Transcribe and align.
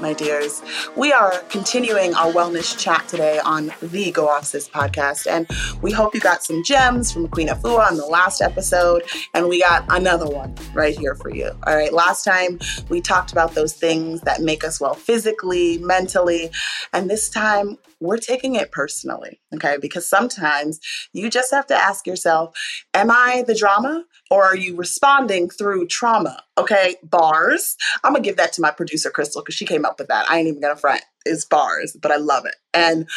my 0.00 0.12
dears. 0.12 0.62
We 0.96 1.12
are 1.12 1.38
continuing 1.48 2.14
our 2.14 2.32
wellness 2.32 2.78
chat 2.78 3.06
today 3.08 3.38
on 3.38 3.72
the 3.80 4.10
Go 4.10 4.28
Off 4.28 4.44
Sis 4.44 4.68
podcast, 4.68 5.26
and 5.26 5.48
we 5.82 5.92
hope 5.92 6.14
you 6.14 6.20
got 6.20 6.44
some 6.44 6.62
gems 6.64 7.12
from 7.12 7.28
Queen 7.28 7.48
Afua 7.48 7.90
on 7.90 7.96
the 7.96 8.06
last 8.06 8.40
episode, 8.40 9.02
and 9.34 9.48
we 9.48 9.60
got 9.60 9.84
another 9.88 10.28
one 10.28 10.54
right 10.74 10.96
here 10.96 11.14
for 11.14 11.30
you. 11.30 11.50
All 11.66 11.76
right, 11.76 11.92
last 11.92 12.24
time 12.24 12.58
we 12.88 13.00
talked 13.00 13.32
about 13.32 13.54
those 13.54 13.74
things 13.74 14.20
that 14.22 14.40
make 14.40 14.64
us 14.64 14.80
well 14.80 14.94
physically, 14.94 15.78
mentally, 15.78 16.50
and 16.92 17.08
this 17.08 17.28
time 17.28 17.78
we're 18.00 18.18
taking 18.18 18.54
it 18.56 18.72
personally, 18.72 19.40
okay? 19.54 19.78
Because 19.80 20.06
sometimes 20.08 20.80
you 21.12 21.30
just 21.30 21.50
have 21.50 21.66
to 21.68 21.74
ask 21.74 22.06
yourself, 22.06 22.54
am 22.92 23.10
I 23.10 23.44
the 23.46 23.54
drama 23.54 24.04
or 24.30 24.44
are 24.44 24.56
you 24.56 24.76
responding 24.76 25.48
through 25.48 25.86
trauma? 25.86 26.42
Okay, 26.58 26.96
bars. 27.02 27.76
I'm 28.02 28.12
gonna 28.12 28.24
give 28.24 28.36
that 28.36 28.52
to 28.54 28.62
my 28.62 28.70
producer, 28.70 29.10
Crystal, 29.10 29.42
because 29.42 29.54
she 29.54 29.66
came 29.66 29.84
up 29.84 29.98
with 29.98 30.08
that. 30.08 30.28
I 30.30 30.38
ain't 30.38 30.48
even 30.48 30.60
gonna 30.62 30.76
front. 30.76 31.02
It's 31.26 31.44
bars, 31.44 31.96
but 32.00 32.10
I 32.10 32.16
love 32.16 32.46
it. 32.46 32.56
And 32.72 33.08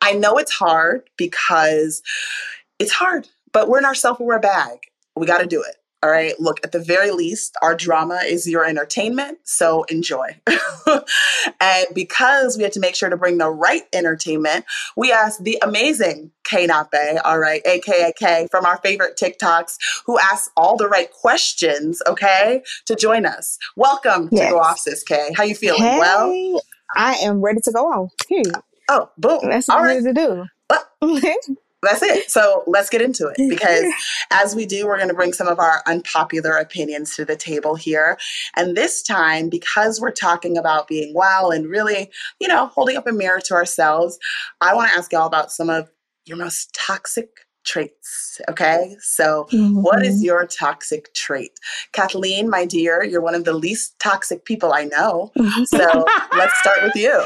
I 0.00 0.12
know 0.12 0.36
it's 0.38 0.52
hard 0.52 1.08
because 1.16 2.02
it's 2.78 2.92
hard, 2.92 3.28
but 3.52 3.68
we're 3.68 3.78
in 3.78 3.84
our 3.84 3.94
self 3.94 4.18
aware 4.20 4.40
bag. 4.40 4.78
We 5.16 5.26
gotta 5.26 5.46
do 5.46 5.62
it. 5.62 5.76
All 6.02 6.10
right. 6.10 6.38
Look, 6.38 6.60
at 6.62 6.70
the 6.70 6.78
very 6.78 7.10
least, 7.10 7.56
our 7.60 7.74
drama 7.74 8.20
is 8.24 8.48
your 8.48 8.64
entertainment. 8.64 9.38
So 9.42 9.82
enjoy. 9.84 10.40
and 11.60 11.86
because 11.92 12.56
we 12.56 12.62
had 12.62 12.72
to 12.72 12.80
make 12.80 12.94
sure 12.94 13.08
to 13.08 13.16
bring 13.16 13.38
the 13.38 13.50
right 13.50 13.82
entertainment, 13.92 14.64
we 14.96 15.10
asked 15.10 15.42
the 15.42 15.58
amazing 15.60 16.30
K 16.44 16.66
Nape, 16.66 17.20
all 17.24 17.40
right, 17.40 17.62
aka 17.66 18.12
K 18.16 18.46
from 18.48 18.64
our 18.64 18.78
favorite 18.78 19.18
TikToks, 19.20 19.76
who 20.06 20.18
asks 20.20 20.50
all 20.56 20.76
the 20.76 20.88
right 20.88 21.10
questions, 21.12 22.00
okay, 22.06 22.62
to 22.86 22.94
join 22.94 23.26
us. 23.26 23.58
Welcome 23.74 24.28
yes. 24.30 24.46
to 24.46 24.52
Go 24.52 24.60
Off 24.60 24.78
Sis 24.78 25.02
K. 25.02 25.32
How 25.36 25.42
you 25.42 25.56
feeling? 25.56 25.82
Hey, 25.82 25.98
well, 25.98 26.60
I 26.96 27.14
am 27.16 27.40
ready 27.40 27.60
to 27.62 27.72
go 27.72 27.86
on. 27.86 28.08
Period. 28.28 28.54
Oh, 28.88 29.10
boom. 29.18 29.40
That's 29.42 29.66
what 29.66 29.74
all 29.74 29.80
I'm 29.80 29.86
right. 29.86 30.02
ready 30.04 30.14
to 30.14 30.46
do. 31.10 31.56
that's 31.82 32.02
it. 32.02 32.30
So 32.30 32.64
let's 32.66 32.90
get 32.90 33.02
into 33.02 33.28
it 33.28 33.36
because 33.48 33.84
as 34.32 34.54
we 34.54 34.66
do, 34.66 34.86
we're 34.86 34.96
going 34.96 35.08
to 35.08 35.14
bring 35.14 35.32
some 35.32 35.46
of 35.46 35.58
our 35.58 35.82
unpopular 35.86 36.56
opinions 36.56 37.14
to 37.16 37.24
the 37.24 37.36
table 37.36 37.76
here. 37.76 38.18
And 38.56 38.76
this 38.76 39.02
time, 39.02 39.48
because 39.48 40.00
we're 40.00 40.10
talking 40.10 40.58
about 40.58 40.88
being 40.88 41.14
well 41.14 41.50
and 41.50 41.68
really, 41.68 42.10
you 42.40 42.48
know, 42.48 42.66
holding 42.66 42.96
up 42.96 43.06
a 43.06 43.12
mirror 43.12 43.40
to 43.44 43.54
ourselves, 43.54 44.18
I 44.60 44.74
want 44.74 44.90
to 44.90 44.98
ask 44.98 45.12
y'all 45.12 45.26
about 45.26 45.52
some 45.52 45.70
of 45.70 45.88
your 46.24 46.36
most 46.36 46.74
toxic 46.74 47.28
traits. 47.68 48.40
Okay. 48.48 48.96
So, 49.00 49.46
mm-hmm. 49.52 49.82
what 49.82 50.04
is 50.04 50.16
mm-hmm. 50.16 50.24
your 50.24 50.46
toxic 50.46 51.12
trait? 51.12 51.52
Kathleen, 51.92 52.48
my 52.48 52.64
dear, 52.64 53.04
you're 53.04 53.20
one 53.20 53.34
of 53.34 53.44
the 53.44 53.52
least 53.52 53.98
toxic 53.98 54.44
people 54.44 54.72
I 54.72 54.84
know. 54.84 55.30
Mm-hmm. 55.36 55.64
So, 55.64 56.04
let's 56.36 56.58
start 56.58 56.82
with 56.82 56.96
you. 56.96 57.22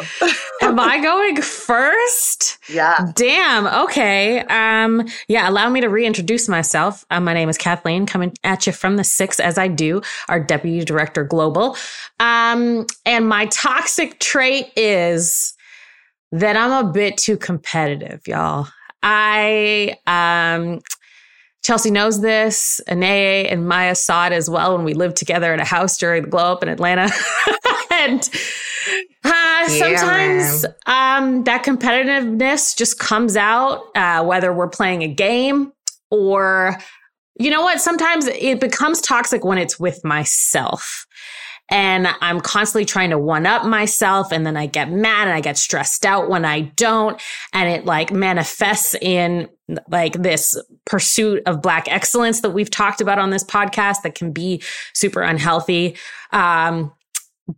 Am 0.62 0.80
I 0.80 0.98
going 1.02 1.40
first? 1.40 2.58
Yeah. 2.68 3.12
Damn. 3.14 3.66
Okay. 3.84 4.40
Um, 4.40 5.06
yeah, 5.28 5.48
allow 5.48 5.70
me 5.70 5.80
to 5.80 5.88
reintroduce 5.88 6.48
myself. 6.48 7.06
Uh, 7.10 7.20
my 7.20 7.34
name 7.34 7.48
is 7.48 7.56
Kathleen, 7.56 8.04
coming 8.06 8.32
at 8.42 8.66
you 8.66 8.72
from 8.72 8.96
the 8.96 9.04
six 9.04 9.38
as 9.38 9.58
I 9.58 9.68
do, 9.68 10.02
our 10.28 10.40
deputy 10.40 10.84
director 10.84 11.24
global. 11.24 11.76
Um, 12.18 12.86
and 13.06 13.28
my 13.28 13.46
toxic 13.46 14.18
trait 14.18 14.72
is 14.76 15.54
that 16.32 16.56
I'm 16.56 16.86
a 16.86 16.90
bit 16.90 17.16
too 17.18 17.36
competitive, 17.36 18.26
y'all. 18.26 18.68
I, 19.02 19.96
um, 20.06 20.80
Chelsea 21.64 21.90
knows 21.90 22.20
this. 22.20 22.80
Anae 22.88 23.50
and 23.50 23.68
Maya 23.68 23.94
saw 23.94 24.26
it 24.26 24.32
as 24.32 24.50
well 24.50 24.76
when 24.76 24.84
we 24.84 24.94
lived 24.94 25.16
together 25.16 25.54
in 25.54 25.60
a 25.60 25.64
house 25.64 25.96
during 25.96 26.22
the 26.24 26.28
glow 26.28 26.52
up 26.52 26.62
in 26.62 26.68
Atlanta. 26.68 27.10
and 27.90 28.28
uh, 29.24 29.30
yeah, 29.32 29.66
sometimes 29.68 30.64
um, 30.86 31.44
that 31.44 31.64
competitiveness 31.64 32.76
just 32.76 32.98
comes 32.98 33.36
out, 33.36 33.84
uh, 33.94 34.24
whether 34.24 34.52
we're 34.52 34.68
playing 34.68 35.02
a 35.02 35.08
game 35.08 35.72
or, 36.10 36.76
you 37.38 37.50
know 37.50 37.62
what? 37.62 37.80
Sometimes 37.80 38.26
it 38.26 38.60
becomes 38.60 39.00
toxic 39.00 39.44
when 39.44 39.58
it's 39.58 39.78
with 39.78 40.04
myself 40.04 41.06
and 41.70 42.08
I'm 42.20 42.40
constantly 42.40 42.84
trying 42.84 43.10
to 43.10 43.18
one 43.18 43.46
up 43.46 43.64
myself. 43.64 44.30
And 44.30 44.44
then 44.46 44.56
I 44.56 44.66
get 44.66 44.90
mad 44.90 45.28
and 45.28 45.34
I 45.34 45.40
get 45.40 45.56
stressed 45.56 46.04
out 46.04 46.28
when 46.28 46.44
I 46.44 46.60
don't. 46.60 47.20
And 47.52 47.68
it 47.68 47.86
like 47.86 48.12
manifests 48.12 48.94
in 48.94 49.48
like 49.88 50.14
this 50.14 50.60
pursuit 50.84 51.42
of 51.46 51.62
black 51.62 51.90
excellence 51.90 52.40
that 52.42 52.50
we've 52.50 52.70
talked 52.70 53.00
about 53.00 53.18
on 53.18 53.30
this 53.30 53.44
podcast 53.44 54.02
that 54.02 54.14
can 54.14 54.32
be 54.32 54.62
super 54.92 55.22
unhealthy. 55.22 55.96
Um, 56.32 56.92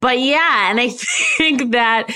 but 0.01 0.19
yeah, 0.21 0.71
and 0.71 0.81
I 0.81 0.89
think 1.37 1.73
that 1.73 2.11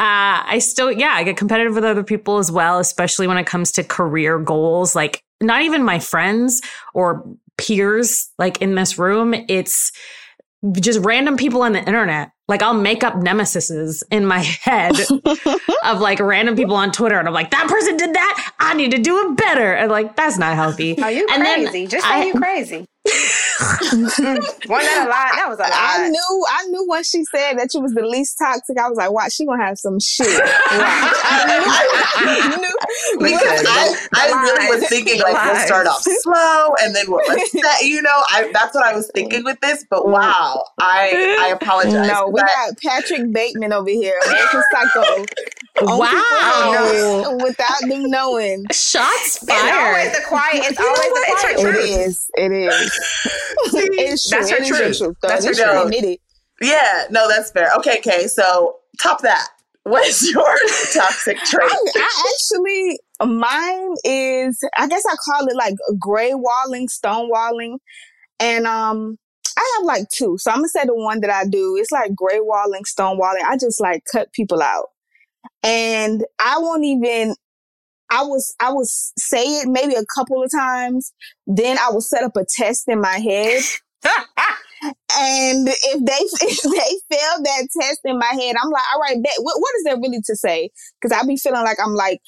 uh, 0.00 0.44
I 0.46 0.58
still, 0.60 0.92
yeah, 0.92 1.12
I 1.14 1.24
get 1.24 1.36
competitive 1.36 1.74
with 1.74 1.84
other 1.84 2.04
people 2.04 2.38
as 2.38 2.52
well, 2.52 2.78
especially 2.78 3.26
when 3.26 3.36
it 3.36 3.46
comes 3.46 3.72
to 3.72 3.84
career 3.84 4.38
goals. 4.38 4.94
Like, 4.94 5.22
not 5.40 5.62
even 5.62 5.82
my 5.82 5.98
friends 5.98 6.60
or 6.94 7.24
peers, 7.56 8.30
like 8.38 8.62
in 8.62 8.74
this 8.76 8.98
room. 8.98 9.34
It's 9.48 9.90
just 10.80 11.00
random 11.00 11.36
people 11.36 11.62
on 11.62 11.72
the 11.72 11.80
internet. 11.80 12.32
Like 12.48 12.62
I'll 12.62 12.74
make 12.74 13.04
up 13.04 13.14
nemesises 13.14 14.02
in 14.10 14.24
my 14.24 14.38
head 14.38 14.94
of 15.84 16.00
like 16.00 16.18
random 16.18 16.56
people 16.56 16.76
on 16.76 16.92
Twitter, 16.92 17.18
and 17.18 17.28
I'm 17.28 17.34
like, 17.34 17.50
that 17.50 17.68
person 17.68 17.96
did 17.96 18.14
that. 18.14 18.52
I 18.58 18.74
need 18.74 18.92
to 18.92 18.98
do 18.98 19.30
it 19.30 19.36
better. 19.36 19.74
And 19.74 19.90
like, 19.90 20.16
that's 20.16 20.38
not 20.38 20.54
healthy. 20.54 21.00
Are 21.02 21.10
you 21.10 21.26
and 21.30 21.42
crazy? 21.42 21.86
Just 21.86 22.06
are 22.06 22.14
I, 22.14 22.24
you 22.24 22.34
crazy. 22.34 22.86
Wasn't 23.90 24.62
that 24.68 25.02
a 25.02 25.10
lot? 25.10 25.34
That 25.34 25.46
was 25.48 25.58
a 25.58 25.62
lot. 25.62 25.72
I 25.72 26.08
knew, 26.08 26.46
I 26.48 26.64
knew 26.68 26.86
when 26.86 27.02
she 27.02 27.24
said 27.24 27.54
that 27.58 27.74
you 27.74 27.80
was 27.80 27.92
the 27.92 28.06
least 28.06 28.38
toxic. 28.38 28.78
I 28.78 28.88
was 28.88 28.96
like, 28.96 29.10
"Watch, 29.10 29.32
she 29.32 29.44
gonna 29.44 29.64
have 29.64 29.78
some 29.78 29.98
shit." 29.98 30.28
I 30.70 32.54
knew, 32.56 33.18
because 33.18 33.64
I, 33.66 33.96
I 34.14 34.42
really 34.42 34.78
was 34.78 34.88
thinking 34.88 35.20
like 35.20 35.34
we'll 35.34 35.66
start 35.66 35.88
off 35.88 36.02
slow 36.02 36.74
and 36.82 36.94
then 36.94 37.06
we'll 37.08 37.18
set, 37.26 37.82
you 37.82 38.00
know, 38.00 38.22
I 38.30 38.48
that's 38.52 38.74
what 38.74 38.84
I 38.84 38.94
was 38.94 39.10
thinking 39.12 39.42
with 39.42 39.60
this. 39.60 39.84
But 39.90 40.04
mm. 40.04 40.12
wow, 40.12 40.64
I 40.78 41.36
I 41.40 41.48
apologize. 41.48 42.08
No, 42.08 42.28
we 42.28 42.40
got 42.40 42.78
Patrick 42.80 43.32
Bateman 43.32 43.72
over 43.72 43.90
here, 43.90 44.14
American 44.24 44.62
Psycho. 44.72 45.24
Wow! 45.80 47.27
Without 47.48 47.80
them 47.88 48.10
knowing, 48.10 48.64
shots 48.72 49.38
fired. 49.38 49.66
It's 49.66 49.72
always 49.72 50.12
the 50.12 50.24
quiet. 50.28 50.64
It's 50.64 50.80
always 50.80 50.98
the 50.98 51.24
quiet. 51.26 51.58
It 51.58 52.00
is. 52.00 52.30
It 52.36 52.52
is. 52.52 52.92
it's 53.74 54.28
true. 54.28 54.38
That's 54.38 54.50
her 54.50 54.64
truth. 54.64 54.98
truth 54.98 55.16
that's 55.22 55.44
her 55.44 55.54
truth. 55.54 56.18
Yeah, 56.60 57.04
no, 57.10 57.28
that's 57.28 57.50
fair. 57.50 57.70
Okay, 57.78 57.98
okay. 57.98 58.26
So 58.26 58.76
top 59.00 59.22
that. 59.22 59.48
What 59.84 60.06
is 60.06 60.30
your 60.32 60.56
toxic 60.92 61.38
trait? 61.38 61.70
I, 61.70 61.86
I, 61.96 62.32
actually, 62.34 63.00
mine 63.24 63.94
is, 64.04 64.62
I 64.76 64.86
guess 64.88 65.04
I 65.06 65.14
call 65.24 65.46
it 65.46 65.56
like 65.56 65.74
gray 65.98 66.34
walling, 66.34 66.88
stone 66.88 67.28
walling. 67.30 67.78
And, 68.38 68.66
um, 68.66 69.18
I 69.56 69.76
have 69.76 69.86
like 69.86 70.08
two. 70.10 70.36
So 70.38 70.52
I'm 70.52 70.58
gonna 70.58 70.68
say 70.68 70.84
the 70.84 70.94
one 70.94 71.20
that 71.20 71.30
I 71.30 71.44
do. 71.44 71.76
It's 71.76 71.90
like 71.90 72.14
gray 72.14 72.38
walling, 72.38 72.84
stone 72.84 73.18
walling. 73.18 73.42
I 73.44 73.56
just 73.56 73.80
like 73.80 74.04
cut 74.12 74.32
people 74.32 74.62
out. 74.62 74.86
And 75.62 76.24
I 76.38 76.58
won't 76.58 76.84
even 76.84 77.34
I 78.10 78.22
was 78.22 78.54
I 78.60 78.72
was 78.72 79.12
say 79.18 79.42
it 79.42 79.68
maybe 79.68 79.94
a 79.94 80.04
couple 80.16 80.42
of 80.42 80.50
times. 80.50 81.12
Then 81.46 81.78
I 81.78 81.90
will 81.90 82.00
set 82.00 82.22
up 82.22 82.36
a 82.36 82.44
test 82.48 82.84
in 82.88 83.00
my 83.00 83.18
head. 83.18 83.62
and 84.82 85.68
if 85.68 86.04
they 86.04 86.12
if 86.46 86.62
they 86.62 87.16
fail 87.16 87.42
that 87.42 87.68
test 87.80 88.00
in 88.04 88.18
my 88.18 88.32
head, 88.32 88.56
I'm 88.62 88.70
like, 88.70 88.84
all 88.94 89.00
right, 89.00 89.22
bet, 89.22 89.32
what, 89.40 89.60
what 89.60 89.74
is 89.78 89.84
there 89.84 89.96
really 89.96 90.22
to 90.24 90.36
say? 90.36 90.70
Because 91.00 91.16
I'll 91.16 91.26
be 91.26 91.36
feeling 91.36 91.64
like 91.64 91.78
I'm 91.84 91.94
like 91.94 92.20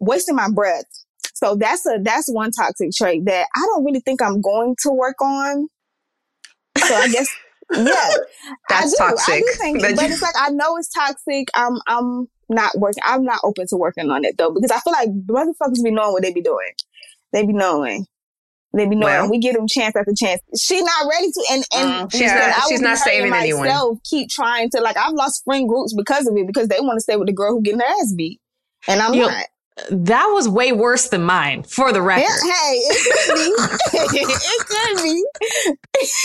wasting 0.00 0.36
my 0.36 0.50
breath. 0.50 0.84
So 1.34 1.54
that's 1.54 1.86
a 1.86 1.98
that's 2.02 2.30
one 2.32 2.50
toxic 2.50 2.90
trait 2.96 3.24
that 3.26 3.46
I 3.54 3.60
don't 3.60 3.84
really 3.84 4.00
think 4.00 4.22
I'm 4.22 4.40
going 4.40 4.76
to 4.82 4.90
work 4.90 5.20
on. 5.20 5.68
So 6.78 6.94
I 6.94 7.08
guess 7.08 7.28
yeah, 7.72 8.10
that's 8.68 9.00
I 9.00 9.08
do, 9.08 9.14
toxic. 9.16 9.34
I 9.34 9.40
do 9.40 9.46
think, 9.58 9.80
but, 9.80 9.96
but 9.96 10.10
it's 10.10 10.22
like 10.22 10.34
I 10.38 10.50
know 10.50 10.76
it's 10.76 10.90
toxic. 10.90 11.48
I'm 11.54 11.78
I'm 11.86 12.28
not 12.48 12.78
working. 12.78 13.02
I'm 13.04 13.24
not 13.24 13.40
open 13.44 13.66
to 13.68 13.76
working 13.76 14.10
on 14.10 14.24
it 14.24 14.36
though 14.38 14.52
because 14.52 14.70
I 14.70 14.80
feel 14.80 14.92
like 14.92 15.08
the 15.08 15.32
motherfuckers 15.32 15.82
be 15.82 15.90
knowing 15.90 16.12
what 16.12 16.22
they 16.22 16.32
be 16.32 16.42
doing. 16.42 16.72
They 17.32 17.44
be 17.44 17.52
knowing. 17.52 18.06
They 18.72 18.86
be 18.86 18.94
knowing. 18.96 19.14
Well, 19.14 19.30
we 19.30 19.38
give 19.38 19.54
them 19.54 19.66
chance 19.68 19.96
after 19.96 20.12
chance. 20.16 20.42
She 20.58 20.80
not 20.80 21.08
ready 21.08 21.28
to, 21.28 21.44
and 21.50 21.64
and 21.74 22.10
mm, 22.10 22.12
she's 22.12 22.30
not. 22.30 22.68
She's 22.68 22.80
not 22.80 22.98
saving 22.98 23.30
myself, 23.30 23.64
anyone. 23.64 24.00
Keep 24.04 24.28
trying 24.28 24.70
to 24.70 24.80
like. 24.80 24.96
I've 24.96 25.14
lost 25.14 25.44
friend 25.44 25.68
groups 25.68 25.94
because 25.94 26.26
of 26.26 26.36
it 26.36 26.46
because 26.46 26.68
they 26.68 26.78
want 26.80 26.96
to 26.96 27.00
stay 27.00 27.16
with 27.16 27.26
the 27.26 27.32
girl 27.32 27.52
who 27.52 27.62
getting 27.62 27.80
her 27.80 27.86
ass 27.86 28.12
beat, 28.14 28.40
and 28.86 29.00
I'm 29.00 29.14
you, 29.14 29.22
not. 29.22 29.46
That 29.90 30.26
was 30.26 30.48
way 30.48 30.72
worse 30.72 31.08
than 31.08 31.22
mine, 31.22 31.62
for 31.62 31.92
the 31.92 32.00
record. 32.00 32.22
Yeah, 32.22 32.52
hey, 32.52 32.72
it 32.76 33.26
could 33.26 34.12
be. 34.12 34.20
it 34.22 34.66
could 34.66 35.02
be. 35.02 35.24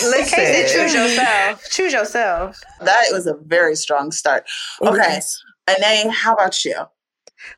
Listen, 0.04 0.80
choose 0.80 0.94
yourself. 0.94 1.64
Choose 1.70 1.92
yourself. 1.92 2.60
That 2.80 3.04
was 3.12 3.26
a 3.26 3.34
very 3.34 3.76
strong 3.76 4.10
start. 4.10 4.44
Okay. 4.80 4.96
Yes. 4.96 5.42
Anae, 5.68 6.10
how 6.10 6.34
about 6.34 6.64
you? 6.64 6.74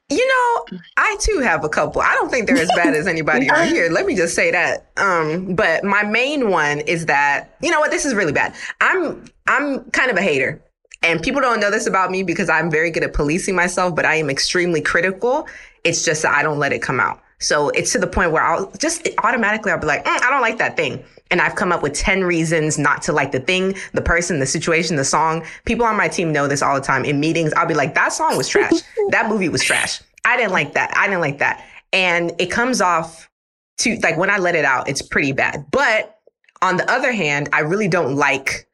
You 0.09 0.27
know, 0.27 0.79
I 0.97 1.17
too 1.21 1.41
have 1.41 1.65
a 1.65 1.69
couple. 1.69 2.01
I 2.01 2.15
don't 2.15 2.31
think 2.31 2.47
they're 2.47 2.57
as 2.57 2.71
bad 2.75 2.95
as 2.95 3.07
anybody 3.15 3.51
on 3.51 3.69
here. 3.69 3.91
Let 3.91 4.07
me 4.07 4.15
just 4.17 4.35
say 4.35 4.51
that. 4.51 4.91
Um, 4.97 5.55
but 5.55 5.85
my 5.85 6.03
main 6.03 6.51
one 6.51 6.81
is 6.81 7.07
that, 7.07 7.57
you 7.61 7.71
know 7.71 7.81
what, 7.81 7.91
this 7.91 8.05
is 8.05 8.15
really 8.15 8.33
bad. 8.33 8.55
I'm 8.81 9.25
I'm 9.47 9.91
kind 9.91 10.11
of 10.11 10.17
a 10.17 10.23
hater. 10.23 10.63
And 11.03 11.23
people 11.23 11.43
don't 11.43 11.61
know 11.61 11.71
this 11.71 11.87
about 11.87 12.11
me 12.11 12.23
because 12.23 12.49
I'm 12.49 12.71
very 12.71 12.91
good 12.91 13.05
at 13.05 13.13
policing 13.13 13.55
myself, 13.55 13.95
but 13.95 14.07
I 14.07 14.15
am 14.15 14.31
extremely 14.31 14.81
critical. 14.81 15.47
It's 15.85 16.03
just 16.03 16.23
that 16.23 16.35
I 16.35 16.43
don't 16.43 16.59
let 16.59 16.73
it 16.73 16.81
come 16.81 16.99
out. 16.99 17.21
So 17.41 17.69
it's 17.71 17.93
to 17.93 17.99
the 17.99 18.07
point 18.07 18.33
where 18.33 18.43
I'll 18.43 18.71
just 18.79 19.07
automatically 19.23 19.71
I'll 19.71 19.79
be 19.79 19.87
like, 19.87 20.03
mm, 20.05 20.23
I 20.23 20.31
don't 20.31 20.41
like 20.41 20.57
that 20.59 20.77
thing. 20.79 21.05
And 21.35 21.41
I've 21.41 21.57
come 21.57 21.73
up 21.73 21.83
with 21.83 21.95
10 21.95 22.23
reasons 22.23 22.79
not 22.79 23.03
to 23.03 23.13
like 23.13 23.33
the 23.33 23.41
thing, 23.41 23.75
the 23.93 24.01
person, 24.01 24.39
the 24.39 24.47
situation, 24.47 24.95
the 24.95 25.05
song. 25.05 25.45
People 25.65 25.85
on 25.85 25.97
my 25.97 26.07
team 26.07 26.33
know 26.33 26.47
this 26.47 26.63
all 26.63 26.77
the 26.77 26.81
time. 26.81 27.05
In 27.05 27.19
meetings, 27.19 27.53
I'll 27.55 27.67
be 27.67 27.75
like, 27.75 27.97
that 27.97 28.13
song 28.13 28.37
was 28.37 28.49
trash. 28.49 28.75
that 29.09 29.29
movie 29.29 29.49
was 29.49 29.61
trash. 29.61 30.01
I 30.25 30.37
didn't 30.37 30.53
like 30.53 30.75
that. 30.75 30.97
I 30.97 31.09
didn't 31.09 31.23
like 31.23 31.39
that. 31.39 31.67
And 31.93 32.31
it 32.39 32.53
comes 32.53 32.81
off 32.81 33.29
to 33.79 33.97
like 33.97 34.17
when 34.17 34.31
I 34.31 34.39
let 34.39 34.55
it 34.55 34.65
out, 34.65 34.89
it's 34.89 35.03
pretty 35.03 35.33
bad. 35.33 35.67
But 35.73 36.21
on 36.63 36.77
the 36.77 36.89
other 36.89 37.11
hand, 37.11 37.49
I 37.53 37.63
really 37.63 37.89
don't 37.89 38.15
like 38.15 38.69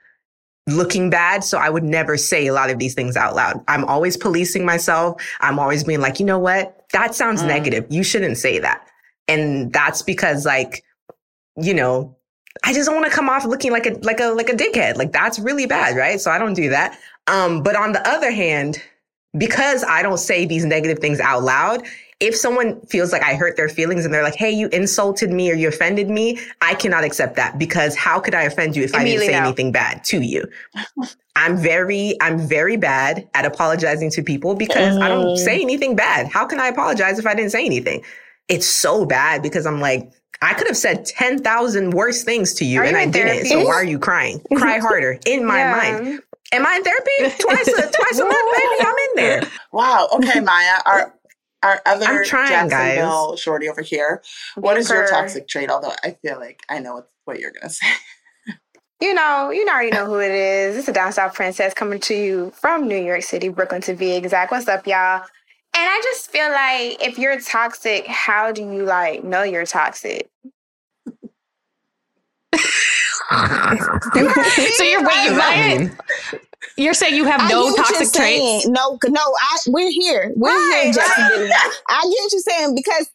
looking 0.67 1.09
bad. 1.09 1.43
So 1.43 1.57
I 1.57 1.71
would 1.71 1.83
never 1.83 2.19
say 2.19 2.47
a 2.47 2.53
lot 2.53 2.69
of 2.69 2.79
these 2.79 2.93
things 2.93 3.17
out 3.17 3.35
loud. 3.35 3.65
I'm 3.69 3.87
always 3.87 4.19
policing 4.19 4.67
myself. 4.67 5.23
I'm 5.41 5.59
always 5.59 5.83
being 5.83 6.03
like, 6.03 6.21
you 6.21 6.27
know 6.27 6.39
what? 6.39 6.85
That 6.93 7.15
sounds 7.15 7.43
mm. 7.43 7.47
negative. 7.47 7.87
You 7.89 8.03
shouldn't 8.03 8.37
say 8.37 8.59
that. 8.59 8.87
And 9.29 9.73
that's 9.73 10.03
because 10.03 10.45
like, 10.45 10.85
you 11.57 11.73
know, 11.73 12.19
I 12.65 12.73
just 12.73 12.87
don't 12.87 12.97
want 12.97 13.11
to 13.11 13.15
come 13.15 13.29
off 13.29 13.45
looking 13.45 13.73
like 13.73 13.87
a 13.87 13.91
like 14.03 14.21
a 14.21 14.29
like 14.29 14.49
a 14.49 14.55
dickhead. 14.55 14.97
Like 14.97 15.13
that's 15.13 15.39
really 15.39 15.67
bad, 15.67 15.97
right? 15.97 16.21
So 16.21 16.31
I 16.31 16.39
don't 16.39 16.55
do 16.55 16.69
that. 16.71 16.99
Um, 17.27 17.63
but 17.63 17.77
on 17.77 17.93
the 17.93 18.07
other 18.09 18.31
hand, 18.31 18.83
because 19.39 19.85
I 19.85 20.03
don't 20.03 20.19
say 20.19 20.45
these 20.47 20.65
negative 20.65 20.99
things 20.99 21.21
out 21.21 21.43
loud, 21.43 21.87
if 22.19 22.35
someone 22.35 22.81
feels 22.87 23.13
like 23.13 23.23
I 23.23 23.35
hurt 23.35 23.57
their 23.57 23.69
feelings 23.69 24.05
and 24.05 24.13
they're 24.13 24.25
like, 24.25 24.35
"Hey, 24.35 24.51
you 24.51 24.69
insulted 24.69 25.31
me 25.31 25.51
or 25.51 25.55
you 25.55 25.69
offended 25.69 26.11
me," 26.11 26.39
I 26.61 26.75
cannot 26.75 27.05
accept 27.05 27.37
that 27.37 27.59
because 27.59 27.95
how 27.95 28.19
could 28.19 28.35
I 28.35 28.43
offend 28.43 28.77
you 28.77 28.83
if 28.83 28.95
I 28.95 29.05
didn't 29.05 29.27
say 29.27 29.35
anything 29.35 29.73
bad 29.73 30.05
to 30.05 30.21
you? 30.21 30.45
I'm 31.37 31.57
very 31.57 32.17
I'm 32.21 32.39
very 32.39 32.77
bad 32.77 33.29
at 33.35 33.45
apologizing 33.45 34.11
to 34.11 34.23
people 34.23 34.55
because 34.55 34.99
I 34.99 35.09
don't 35.09 35.25
mm. 35.25 35.39
say 35.39 35.61
anything 35.61 35.97
bad. 35.97 36.27
How 36.27 36.45
can 36.45 36.61
I 36.61 36.67
apologize 36.67 37.19
if 37.19 37.27
I 37.27 37.35
didn't 37.35 37.53
say 37.53 37.65
anything? 37.65 38.03
It's 38.49 38.67
so 38.67 39.07
bad 39.07 39.43
because 39.43 39.65
I'm 39.65 39.81
like 39.81 40.11
I 40.43 40.55
could 40.55 40.67
have 40.69 40.77
said 40.77 41.05
10,000 41.05 41.91
worse 41.91 42.25
things 42.25 42.55
to 42.55 42.65
you 42.65 42.81
are 42.81 42.85
and 42.85 42.93
you 42.93 43.03
I 43.03 43.07
didn't. 43.07 43.47
So 43.47 43.65
why 43.65 43.75
are 43.75 43.85
you 43.85 43.99
crying? 43.99 44.41
Cry 44.57 44.79
harder 44.79 45.19
in 45.27 45.45
my 45.45 45.59
yeah. 45.59 45.77
mind. 45.77 46.23
Am 46.53 46.67
I 46.67 46.77
in 46.77 46.83
therapy? 46.83 47.37
Twice 47.41 47.69
a, 47.69 47.73
twice 47.93 48.19
a 48.19 48.25
month, 48.25 48.57
baby. 48.57 48.75
I'm 48.81 48.95
in 48.95 49.17
there. 49.17 49.43
Wow. 49.73 50.09
Okay, 50.15 50.41
Maya. 50.41 50.79
Are 50.85 51.15
our 51.63 51.81
other 51.87 52.07
I'm 52.07 52.25
trying, 52.25 52.69
Jacksonville 52.69 53.31
guys. 53.31 53.41
shorty 53.41 53.69
over 53.69 53.83
here. 53.83 54.23
What 54.57 54.77
is 54.79 54.89
your 54.89 55.07
toxic 55.07 55.47
trait? 55.47 55.71
Although 55.71 55.93
I 56.03 56.17
feel 56.23 56.41
like 56.41 56.63
I 56.69 56.81
know 56.81 57.05
what 57.25 57.39
you're 57.39 57.53
gonna 57.53 57.71
say. 57.71 57.87
You 59.01 59.15
know, 59.15 59.51
you 59.51 59.67
already 59.67 59.91
know 59.91 60.07
who 60.07 60.19
it 60.19 60.31
is. 60.31 60.77
It's 60.77 60.89
a 60.89 60.93
down 60.93 61.13
south 61.13 61.35
princess 61.35 61.73
coming 61.73 62.01
to 62.01 62.15
you 62.15 62.51
from 62.51 62.89
New 62.89 63.01
York 63.01 63.23
City, 63.23 63.49
Brooklyn 63.49 63.81
to 63.83 63.95
be 63.95 64.13
exact. 64.13 64.51
What's 64.51 64.69
up, 64.69 64.87
y'all? 64.87 65.25
And 65.73 65.89
I 65.89 66.01
just 66.03 66.31
feel 66.31 66.51
like 66.51 67.07
if 67.07 67.19
you're 67.19 67.41
toxic, 67.41 68.07
how 68.07 68.53
do 68.53 68.63
you 68.63 68.85
like 68.85 69.23
know 69.25 69.43
you're 69.43 69.67
toxic? 69.67 70.29
so 73.31 74.83
you're 74.83 75.05
waiting, 75.05 75.37
Ryan. 75.37 75.97
You're 76.77 76.95
saying 76.95 77.15
you 77.15 77.25
have 77.25 77.49
no 77.49 77.75
toxic 77.77 78.13
traits? 78.13 78.67
No, 78.67 78.99
no, 79.07 79.21
I 79.21 79.59
we're 79.69 79.91
here. 79.91 80.33
We're 80.35 80.51
right, 80.51 80.83
here, 80.85 80.93
Justin. 80.93 81.43
Right. 81.43 81.51
I 81.89 82.03
get 82.03 82.11
what 82.11 82.33
you're 82.33 82.41
saying 82.41 82.75
because 82.75 83.11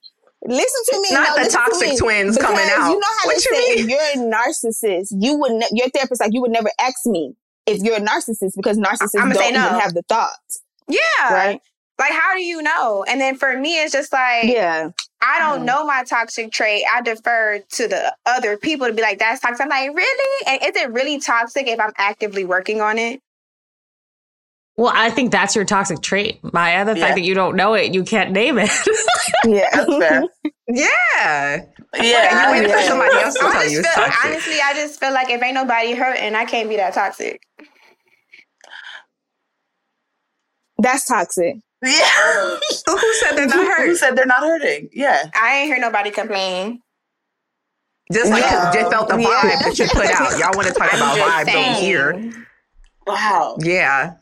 listen 0.48 0.82
to 0.94 1.02
me. 1.02 1.10
Not 1.12 1.38
no, 1.38 1.44
the 1.44 1.50
toxic 1.50 1.98
twins 1.98 2.38
coming 2.38 2.66
out. 2.72 2.90
You 2.90 3.00
know 3.00 3.08
how 3.08 3.26
what 3.26 3.36
they 3.36 3.42
say 3.42 3.76
mean? 3.76 3.90
you're 3.90 4.00
a 4.00 4.32
narcissist. 4.32 5.08
You 5.20 5.38
would 5.38 5.52
ne- 5.52 5.70
your 5.74 5.90
therapist 5.90 6.22
like 6.22 6.34
you 6.34 6.42
would 6.42 6.52
never 6.52 6.70
ask 6.80 7.06
me 7.06 7.34
if 7.66 7.82
you're 7.82 7.98
a 7.98 8.02
narcissist 8.02 8.54
because 8.56 8.78
narcissists 8.78 9.14
don't 9.14 9.30
no. 9.30 9.42
even 9.42 9.80
have 9.80 9.94
the 9.94 10.04
thoughts. 10.08 10.62
Yeah. 10.88 11.00
Right. 11.30 11.62
Like, 11.98 12.12
how 12.12 12.34
do 12.34 12.42
you 12.42 12.62
know? 12.62 13.06
And 13.08 13.22
then 13.22 13.36
for 13.36 13.58
me, 13.58 13.82
it's 13.82 13.94
just 13.94 14.12
like, 14.12 14.46
yeah, 14.46 14.90
I 15.22 15.40
don't 15.40 15.62
mm 15.62 15.66
know 15.66 15.86
my 15.86 16.04
toxic 16.04 16.52
trait. 16.52 16.84
I 16.94 17.02
defer 17.02 17.60
to 17.60 17.88
the 17.88 18.14
other 18.26 18.58
people 18.58 18.88
to 18.88 18.94
be 18.94 19.02
like, 19.02 19.20
that's 19.20 19.40
toxic. 19.42 19.62
I'm 19.62 19.70
like, 19.70 19.96
really? 19.96 20.46
And 20.48 20.62
is 20.62 20.82
it 20.82 20.92
really 20.92 21.20
toxic 21.20 21.68
if 21.68 21.80
I'm 21.80 21.94
actively 21.98 22.46
working 22.46 22.82
on 22.82 23.00
it? 23.00 23.22
Well, 24.78 24.92
I 24.94 25.10
think 25.10 25.32
that's 25.32 25.56
your 25.56 25.64
toxic 25.64 26.02
trait, 26.02 26.40
Maya. 26.54 26.84
The 26.84 26.98
yeah. 26.98 27.06
fact 27.06 27.16
that 27.16 27.24
you 27.24 27.34
don't 27.34 27.56
know 27.56 27.74
it, 27.76 27.94
you 27.94 28.04
can't 28.04 28.32
name 28.32 28.58
it. 28.60 28.70
yeah. 29.46 30.24
Yeah. 30.68 31.64
Yeah. 31.94 32.56
You 32.56 32.64
wait 32.64 32.72
for 32.72 32.82
somebody 32.82 33.16
else 33.18 33.36
to 33.36 33.40
tell 33.40 33.70
you. 33.70 33.84
Feel, 33.84 34.04
honestly, 34.26 34.58
I 34.64 34.74
just 34.74 35.00
feel 35.00 35.14
like 35.14 35.30
if 35.30 35.42
ain't 35.44 35.54
nobody 35.54 35.94
hurting, 35.94 36.34
I 36.34 36.46
can't 36.46 36.68
be 36.68 36.76
that 36.78 36.96
toxic. 36.96 37.40
That's 40.80 41.06
toxic. 41.06 41.58
Yeah. 41.86 42.58
Who 42.88 43.14
said 43.16 43.36
they're 43.36 43.48
not 43.48 43.68
hurt? 43.68 43.88
Who 43.88 43.96
said 43.96 44.16
they're 44.16 44.26
not 44.26 44.42
hurting? 44.42 44.90
Yeah. 44.92 45.30
I 45.36 45.58
ain't 45.58 45.68
hear 45.68 45.80
nobody 45.80 46.12
complain. 46.12 46.82
Just 48.12 48.30
like 48.30 48.44
no. 48.44 48.72
just 48.74 48.92
felt 48.92 49.10
the 49.10 49.16
vibe 49.16 49.24
yeah. 49.24 49.60
that 49.64 49.80
you 49.80 49.88
put 49.88 50.06
out. 50.06 50.38
Y'all 50.38 50.52
want 50.56 50.68
to 50.68 50.74
talk 50.74 50.94
about 50.94 51.18
vibes 51.18 51.46
saying. 51.46 51.72
over 51.72 51.80
here. 51.80 52.46
Wow. 53.08 53.58
Yeah. 53.60 54.16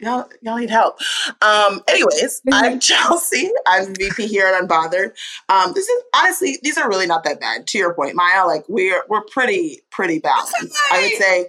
Y'all, 0.00 0.28
y'all 0.42 0.56
need 0.56 0.70
help. 0.70 0.98
Um, 1.40 1.82
anyways, 1.88 2.42
I'm 2.52 2.80
Chelsea. 2.80 3.50
I'm 3.66 3.94
VP 3.94 4.26
here 4.26 4.46
at 4.46 4.60
Unbothered. 4.60 5.12
Um, 5.48 5.72
this 5.72 5.88
is 5.88 6.02
honestly, 6.14 6.58
these 6.62 6.76
are 6.76 6.88
really 6.88 7.06
not 7.06 7.24
that 7.24 7.40
bad. 7.40 7.66
To 7.68 7.78
your 7.78 7.94
point, 7.94 8.14
Maya, 8.14 8.44
like 8.46 8.64
we're 8.68 9.04
we're 9.08 9.24
pretty 9.32 9.82
pretty 9.90 10.18
balanced. 10.18 10.76
I 10.92 11.00
would 11.00 11.22
say 11.22 11.46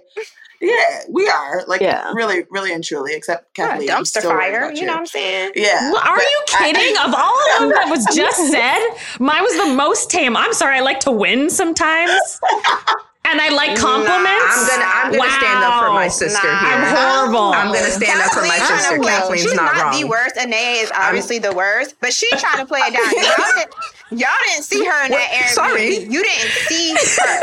yeah, 0.66 1.02
we 1.08 1.28
are. 1.28 1.64
Like 1.66 1.80
yeah. 1.80 2.12
really, 2.12 2.44
really 2.50 2.72
and 2.72 2.82
truly, 2.82 3.14
except 3.14 3.54
Kathleen. 3.54 3.88
Yeah, 3.88 3.98
dumpster 3.98 4.22
fire. 4.22 4.72
You. 4.72 4.80
you 4.80 4.86
know 4.86 4.94
what 4.94 5.00
I'm 5.00 5.06
saying? 5.06 5.52
Yeah. 5.54 5.92
Well, 5.92 6.02
are 6.02 6.18
you 6.18 6.42
kidding? 6.46 6.96
I, 6.98 7.04
of 7.06 7.14
all 7.14 7.54
of 7.54 7.60
them 7.60 7.68
that 7.70 7.90
was 7.90 8.04
just 8.14 8.50
said, 8.50 8.80
mine 9.20 9.42
was 9.42 9.56
the 9.56 9.74
most 9.74 10.10
tame. 10.10 10.36
I'm 10.36 10.52
sorry, 10.52 10.76
I 10.76 10.80
like 10.80 11.00
to 11.00 11.10
win 11.10 11.50
sometimes. 11.50 12.40
And 13.26 13.40
I 13.40 13.48
like 13.50 13.76
compliments. 13.76 14.22
Nah, 14.22 14.54
I'm 14.54 14.66
gonna 14.70 14.86
I'm 14.86 15.10
gonna 15.10 15.18
wow. 15.18 15.38
stand 15.38 15.64
up 15.64 15.82
for 15.82 15.92
my 15.92 16.08
sister 16.08 16.46
nah, 16.46 16.58
here. 16.58 16.78
I'm 16.78 16.96
horrible. 16.96 17.50
I'm 17.52 17.72
gonna 17.74 17.90
stand 17.90 18.22
up 18.22 18.32
for 18.32 18.42
my 18.42 18.58
sister. 18.58 18.98
Kathleen's 19.02 19.42
She's 19.42 19.54
not, 19.54 19.74
not 19.74 19.82
wrong. 19.82 20.00
the 20.00 20.06
worst. 20.06 20.36
Anaya 20.38 20.86
is 20.86 20.92
obviously 20.94 21.36
I'm, 21.36 21.42
the 21.42 21.54
worst, 21.54 21.96
but 22.00 22.12
she's 22.12 22.40
trying 22.40 22.58
to 22.58 22.66
play 22.66 22.80
it 22.86 22.94
down. 22.94 23.10
Y'all, 23.10 23.50
did, 24.10 24.20
y'all 24.20 24.40
didn't 24.46 24.62
see 24.62 24.84
her 24.84 25.04
in 25.06 25.10
that 25.10 25.28
area. 25.32 25.48
Sorry, 25.48 26.06
you 26.06 26.22
didn't 26.22 26.50
see 26.70 26.94
her. 26.94 27.34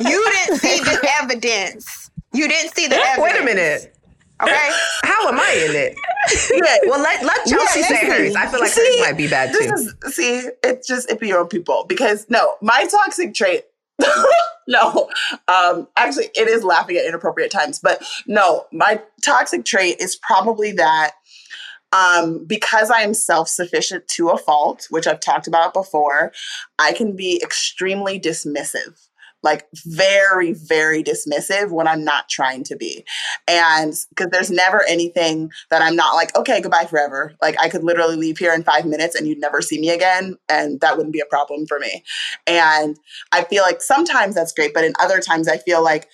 you 0.08 0.30
didn't 0.30 0.58
see 0.58 0.78
the 0.78 1.10
evidence. 1.20 2.10
You 2.32 2.46
didn't 2.46 2.74
see 2.74 2.86
the 2.86 2.96
evidence. 2.96 3.18
Wait 3.18 3.42
a 3.42 3.44
minute. 3.44 3.96
Okay. 4.42 4.70
How 5.04 5.28
am 5.28 5.38
I 5.38 5.66
in 5.68 5.76
it? 5.76 5.96
yeah. 6.52 6.90
Well, 6.90 7.00
let, 7.00 7.24
let 7.24 7.46
Chelsea 7.46 7.80
yeah, 7.80 7.88
say 7.88 8.06
hers. 8.06 8.34
I 8.34 8.46
feel 8.46 8.60
like 8.60 8.70
see, 8.70 8.80
hers 8.80 9.00
might 9.00 9.16
be 9.16 9.28
bad 9.28 9.52
too. 9.52 9.58
Is, 9.58 9.94
see, 10.14 10.48
it's 10.62 10.86
just 10.86 11.10
it 11.10 11.20
be 11.20 11.28
your 11.28 11.40
own 11.40 11.48
people 11.48 11.84
because 11.88 12.26
no, 12.28 12.56
my 12.60 12.86
toxic 12.86 13.34
trait. 13.34 13.64
no, 14.68 15.08
um, 15.48 15.88
actually, 15.96 16.30
it 16.34 16.48
is 16.48 16.64
laughing 16.64 16.96
at 16.96 17.06
inappropriate 17.06 17.50
times, 17.50 17.78
but 17.78 18.02
no, 18.26 18.66
my 18.72 19.00
toxic 19.22 19.64
trait 19.64 19.96
is 20.00 20.16
probably 20.16 20.72
that 20.72 21.12
um, 21.92 22.44
because 22.46 22.90
I 22.90 23.02
am 23.02 23.14
self 23.14 23.48
sufficient 23.48 24.08
to 24.08 24.30
a 24.30 24.38
fault, 24.38 24.86
which 24.90 25.06
I've 25.06 25.20
talked 25.20 25.46
about 25.46 25.74
before, 25.74 26.32
I 26.78 26.92
can 26.92 27.14
be 27.14 27.40
extremely 27.42 28.18
dismissive 28.18 29.08
like 29.42 29.66
very, 29.86 30.52
very 30.52 31.02
dismissive 31.02 31.70
when 31.70 31.88
I'm 31.88 32.04
not 32.04 32.28
trying 32.28 32.64
to 32.64 32.76
be. 32.76 33.04
And 33.48 33.94
because 34.10 34.28
there's 34.30 34.50
never 34.50 34.84
anything 34.84 35.50
that 35.70 35.82
I'm 35.82 35.96
not 35.96 36.14
like, 36.14 36.36
okay, 36.36 36.60
goodbye 36.60 36.86
forever. 36.86 37.34
Like 37.42 37.56
I 37.60 37.68
could 37.68 37.84
literally 37.84 38.16
leave 38.16 38.38
here 38.38 38.54
in 38.54 38.62
five 38.62 38.86
minutes 38.86 39.14
and 39.14 39.26
you'd 39.26 39.40
never 39.40 39.60
see 39.60 39.80
me 39.80 39.90
again. 39.90 40.36
And 40.48 40.80
that 40.80 40.96
wouldn't 40.96 41.12
be 41.12 41.20
a 41.20 41.26
problem 41.26 41.66
for 41.66 41.78
me. 41.78 42.04
And 42.46 42.96
I 43.32 43.44
feel 43.44 43.62
like 43.62 43.82
sometimes 43.82 44.34
that's 44.34 44.52
great, 44.52 44.74
but 44.74 44.84
in 44.84 44.92
other 45.00 45.20
times 45.20 45.48
I 45.48 45.58
feel 45.58 45.82
like 45.82 46.08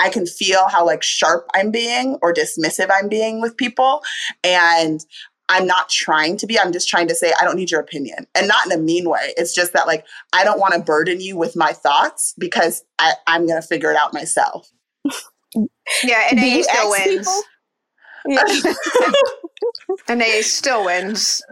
I 0.00 0.08
can 0.08 0.26
feel 0.26 0.66
how 0.68 0.84
like 0.84 1.02
sharp 1.02 1.46
I'm 1.54 1.70
being 1.70 2.18
or 2.22 2.32
dismissive 2.32 2.88
I'm 2.90 3.08
being 3.08 3.40
with 3.40 3.56
people. 3.56 4.02
And 4.42 5.04
I'm 5.50 5.66
not 5.66 5.88
trying 5.88 6.36
to 6.38 6.46
be. 6.46 6.58
I'm 6.58 6.72
just 6.72 6.88
trying 6.88 7.08
to 7.08 7.14
say, 7.14 7.32
I 7.40 7.44
don't 7.44 7.56
need 7.56 7.72
your 7.72 7.80
opinion. 7.80 8.28
And 8.36 8.46
not 8.46 8.66
in 8.66 8.72
a 8.72 8.78
mean 8.78 9.10
way. 9.10 9.34
It's 9.36 9.52
just 9.52 9.72
that, 9.72 9.88
like, 9.88 10.06
I 10.32 10.44
don't 10.44 10.60
want 10.60 10.74
to 10.74 10.80
burden 10.80 11.20
you 11.20 11.36
with 11.36 11.56
my 11.56 11.72
thoughts 11.72 12.34
because 12.38 12.84
I, 13.00 13.14
am 13.26 13.46
going 13.46 13.60
to 13.60 13.66
figure 13.66 13.90
it 13.90 13.96
out 13.96 14.14
myself. 14.14 14.70
Yeah, 16.04 16.28
and 16.30 16.38
then 16.38 16.62
still 16.62 16.90
wins. 16.90 17.42
Yeah. 18.26 18.44
and 20.08 20.20
they 20.20 20.40
still 20.42 20.84
wins. 20.84 21.42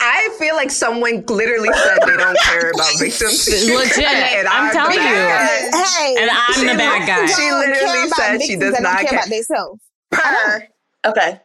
I 0.00 0.34
feel 0.40 0.56
like 0.56 0.72
someone 0.72 1.24
literally 1.28 1.72
said 1.72 1.98
they 2.04 2.16
don't 2.16 2.38
care 2.40 2.70
about 2.70 2.98
victims. 2.98 3.48
Legit. 3.68 4.04
And 4.04 4.48
I'm, 4.48 4.66
I'm 4.66 4.72
telling 4.72 4.96
you. 4.96 5.02
Hey, 5.02 6.16
and 6.18 6.30
I'm 6.32 6.66
the 6.66 6.74
bad 6.76 7.06
guy. 7.06 7.26
She 7.26 7.52
literally 7.52 8.08
said 8.08 8.42
she 8.42 8.56
does 8.56 8.80
not 8.80 9.02
care, 9.02 9.04
care 9.04 9.18
about 9.20 9.28
themselves. 9.28 9.80
Her. 10.12 10.68
Okay. 11.06 11.40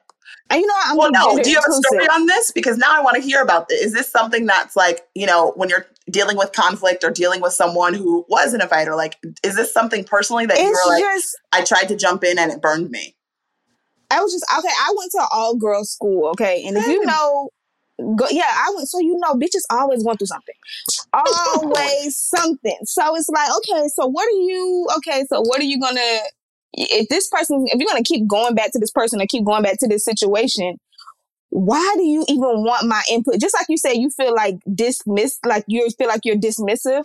And 0.50 0.62
you 0.62 0.68
know, 0.68 0.74
I'm 0.86 0.98
well, 0.98 1.12
no. 1.12 1.42
Do 1.42 1.50
you 1.50 1.56
have 1.56 1.66
a 1.70 1.74
story 1.74 2.06
on 2.06 2.25
this? 2.25 2.51
Because 2.51 2.77
now 2.77 2.98
I 2.98 3.01
want 3.01 3.16
to 3.16 3.22
hear 3.22 3.42
about 3.42 3.68
this. 3.68 3.82
Is 3.82 3.94
this 3.94 4.10
something 4.10 4.46
that's 4.46 4.75
like, 4.75 5.01
you 5.13 5.25
know, 5.25 5.51
when 5.56 5.70
you're 5.70 5.86
dealing 6.10 6.38
with 6.38 6.54
conflict 6.54 7.04
or 7.04 7.12
dealing 7.12 7.42
with 7.42 7.54
someone 7.54 7.94
who 7.94 8.25
was 8.30 8.54
in 8.54 8.62
a 8.62 8.68
fight, 8.68 8.88
or 8.88 8.96
like, 8.96 9.18
is 9.44 9.56
this 9.56 9.74
something 9.74 10.04
personally 10.04 10.46
that 10.46 10.58
you 10.58 10.66
were 10.66 10.89
like, 10.89 11.04
just, 11.04 11.38
I 11.51 11.63
tried 11.63 11.89
to 11.89 11.98
jump 11.98 12.24
in 12.24 12.39
and 12.39 12.51
it 12.51 12.62
burned 12.62 12.89
me? 12.92 13.16
I 14.10 14.22
was 14.22 14.32
just 14.32 14.46
okay. 14.58 14.70
I 14.70 14.94
went 14.98 15.12
to 15.12 15.25
all 15.34 15.56
girls 15.56 15.92
school, 15.92 16.30
okay, 16.30 16.63
and 16.66 16.77
if 16.77 16.88
you 16.88 17.06
know, 17.06 17.50
go, 18.16 18.27
yeah, 18.30 18.48
I 18.48 18.72
went. 18.75 18.88
So 18.88 19.00
you 19.00 19.18
know, 19.20 19.34
bitches 19.34 19.63
always 19.70 20.04
went 20.04 20.20
through 20.20 20.27
something, 20.27 20.56
always 21.13 22.16
something. 22.16 22.77
So 22.86 23.16
it's 23.16 23.27
like, 23.27 23.50
okay, 23.58 23.88
so 23.89 24.08
what 24.08 24.27
are 24.27 24.39
you? 24.39 24.88
Okay, 24.98 25.25
so 25.30 25.42
what 25.42 25.60
are 25.60 25.66
you 25.66 25.80
gonna? 25.80 26.20
If 26.74 27.09
this 27.09 27.27
person, 27.29 27.65
if 27.67 27.79
you're 27.79 27.89
gonna 27.89 28.03
keep 28.03 28.27
going 28.27 28.55
back 28.55 28.71
to 28.74 28.79
this 28.79 28.91
person 28.91 29.21
or 29.21 29.25
keep 29.27 29.45
going 29.45 29.63
back 29.63 29.77
to 29.79 29.88
this 29.88 30.05
situation, 30.05 30.77
why 31.50 31.93
do 31.97 32.03
you 32.03 32.25
even 32.27 32.63
want 32.63 32.88
my 32.88 33.01
input? 33.12 33.39
Just 33.39 33.55
like 33.55 33.67
you 33.69 33.77
said, 33.77 33.93
you 33.93 34.09
feel 34.09 34.33
like 34.36 34.57
dismissed, 34.74 35.39
like 35.45 35.65
you 35.67 35.88
feel 35.97 36.07
like 36.07 36.21
you're 36.25 36.36
dismissive. 36.38 37.03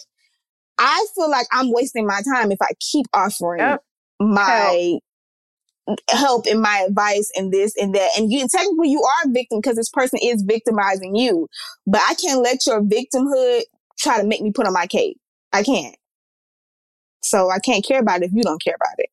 I 0.79 1.07
feel 1.17 1.31
like 1.31 1.47
I'm 1.53 1.73
wasting 1.73 2.07
my 2.07 2.23
time 2.23 2.53
if 2.53 2.61
I 2.63 2.69
keep 2.81 3.07
offering 3.15 3.59
Yep. 3.59 3.83
my 4.21 4.99
help 6.11 6.47
and 6.47 6.61
my 6.61 6.85
advice 6.89 7.31
and 7.37 7.53
this 7.53 7.75
and 7.81 7.95
that. 7.95 8.11
And 8.17 8.33
you 8.33 8.47
technically 8.49 8.91
you 8.91 9.03
are 9.03 9.29
a 9.29 9.33
victim 9.33 9.61
because 9.61 9.77
this 9.77 9.91
person 9.91 10.19
is 10.23 10.43
victimizing 10.43 11.17
you. 11.17 11.49
But 11.87 12.03
I 12.09 12.15
can't 12.15 12.43
let 12.43 12.67
your 12.67 12.83
victimhood 12.83 13.63
try 13.99 14.21
to 14.21 14.27
make 14.27 14.43
me 14.43 14.53
put 14.53 14.67
on 14.67 14.73
my 14.73 14.87
cape. 14.87 15.19
I 15.53 15.63
can't. 15.63 15.97
So 17.23 17.51
I 17.51 17.59
can't 17.61 17.85
care 17.85 18.01
about 18.01 18.23
it 18.23 18.27
if 18.27 18.33
you 18.33 18.43
don't 18.43 18.63
care 18.63 18.77
about 18.77 18.97
it. 18.99 19.11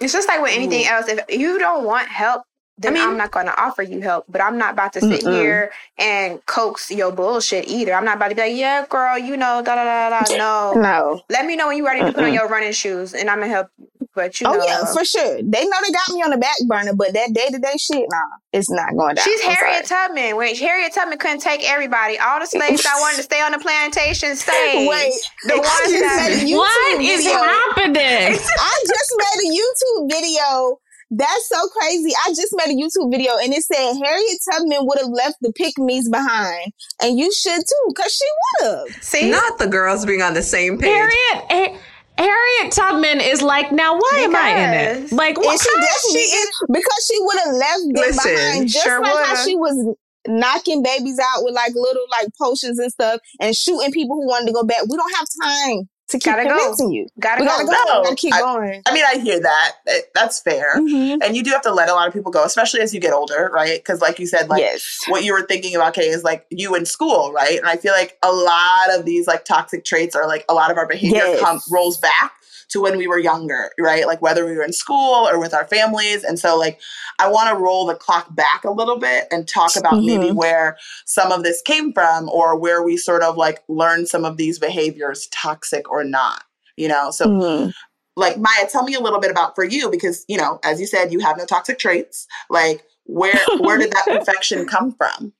It's 0.00 0.12
just 0.12 0.28
like 0.28 0.40
with 0.40 0.52
anything 0.54 0.86
else. 0.86 1.06
If 1.08 1.20
you 1.28 1.58
don't 1.58 1.84
want 1.84 2.08
help, 2.08 2.42
then 2.80 2.92
I 2.92 2.94
mean- 3.00 3.08
am 3.08 3.16
not 3.16 3.32
going 3.32 3.46
to 3.46 3.60
offer 3.60 3.82
you 3.82 4.00
help. 4.00 4.24
But 4.28 4.40
I'm 4.40 4.56
not 4.56 4.74
about 4.74 4.92
to 4.92 5.00
sit 5.00 5.22
Mm-mm. 5.22 5.32
here 5.32 5.72
and 5.98 6.44
coax 6.46 6.90
your 6.90 7.10
bullshit 7.10 7.66
either. 7.68 7.92
I'm 7.92 8.04
not 8.04 8.16
about 8.16 8.28
to 8.28 8.36
be 8.36 8.40
like, 8.42 8.56
yeah, 8.56 8.86
girl, 8.88 9.18
you 9.18 9.36
know, 9.36 9.60
da 9.64 9.74
da 9.74 9.84
da 10.10 10.20
da. 10.20 10.36
No. 10.38 10.74
No. 10.80 11.20
Let 11.28 11.46
me 11.46 11.56
know 11.56 11.66
when 11.66 11.76
you're 11.78 11.86
ready 11.86 12.04
to 12.04 12.12
put 12.12 12.22
on 12.22 12.32
your 12.32 12.46
running 12.48 12.72
shoes, 12.72 13.14
and 13.14 13.28
I'm 13.28 13.40
gonna 13.40 13.50
help. 13.52 13.68
you. 13.78 13.88
But 14.18 14.40
you 14.40 14.48
Oh 14.48 14.54
know, 14.54 14.64
yeah, 14.66 14.84
for 14.92 15.04
sure. 15.04 15.36
They 15.42 15.62
know 15.64 15.78
they 15.86 15.92
got 15.94 16.10
me 16.12 16.22
on 16.22 16.30
the 16.30 16.38
back 16.38 16.56
burner, 16.66 16.92
but 16.94 17.12
that 17.14 17.32
day 17.32 17.46
to 17.50 17.58
day 17.58 17.76
shit, 17.78 18.04
nah, 18.10 18.18
it's 18.52 18.68
not 18.68 18.90
going 18.96 19.14
down. 19.14 19.24
She's 19.24 19.40
I'm 19.46 19.54
Harriet 19.54 19.86
sorry. 19.86 20.08
Tubman. 20.08 20.36
When 20.36 20.54
Harriet 20.56 20.92
Tubman 20.92 21.18
couldn't 21.18 21.38
take 21.40 21.62
everybody, 21.70 22.18
all 22.18 22.40
the 22.40 22.46
slaves 22.46 22.82
that 22.82 22.96
wanted 22.98 23.18
to 23.18 23.22
stay 23.22 23.40
on 23.40 23.52
the 23.52 23.58
plantation 23.60 24.34
stayed. 24.44 24.88
Wait, 24.88 25.12
the 25.46 25.54
I 25.54 25.58
ones 25.58 25.68
just 25.86 26.02
that 26.02 26.26
made 26.30 26.42
a 26.42 26.46
YouTube 26.50 26.58
What 26.58 27.00
is 27.00 27.24
video. 27.24 27.38
happening? 27.38 28.38
I 28.58 28.84
just 28.86 29.12
made 29.22 29.38
a 29.46 29.48
YouTube 29.54 30.10
video. 30.10 30.78
That's 31.10 31.48
so 31.48 31.68
crazy. 31.68 32.12
I 32.26 32.28
just 32.30 32.52
made 32.52 32.74
a 32.74 32.76
YouTube 32.76 33.10
video 33.10 33.32
and 33.42 33.54
it 33.54 33.62
said 33.62 33.94
Harriet 34.04 34.38
Tubman 34.52 34.80
would 34.82 34.98
have 34.98 35.08
left 35.08 35.36
the 35.40 35.52
pygmies 35.54 36.10
behind. 36.10 36.72
And 37.02 37.18
you 37.18 37.32
should 37.32 37.56
too, 37.60 37.84
because 37.88 38.12
she 38.12 38.26
would 38.66 38.88
have. 38.90 39.02
see. 39.02 39.30
Not 39.30 39.58
the 39.58 39.68
girls 39.68 40.04
being 40.04 40.20
on 40.20 40.34
the 40.34 40.42
same 40.42 40.76
page. 40.76 40.90
Harriet, 40.90 41.72
Ha- 41.72 41.78
Harriet 42.18 42.72
Tubman 42.72 43.20
is 43.20 43.40
like, 43.42 43.72
now 43.72 43.94
why 43.94 44.12
am 44.24 44.36
I 44.36 44.50
in 44.50 44.74
it? 44.74 44.94
Because- 45.02 45.12
Like, 45.12 45.36
And 45.36 45.44
what? 45.46 45.60
she 45.60 45.70
definitely 45.70 46.20
is 46.20 46.50
because 46.72 47.06
she 47.10 47.16
would 47.20 47.38
have 47.44 47.54
left 47.54 47.80
them 47.80 47.92
Listen, 47.94 48.34
behind. 48.34 48.68
Just 48.68 48.84
sure 48.84 49.00
like 49.00 49.12
how 49.12 49.30
would've. 49.30 49.44
she 49.44 49.56
was 49.56 49.96
knocking 50.26 50.82
babies 50.82 51.18
out 51.18 51.44
with 51.44 51.54
like 51.54 51.72
little 51.74 52.04
like 52.10 52.28
potions 52.38 52.78
and 52.78 52.92
stuff 52.92 53.20
and 53.40 53.54
shooting 53.54 53.92
people 53.92 54.16
who 54.16 54.26
wanted 54.26 54.46
to 54.46 54.52
go 54.52 54.64
back. 54.64 54.82
We 54.88 54.96
don't 54.96 55.14
have 55.16 55.26
time 55.42 55.88
to 56.08 56.18
keep 56.18 56.24
Gotta 56.24 56.44
go. 56.44 56.56
convincing 56.58 56.92
you. 56.92 57.06
Gotta 57.20 57.40
go. 57.42 57.46
gotta 57.46 57.64
go. 57.64 57.70
We 57.70 58.04
gotta 58.04 58.16
keep 58.16 58.34
I- 58.34 58.40
going. 58.40 58.82
I 58.86 58.92
mean, 58.94 59.04
I 59.06 59.18
hear 59.18 59.40
that. 59.40 59.72
It- 59.86 60.10
That's 60.14 60.40
fair. 60.40 60.76
Mhm. 60.76 61.18
And 61.22 61.36
you 61.36 61.42
do 61.42 61.50
have 61.50 61.62
to 61.62 61.72
let 61.72 61.88
a 61.88 61.94
lot 61.94 62.08
of 62.08 62.14
people 62.14 62.32
go, 62.32 62.44
especially 62.44 62.80
as 62.80 62.92
you 62.94 63.00
get 63.00 63.12
older, 63.12 63.50
right? 63.52 63.78
Because, 63.78 64.00
like 64.00 64.18
you 64.18 64.26
said, 64.26 64.48
like 64.48 64.60
yes. 64.60 64.98
what 65.08 65.22
you 65.24 65.32
were 65.32 65.42
thinking 65.42 65.74
about, 65.76 65.94
Kay, 65.94 66.08
is 66.08 66.24
like 66.24 66.46
you 66.50 66.74
in 66.74 66.86
school, 66.86 67.32
right? 67.32 67.58
And 67.58 67.66
I 67.68 67.76
feel 67.76 67.92
like 67.92 68.16
a 68.22 68.32
lot 68.32 68.90
of 68.98 69.04
these 69.04 69.26
like 69.26 69.44
toxic 69.44 69.84
traits 69.84 70.16
are 70.16 70.26
like 70.26 70.44
a 70.48 70.54
lot 70.54 70.70
of 70.70 70.76
our 70.78 70.86
behavior 70.86 71.18
Yes. 71.18 71.40
come 71.40 71.60
rolls 71.70 71.98
back 71.98 72.32
to 72.68 72.80
when 72.80 72.96
we 72.96 73.06
were 73.06 73.18
younger, 73.18 73.70
right? 73.78 74.06
Like 74.06 74.20
whether 74.22 74.44
we 74.44 74.54
were 74.56 74.62
in 74.62 74.72
school 74.72 75.28
or 75.28 75.38
with 75.38 75.54
our 75.54 75.66
families. 75.66 76.24
And 76.24 76.38
so, 76.38 76.56
like, 76.56 76.80
I 77.18 77.28
want 77.28 77.48
to 77.50 77.56
roll 77.62 77.86
the 77.86 77.94
clock 77.94 78.34
back 78.34 78.64
a 78.64 78.70
little 78.70 78.98
bit 78.98 79.26
and 79.30 79.48
talk 79.48 79.76
about 79.76 80.04
maybe 80.04 80.26
Mhm. 80.28 80.34
where 80.34 80.76
some 81.06 81.32
of 81.32 81.42
this 81.42 81.62
came 81.62 81.92
from 81.92 82.28
or 82.28 82.56
where 82.56 82.82
we 82.82 82.96
sort 82.96 83.22
of 83.22 83.36
like 83.36 83.62
learned 83.68 84.08
some 84.08 84.24
of 84.24 84.36
these 84.36 84.58
behaviors, 84.58 85.26
toxic 85.28 85.90
or 85.90 86.04
not, 86.04 86.44
you 86.76 86.88
know? 86.88 87.10
So, 87.10 87.26
Mhm. 87.26 87.72
like 88.16 88.36
Maya, 88.36 88.68
tell 88.70 88.82
me 88.84 88.94
a 88.94 89.00
little 89.00 89.20
bit 89.20 89.30
about 89.30 89.54
for 89.54 89.64
you 89.64 89.90
because 89.90 90.24
you 90.28 90.36
know, 90.36 90.58
as 90.64 90.80
you 90.80 90.86
said, 90.86 91.12
you 91.12 91.20
have 91.20 91.38
no 91.38 91.46
toxic 91.46 91.78
traits. 91.78 92.26
Like, 92.50 92.84
where 93.04 93.38
where 93.58 93.78
did 93.78 93.92
that 93.92 94.04
perfection 94.10 94.66
come 94.66 94.92
from? 94.92 95.32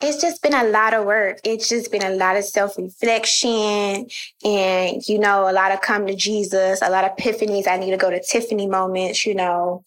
It's 0.00 0.20
just 0.20 0.42
been 0.42 0.54
a 0.54 0.64
lot 0.64 0.94
of 0.94 1.04
work. 1.04 1.38
It's 1.44 1.68
just 1.68 1.90
been 1.90 2.04
a 2.04 2.10
lot 2.10 2.36
of 2.36 2.44
self 2.44 2.76
reflection 2.76 4.06
and, 4.44 5.08
you 5.08 5.18
know, 5.18 5.48
a 5.48 5.52
lot 5.52 5.72
of 5.72 5.80
come 5.80 6.06
to 6.06 6.14
Jesus, 6.14 6.80
a 6.82 6.90
lot 6.90 7.04
of 7.04 7.16
epiphanies. 7.16 7.66
I 7.66 7.76
need 7.76 7.90
to 7.90 7.96
go 7.96 8.10
to 8.10 8.22
Tiffany 8.22 8.66
moments, 8.66 9.24
you 9.26 9.34
know. 9.34 9.84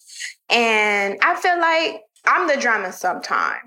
And 0.48 1.18
I 1.22 1.36
feel 1.36 1.58
like 1.58 2.02
I'm 2.26 2.48
the 2.48 2.56
drama 2.56 2.92
sometimes. 2.92 3.62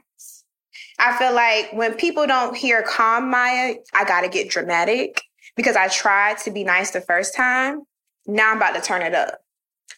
I 0.99 1.17
feel 1.17 1.33
like 1.33 1.71
when 1.73 1.95
people 1.95 2.27
don't 2.27 2.55
hear 2.55 2.83
calm 2.83 3.29
Maya, 3.29 3.75
I 3.93 4.05
got 4.05 4.21
to 4.21 4.29
get 4.29 4.49
dramatic 4.49 5.21
because 5.55 5.75
I 5.75 5.87
tried 5.87 6.37
to 6.39 6.51
be 6.51 6.63
nice 6.63 6.91
the 6.91 7.01
first 7.01 7.35
time. 7.35 7.81
Now 8.25 8.51
I'm 8.51 8.57
about 8.57 8.75
to 8.75 8.81
turn 8.81 9.01
it 9.01 9.13
up. 9.13 9.42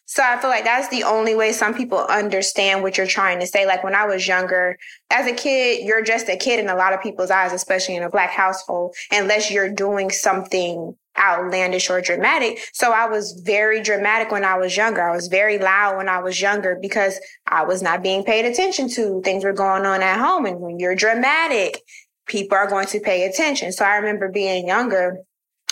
So 0.04 0.22
I 0.22 0.36
feel 0.36 0.50
like 0.50 0.64
that's 0.64 0.88
the 0.88 1.02
only 1.02 1.34
way 1.34 1.52
some 1.52 1.74
people 1.74 1.98
understand 1.98 2.82
what 2.82 2.96
you're 2.96 3.06
trying 3.06 3.40
to 3.40 3.46
say. 3.46 3.66
Like 3.66 3.82
when 3.82 3.94
I 3.94 4.06
was 4.06 4.28
younger, 4.28 4.78
as 5.10 5.26
a 5.26 5.32
kid, 5.32 5.84
you're 5.86 6.02
just 6.02 6.28
a 6.28 6.36
kid 6.36 6.60
in 6.60 6.68
a 6.68 6.76
lot 6.76 6.92
of 6.92 7.02
people's 7.02 7.30
eyes, 7.30 7.52
especially 7.52 7.96
in 7.96 8.02
a 8.02 8.10
black 8.10 8.30
household, 8.30 8.94
unless 9.10 9.50
you're 9.50 9.72
doing 9.72 10.10
something 10.10 10.94
outlandish 11.18 11.88
or 11.88 12.00
dramatic. 12.00 12.58
So 12.72 12.92
I 12.92 13.06
was 13.06 13.40
very 13.44 13.82
dramatic 13.82 14.30
when 14.30 14.44
I 14.44 14.58
was 14.58 14.76
younger. 14.76 15.02
I 15.02 15.14
was 15.14 15.28
very 15.28 15.58
loud 15.58 15.96
when 15.96 16.08
I 16.08 16.18
was 16.18 16.40
younger 16.40 16.78
because 16.80 17.18
I 17.46 17.64
was 17.64 17.82
not 17.82 18.02
being 18.02 18.22
paid 18.22 18.44
attention 18.44 18.88
to. 18.90 19.22
Things 19.22 19.44
were 19.44 19.52
going 19.52 19.86
on 19.86 20.02
at 20.02 20.18
home. 20.18 20.46
And 20.46 20.60
when 20.60 20.78
you're 20.78 20.94
dramatic, 20.94 21.80
people 22.26 22.56
are 22.58 22.68
going 22.68 22.86
to 22.88 23.00
pay 23.00 23.26
attention. 23.26 23.72
So 23.72 23.84
I 23.84 23.96
remember 23.96 24.28
being 24.28 24.66
younger 24.66 25.18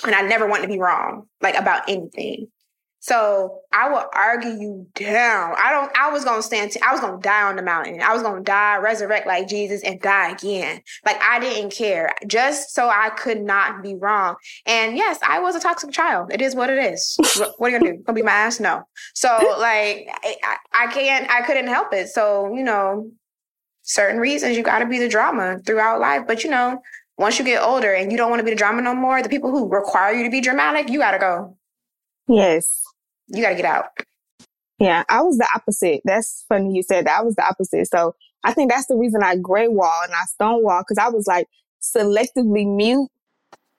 and 0.04 0.14
I 0.14 0.22
never 0.22 0.46
wanted 0.46 0.62
to 0.62 0.72
be 0.72 0.78
wrong, 0.78 1.28
like 1.40 1.56
about 1.56 1.88
anything. 1.88 2.48
So 3.04 3.60
I 3.70 3.90
will 3.90 4.06
argue 4.14 4.48
you 4.48 4.86
down. 4.94 5.56
I 5.58 5.70
don't, 5.70 5.94
I 5.94 6.10
was 6.10 6.24
going 6.24 6.38
to 6.38 6.42
stand, 6.42 6.70
t- 6.70 6.80
I 6.80 6.90
was 6.90 7.02
going 7.02 7.20
to 7.20 7.22
die 7.22 7.42
on 7.42 7.56
the 7.56 7.62
mountain. 7.62 8.00
I 8.00 8.14
was 8.14 8.22
going 8.22 8.36
to 8.36 8.42
die, 8.42 8.78
resurrect 8.78 9.26
like 9.26 9.46
Jesus 9.46 9.82
and 9.82 10.00
die 10.00 10.30
again. 10.30 10.80
Like 11.04 11.20
I 11.20 11.38
didn't 11.38 11.70
care 11.70 12.14
just 12.26 12.74
so 12.74 12.88
I 12.88 13.10
could 13.10 13.42
not 13.42 13.82
be 13.82 13.94
wrong. 13.94 14.36
And 14.64 14.96
yes, 14.96 15.18
I 15.22 15.38
was 15.38 15.54
a 15.54 15.60
toxic 15.60 15.90
child. 15.90 16.32
It 16.32 16.40
is 16.40 16.54
what 16.54 16.70
it 16.70 16.78
is. 16.78 17.14
what, 17.58 17.66
are 17.66 17.70
you 17.74 17.78
going 17.78 17.92
to 17.92 17.98
do? 17.98 18.04
Gonna 18.04 18.16
be 18.16 18.22
my 18.22 18.32
ass? 18.32 18.58
No. 18.58 18.84
So 19.12 19.28
like, 19.58 20.08
I, 20.24 20.36
I, 20.42 20.56
I 20.72 20.86
can't, 20.86 21.30
I 21.30 21.42
couldn't 21.42 21.66
help 21.66 21.92
it. 21.92 22.08
So, 22.08 22.54
you 22.54 22.62
know, 22.62 23.10
certain 23.82 24.18
reasons 24.18 24.56
you 24.56 24.62
got 24.62 24.78
to 24.78 24.86
be 24.86 24.98
the 24.98 25.10
drama 25.10 25.58
throughout 25.66 26.00
life. 26.00 26.22
But 26.26 26.42
you 26.42 26.48
know, 26.48 26.80
once 27.18 27.38
you 27.38 27.44
get 27.44 27.62
older 27.62 27.92
and 27.92 28.10
you 28.10 28.16
don't 28.16 28.30
want 28.30 28.40
to 28.40 28.44
be 28.44 28.50
the 28.50 28.56
drama 28.56 28.80
no 28.80 28.94
more, 28.94 29.22
the 29.22 29.28
people 29.28 29.50
who 29.50 29.68
require 29.68 30.14
you 30.14 30.24
to 30.24 30.30
be 30.30 30.40
dramatic, 30.40 30.88
you 30.88 31.00
got 31.00 31.10
to 31.10 31.18
go. 31.18 31.58
Yes. 32.28 32.83
You 33.28 33.42
got 33.42 33.50
to 33.50 33.56
get 33.56 33.64
out. 33.64 33.86
Yeah, 34.78 35.04
I 35.08 35.22
was 35.22 35.38
the 35.38 35.48
opposite. 35.54 36.00
That's 36.04 36.44
funny 36.48 36.74
you 36.74 36.82
said 36.82 37.06
that. 37.06 37.18
I 37.18 37.22
was 37.22 37.36
the 37.36 37.46
opposite. 37.46 37.86
So 37.88 38.14
I 38.44 38.52
think 38.52 38.70
that's 38.70 38.86
the 38.86 38.96
reason 38.96 39.22
I 39.22 39.36
gray 39.36 39.68
wall 39.68 40.00
and 40.04 40.12
I 40.12 40.24
stonewall 40.26 40.82
because 40.82 40.98
I 40.98 41.08
was 41.08 41.26
like 41.26 41.46
selectively 41.80 42.66
mute 42.66 43.08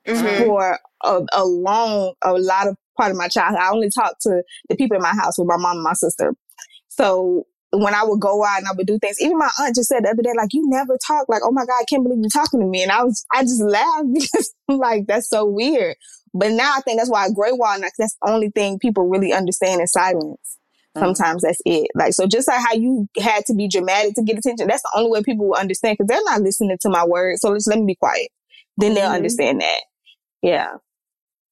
Mhm. 0.07 0.45
for 0.45 0.79
a, 1.03 1.21
a 1.33 1.43
long, 1.45 2.13
a 2.21 2.33
lot 2.33 2.67
of 2.67 2.77
part 2.97 3.11
of 3.11 3.17
my 3.17 3.27
childhood. 3.27 3.59
I 3.59 3.71
only 3.71 3.89
talked 3.89 4.21
to 4.21 4.43
the 4.69 4.75
people 4.75 4.95
in 4.95 5.01
my 5.03 5.13
house 5.15 5.37
with 5.37 5.47
my 5.47 5.57
mom 5.57 5.77
and 5.77 5.83
my 5.83 5.93
sister. 5.93 6.33
So 6.87 7.45
when 7.71 7.93
I 7.93 8.03
would 8.03 8.21
go 8.21 8.45
out 8.45 8.59
and 8.59 8.67
I 8.67 8.71
would 8.77 8.87
do 8.87 8.97
things, 8.99 9.19
even 9.19 9.37
my 9.37 9.49
aunt 9.59 9.75
just 9.75 9.89
said 9.89 10.05
the 10.05 10.09
other 10.09 10.23
day, 10.23 10.31
like, 10.37 10.53
you 10.53 10.63
never 10.69 10.97
talk. 11.05 11.27
Like, 11.27 11.41
oh 11.43 11.51
my 11.51 11.65
God, 11.65 11.75
I 11.81 11.85
can't 11.89 12.03
believe 12.03 12.19
you're 12.21 12.29
talking 12.29 12.59
to 12.61 12.65
me. 12.65 12.83
And 12.83 12.91
I 12.91 13.03
was, 13.03 13.25
I 13.33 13.41
just 13.41 13.61
laughed 13.61 14.05
because 14.13 14.53
I'm 14.69 14.77
like, 14.77 15.07
that's 15.07 15.29
so 15.29 15.45
weird. 15.45 15.95
But 16.35 16.51
now 16.51 16.73
I 16.77 16.81
think 16.81 16.99
that's 16.99 17.09
why 17.09 17.29
gray 17.31 17.53
wall 17.53 17.79
now, 17.79 17.87
'cause 17.87 17.93
that's 17.97 18.17
the 18.21 18.29
only 18.29 18.49
thing 18.51 18.77
people 18.77 19.07
really 19.07 19.33
understand 19.33 19.81
is 19.81 19.91
silence. 19.93 20.57
Sometimes 20.97 21.41
that's 21.43 21.61
it. 21.65 21.87
Like, 21.95 22.13
so 22.13 22.27
just 22.27 22.47
like 22.47 22.59
how 22.65 22.73
you 22.73 23.07
had 23.19 23.45
to 23.47 23.53
be 23.53 23.67
dramatic 23.67 24.15
to 24.15 24.21
get 24.23 24.37
attention, 24.37 24.67
that's 24.67 24.83
the 24.83 24.91
only 24.95 25.11
way 25.11 25.23
people 25.23 25.47
will 25.47 25.55
understand 25.55 25.97
because 25.97 26.07
they're 26.07 26.23
not 26.25 26.41
listening 26.41 26.77
to 26.81 26.89
my 26.89 27.05
words. 27.05 27.41
So 27.41 27.53
just 27.53 27.67
let 27.67 27.79
me 27.79 27.85
be 27.85 27.95
quiet. 27.95 28.29
Then 28.77 28.93
they'll 28.93 29.09
Mhm. 29.09 29.15
understand 29.15 29.61
that. 29.61 29.81
Yeah. 30.41 30.75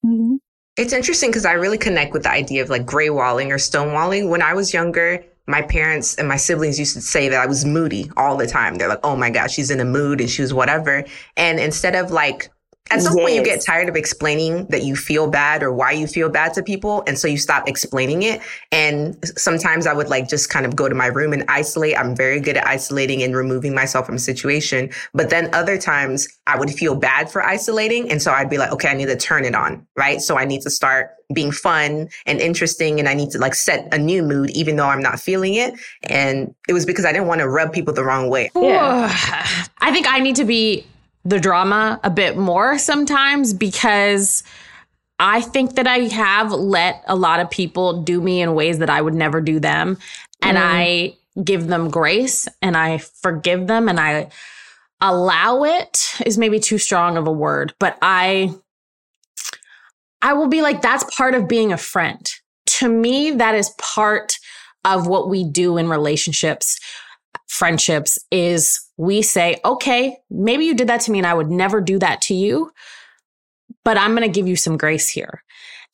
hmm 0.04 0.36
It's 0.76 0.92
interesting 0.92 1.30
because 1.30 1.44
I 1.46 1.52
really 1.52 1.78
connect 1.78 2.12
with 2.12 2.24
the 2.24 2.30
idea 2.30 2.62
of 2.62 2.68
like 2.70 2.84
gray 2.86 3.08
walling 3.10 3.52
or 3.52 3.58
stonewalling. 3.58 4.28
When 4.28 4.42
I 4.42 4.54
was 4.54 4.74
younger, 4.74 5.24
my 5.46 5.62
parents 5.62 6.16
and 6.16 6.26
my 6.26 6.36
siblings 6.36 6.78
used 6.78 6.94
to 6.94 7.00
say 7.02 7.28
that 7.28 7.40
I 7.40 7.46
was 7.46 7.64
moody 7.64 8.10
all 8.16 8.36
the 8.36 8.46
time. 8.46 8.74
They're 8.76 8.88
like, 8.88 9.04
oh 9.04 9.14
my 9.14 9.30
gosh, 9.30 9.52
she's 9.54 9.70
in 9.70 9.78
a 9.80 9.84
mood 9.84 10.20
and 10.20 10.28
she 10.28 10.42
was 10.42 10.52
whatever. 10.54 11.04
And 11.36 11.60
instead 11.60 11.94
of 11.94 12.10
like 12.10 12.50
at 12.90 13.00
some 13.00 13.14
point 13.14 13.34
you 13.34 13.42
get 13.42 13.64
tired 13.64 13.88
of 13.88 13.96
explaining 13.96 14.66
that 14.66 14.82
you 14.82 14.94
feel 14.94 15.26
bad 15.26 15.62
or 15.62 15.72
why 15.72 15.90
you 15.90 16.06
feel 16.06 16.28
bad 16.28 16.52
to 16.52 16.62
people 16.62 17.02
and 17.06 17.18
so 17.18 17.26
you 17.26 17.38
stop 17.38 17.66
explaining 17.66 18.22
it. 18.22 18.42
And 18.72 19.16
sometimes 19.38 19.86
i 19.86 19.92
would 19.92 20.08
like 20.08 20.28
just 20.28 20.50
kind 20.50 20.66
of 20.66 20.76
go 20.76 20.88
to 20.88 20.94
my 20.94 21.06
room 21.06 21.32
and 21.32 21.44
isolate. 21.48 21.98
I'm 21.98 22.14
very 22.14 22.40
good 22.40 22.56
at 22.58 22.66
isolating 22.66 23.22
and 23.22 23.34
removing 23.34 23.74
myself 23.74 24.06
from 24.06 24.16
a 24.16 24.18
situation 24.18 24.90
but 25.14 25.30
then 25.30 25.52
other 25.54 25.78
times 25.78 26.28
i 26.46 26.58
would 26.58 26.70
feel 26.70 26.94
bad 26.94 27.30
for 27.30 27.42
isolating 27.42 28.10
and 28.10 28.20
so 28.20 28.32
i'd 28.32 28.50
be 28.50 28.58
like 28.58 28.70
okay 28.70 28.88
i 28.88 28.94
need 28.94 29.06
to 29.06 29.16
turn 29.16 29.44
it 29.44 29.54
on 29.54 29.86
right? 29.96 30.20
So 30.20 30.36
i 30.36 30.44
need 30.44 30.60
to 30.62 30.70
start 30.70 31.10
being 31.32 31.52
fun 31.52 32.08
and 32.26 32.38
interesting 32.38 33.00
and 33.00 33.08
i 33.08 33.14
need 33.14 33.30
to 33.30 33.38
like 33.38 33.54
set 33.54 33.92
a 33.94 33.98
new 33.98 34.22
mood 34.22 34.50
even 34.50 34.76
though 34.76 34.86
i'm 34.86 35.02
not 35.02 35.18
feeling 35.18 35.54
it. 35.54 35.74
And 36.02 36.54
it 36.68 36.74
was 36.74 36.84
because 36.84 37.06
i 37.06 37.12
didn't 37.12 37.28
want 37.28 37.40
to 37.40 37.48
rub 37.48 37.72
people 37.72 37.94
the 37.94 38.04
wrong 38.04 38.28
way. 38.28 38.50
I 38.56 39.90
think 39.90 40.06
I 40.06 40.18
need 40.18 40.36
to 40.36 40.44
be 40.44 40.86
the 41.24 41.40
drama 41.40 42.00
a 42.04 42.10
bit 42.10 42.36
more 42.36 42.78
sometimes 42.78 43.54
because 43.54 44.42
I 45.18 45.40
think 45.40 45.76
that 45.76 45.86
I 45.86 46.00
have 46.00 46.52
let 46.52 47.02
a 47.06 47.16
lot 47.16 47.40
of 47.40 47.50
people 47.50 48.02
do 48.02 48.20
me 48.20 48.42
in 48.42 48.54
ways 48.54 48.78
that 48.78 48.90
I 48.90 49.00
would 49.00 49.14
never 49.14 49.40
do 49.40 49.60
them. 49.60 49.98
And 50.42 50.58
mm-hmm. 50.58 50.66
I 50.66 51.16
give 51.42 51.66
them 51.66 51.90
grace 51.90 52.48
and 52.60 52.76
I 52.76 52.98
forgive 52.98 53.66
them 53.66 53.88
and 53.88 53.98
I 53.98 54.30
allow 55.00 55.64
it 55.64 56.14
is 56.24 56.38
maybe 56.38 56.60
too 56.60 56.78
strong 56.78 57.16
of 57.16 57.26
a 57.26 57.32
word, 57.32 57.74
but 57.78 57.98
I 58.00 58.54
I 60.22 60.32
will 60.32 60.48
be 60.48 60.62
like 60.62 60.80
that's 60.80 61.04
part 61.16 61.34
of 61.34 61.48
being 61.48 61.72
a 61.72 61.78
friend. 61.78 62.26
To 62.66 62.88
me 62.88 63.32
that 63.32 63.54
is 63.54 63.70
part 63.78 64.38
of 64.84 65.06
what 65.06 65.28
we 65.28 65.44
do 65.44 65.76
in 65.78 65.88
relationships 65.88 66.78
friendships 67.54 68.18
is 68.30 68.80
we 68.96 69.22
say, 69.22 69.60
okay, 69.64 70.16
maybe 70.30 70.64
you 70.64 70.74
did 70.74 70.88
that 70.88 71.00
to 71.02 71.12
me 71.12 71.18
and 71.18 71.26
I 71.26 71.34
would 71.34 71.50
never 71.50 71.80
do 71.80 71.98
that 72.00 72.20
to 72.22 72.34
you, 72.34 72.72
but 73.84 73.96
I'm 73.96 74.14
going 74.14 74.28
to 74.28 74.34
give 74.34 74.48
you 74.48 74.56
some 74.56 74.76
grace 74.76 75.08
here. 75.08 75.42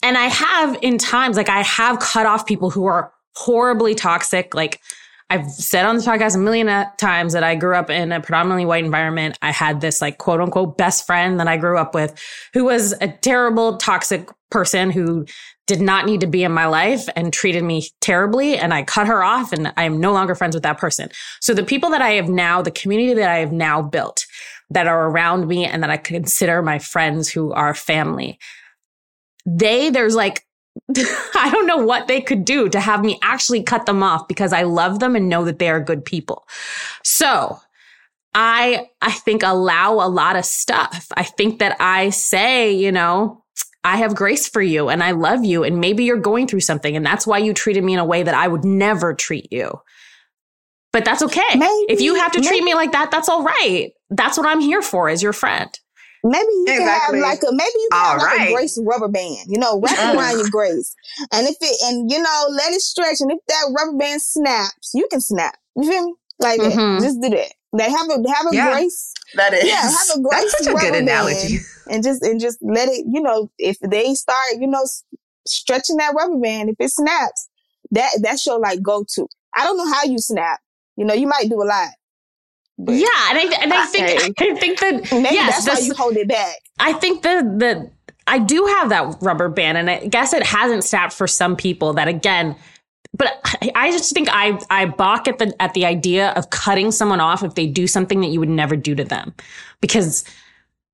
And 0.03 0.17
I 0.17 0.27
have 0.27 0.79
in 0.81 0.97
times, 0.97 1.37
like 1.37 1.51
I 1.51 1.63
have 1.63 1.99
cut 1.99 2.25
off 2.25 2.47
people 2.47 2.71
who 2.71 2.87
are 2.87 3.13
horribly 3.37 3.95
toxic. 3.95 4.55
Like 4.55 4.81
I've 5.29 5.51
said 5.51 5.85
on 5.85 5.95
this 5.95 6.07
podcast 6.07 6.35
a 6.35 6.39
million 6.39 6.69
uh, 6.69 6.91
times 6.97 7.35
that 7.35 7.45
I 7.45 7.55
grew 7.55 7.77
up 7.77 7.91
in 7.91 8.11
a 8.11 8.21
predominantly 8.21 8.65
white 8.65 8.85
environment. 8.85 9.39
I 9.43 9.53
had 9.53 9.81
this 9.81 10.01
like 10.01 10.19
quote 10.19 10.41
unquote 10.41 10.79
best 10.79 11.07
friend 11.07 11.39
that 11.39 11.49
I 11.49 11.59
grew 11.59 11.79
up 11.79 11.95
with 11.95 12.19
who 12.55 12.65
was 12.65 12.93
a 13.01 13.09
terrible, 13.09 13.77
toxic 13.77 14.29
person 14.51 14.91
who 14.91 15.27
did 15.71 15.81
not 15.81 16.05
need 16.05 16.19
to 16.21 16.27
be 16.27 16.43
in 16.43 16.51
my 16.51 16.67
life 16.67 17.09
and 17.15 17.33
treated 17.33 17.63
me 17.63 17.87
terribly. 18.01 18.59
And 18.59 18.75
I 18.75 18.83
cut 18.83 19.07
her 19.07 19.23
off 19.23 19.53
and 19.53 19.73
I 19.77 19.85
am 19.85 20.01
no 20.01 20.13
longer 20.13 20.35
friends 20.35 20.57
with 20.57 20.65
that 20.65 20.79
person. 20.79 21.11
So 21.41 21.55
the 21.55 21.63
people 21.63 21.91
that 21.91 22.03
I 22.03 22.11
have 22.15 22.29
now, 22.29 22.61
the 22.61 22.73
community 22.73 23.15
that 23.15 23.31
I 23.31 23.37
have 23.37 23.53
now 23.53 23.81
built 23.81 24.27
that 24.71 24.89
are 24.89 25.09
around 25.09 25.47
me 25.47 25.65
and 25.65 25.81
that 25.85 25.91
I 25.91 25.97
consider 25.97 26.61
my 26.61 26.81
friends 26.81 27.29
who 27.29 27.53
are 27.53 27.73
family, 27.73 28.41
they, 29.47 29.91
there's 29.91 30.17
like, 30.17 30.45
I 30.97 31.51
don't 31.53 31.69
know 31.69 31.77
what 31.77 32.09
they 32.09 32.21
could 32.21 32.45
do 32.45 32.69
to 32.69 32.81
have 32.81 33.05
me 33.05 33.21
actually 33.23 33.63
cut 33.63 33.87
them 33.87 34.03
off 34.03 34.27
because 34.27 34.53
I 34.53 34.65
love 34.65 34.99
them 34.99 35.15
and 35.15 35.29
know 35.29 35.45
that 35.45 35.61
they 35.61 35.71
are 35.71 35.79
good 35.79 36.05
people. 36.05 36.49
So 37.05 37.61
I, 38.35 38.89
I 39.01 39.13
think 39.13 39.45
allow 39.45 40.05
a 40.05 40.11
lot 40.11 40.35
of 40.35 40.45
stuff. 40.45 41.07
I 41.17 41.23
think 41.23 41.61
that 41.61 41.77
I 41.79 42.11
say, 42.11 42.73
you 42.73 42.91
know, 42.91 43.45
I 43.83 43.97
have 43.97 44.15
grace 44.15 44.47
for 44.49 44.61
you 44.63 44.89
and 44.89 45.03
I 45.03 45.13
love 45.13 45.45
you. 45.45 45.65
And 45.65 45.81
maybe 45.81 46.05
you're 46.05 46.19
going 46.19 46.47
through 46.47 46.61
something 46.61 46.97
and 46.97 47.05
that's 47.05 47.27
why 47.27 47.39
you 47.39 47.55
treated 47.55 47.83
me 47.85 47.95
in 47.95 47.99
a 47.99 48.05
way 48.05 48.23
that 48.23 48.35
I 48.35 48.47
would 48.47 48.65
never 48.65 49.15
treat 49.15 49.51
you. 49.53 49.81
But 50.93 51.05
that's 51.05 51.23
okay. 51.23 51.57
Maybe- 51.57 51.87
if 51.89 52.01
you 52.01 52.15
have 52.17 52.33
to 52.33 52.41
treat 52.41 52.63
me 52.65 52.75
like 52.75 52.93
that, 52.93 53.11
that's 53.11 53.29
all 53.29 53.43
right. 53.43 53.93
That's 54.11 54.37
what 54.37 54.47
I'm 54.47 54.61
here 54.61 54.83
for 54.83 55.09
as 55.09 55.23
your 55.23 55.33
friend. 55.33 55.71
Maybe 56.23 56.45
you 56.53 56.65
Exactly. 56.69 57.21
can 57.21 57.25
have 57.25 57.31
like 57.33 57.43
a 57.43 57.53
maybe 57.53 57.71
you 57.77 57.89
can 57.93 58.05
have 58.05 58.19
like 58.19 58.39
right. 58.39 58.49
a 58.51 58.53
grace 58.53 58.79
rubber 58.85 59.09
band, 59.09 59.39
you 59.47 59.59
know, 59.59 59.81
wrap 59.81 59.93
it 59.99 60.17
around 60.19 60.37
your 60.39 60.51
grace. 60.51 60.95
And 61.33 61.47
if 61.47 61.57
it 61.61 61.77
and 61.85 62.11
you 62.11 62.21
know, 62.21 62.47
let 62.51 62.73
it 62.75 62.81
stretch. 62.83 63.21
And 63.21 63.31
if 63.33 63.39
that 63.49 63.73
rubber 63.75 63.97
band 63.97 64.21
snaps, 64.21 64.91
you 64.93 65.07
can 65.11 65.23
snap. 65.23 65.57
You 65.77 65.91
feel 65.91 66.05
me? 66.05 66.15
Like 66.39 66.61
that. 66.61 66.73
Mhm. 66.73 67.01
Just 67.01 67.21
do 67.23 67.31
that. 67.31 67.53
They 67.77 67.91
have 67.91 68.09
a 68.09 68.15
have 68.35 68.47
a 68.53 68.55
Yeah. 68.55 68.73
grace. 68.73 69.13
That 69.35 69.55
is. 69.55 69.65
Yeah, 69.65 69.81
have 69.83 70.17
a 70.17 70.21
grace 70.23 70.41
That's 70.41 70.59
such 70.59 70.67
a 70.69 70.73
rubber 70.75 70.91
good 70.91 71.03
analogy. 71.03 71.59
And 71.89 72.03
just 72.03 72.23
and 72.23 72.41
just 72.41 72.59
let 72.63 72.89
it, 72.89 73.05
you 73.09 73.21
know, 73.23 73.51
if 73.59 73.79
they 73.81 74.15
start, 74.15 74.55
you 74.59 74.67
know, 74.67 74.85
stretching 75.47 75.97
that 75.97 76.15
rubber 76.17 76.39
band, 76.39 76.71
if 76.71 76.77
it 76.79 76.91
snaps, 76.91 77.49
that 77.93 78.11
that's 78.23 78.45
your 78.47 78.59
like 78.59 78.83
go 78.83 79.05
to. 79.15 79.27
I 79.55 79.65
don't 79.65 79.77
know 79.77 79.91
how 79.93 80.05
you 80.05 80.19
snap. 80.19 80.61
You 80.97 81.05
know, 81.05 81.15
you 81.15 81.27
might 81.27 81.49
do 81.49 81.61
a 81.63 81.65
lot. 81.65 81.89
But 82.79 82.95
Yeah, 82.95 83.07
and 83.31 83.39
I 83.39 83.59
and 83.63 83.73
I 83.73 83.85
think 83.87 84.41
I 84.41 84.55
think 84.59 84.79
that 84.81 85.13
Maybe 85.13 85.35
yes, 85.35 85.65
that's 85.65 85.81
why 85.81 85.87
you 85.87 85.95
hold 85.95 86.17
it 86.17 86.29
back. 86.29 86.57
I 86.79 86.93
think 86.95 87.23
the 87.23 87.43
the 87.57 87.91
I 88.27 88.39
do 88.39 88.65
have 88.79 88.91
that 88.91 89.17
rubber 89.21 89.49
band, 89.49 89.77
and 89.79 89.91
I 89.91 90.07
guess 90.07 90.33
it 90.33 90.45
hasn't 90.47 90.85
snapped 90.85 91.13
for 91.13 91.27
some 91.27 91.57
people. 91.57 91.93
That 91.95 92.09
again, 92.09 92.57
but 93.21 93.39
I, 93.75 93.91
just 93.91 94.15
think 94.15 94.29
I 94.33 94.59
I 94.71 94.87
balk 94.87 95.29
at 95.29 95.37
the 95.37 95.55
at 95.61 95.75
the 95.75 95.85
idea 95.85 96.31
of 96.31 96.49
cutting 96.49 96.91
someone 96.91 97.21
off 97.21 97.43
if 97.43 97.55
they 97.55 97.67
do 97.67 97.87
something 97.87 98.23
that 98.23 98.29
you 98.29 98.41
would 98.41 98.49
never 98.49 98.77
do 98.77 98.95
to 98.95 99.05
them, 99.05 99.35
because 99.83 100.25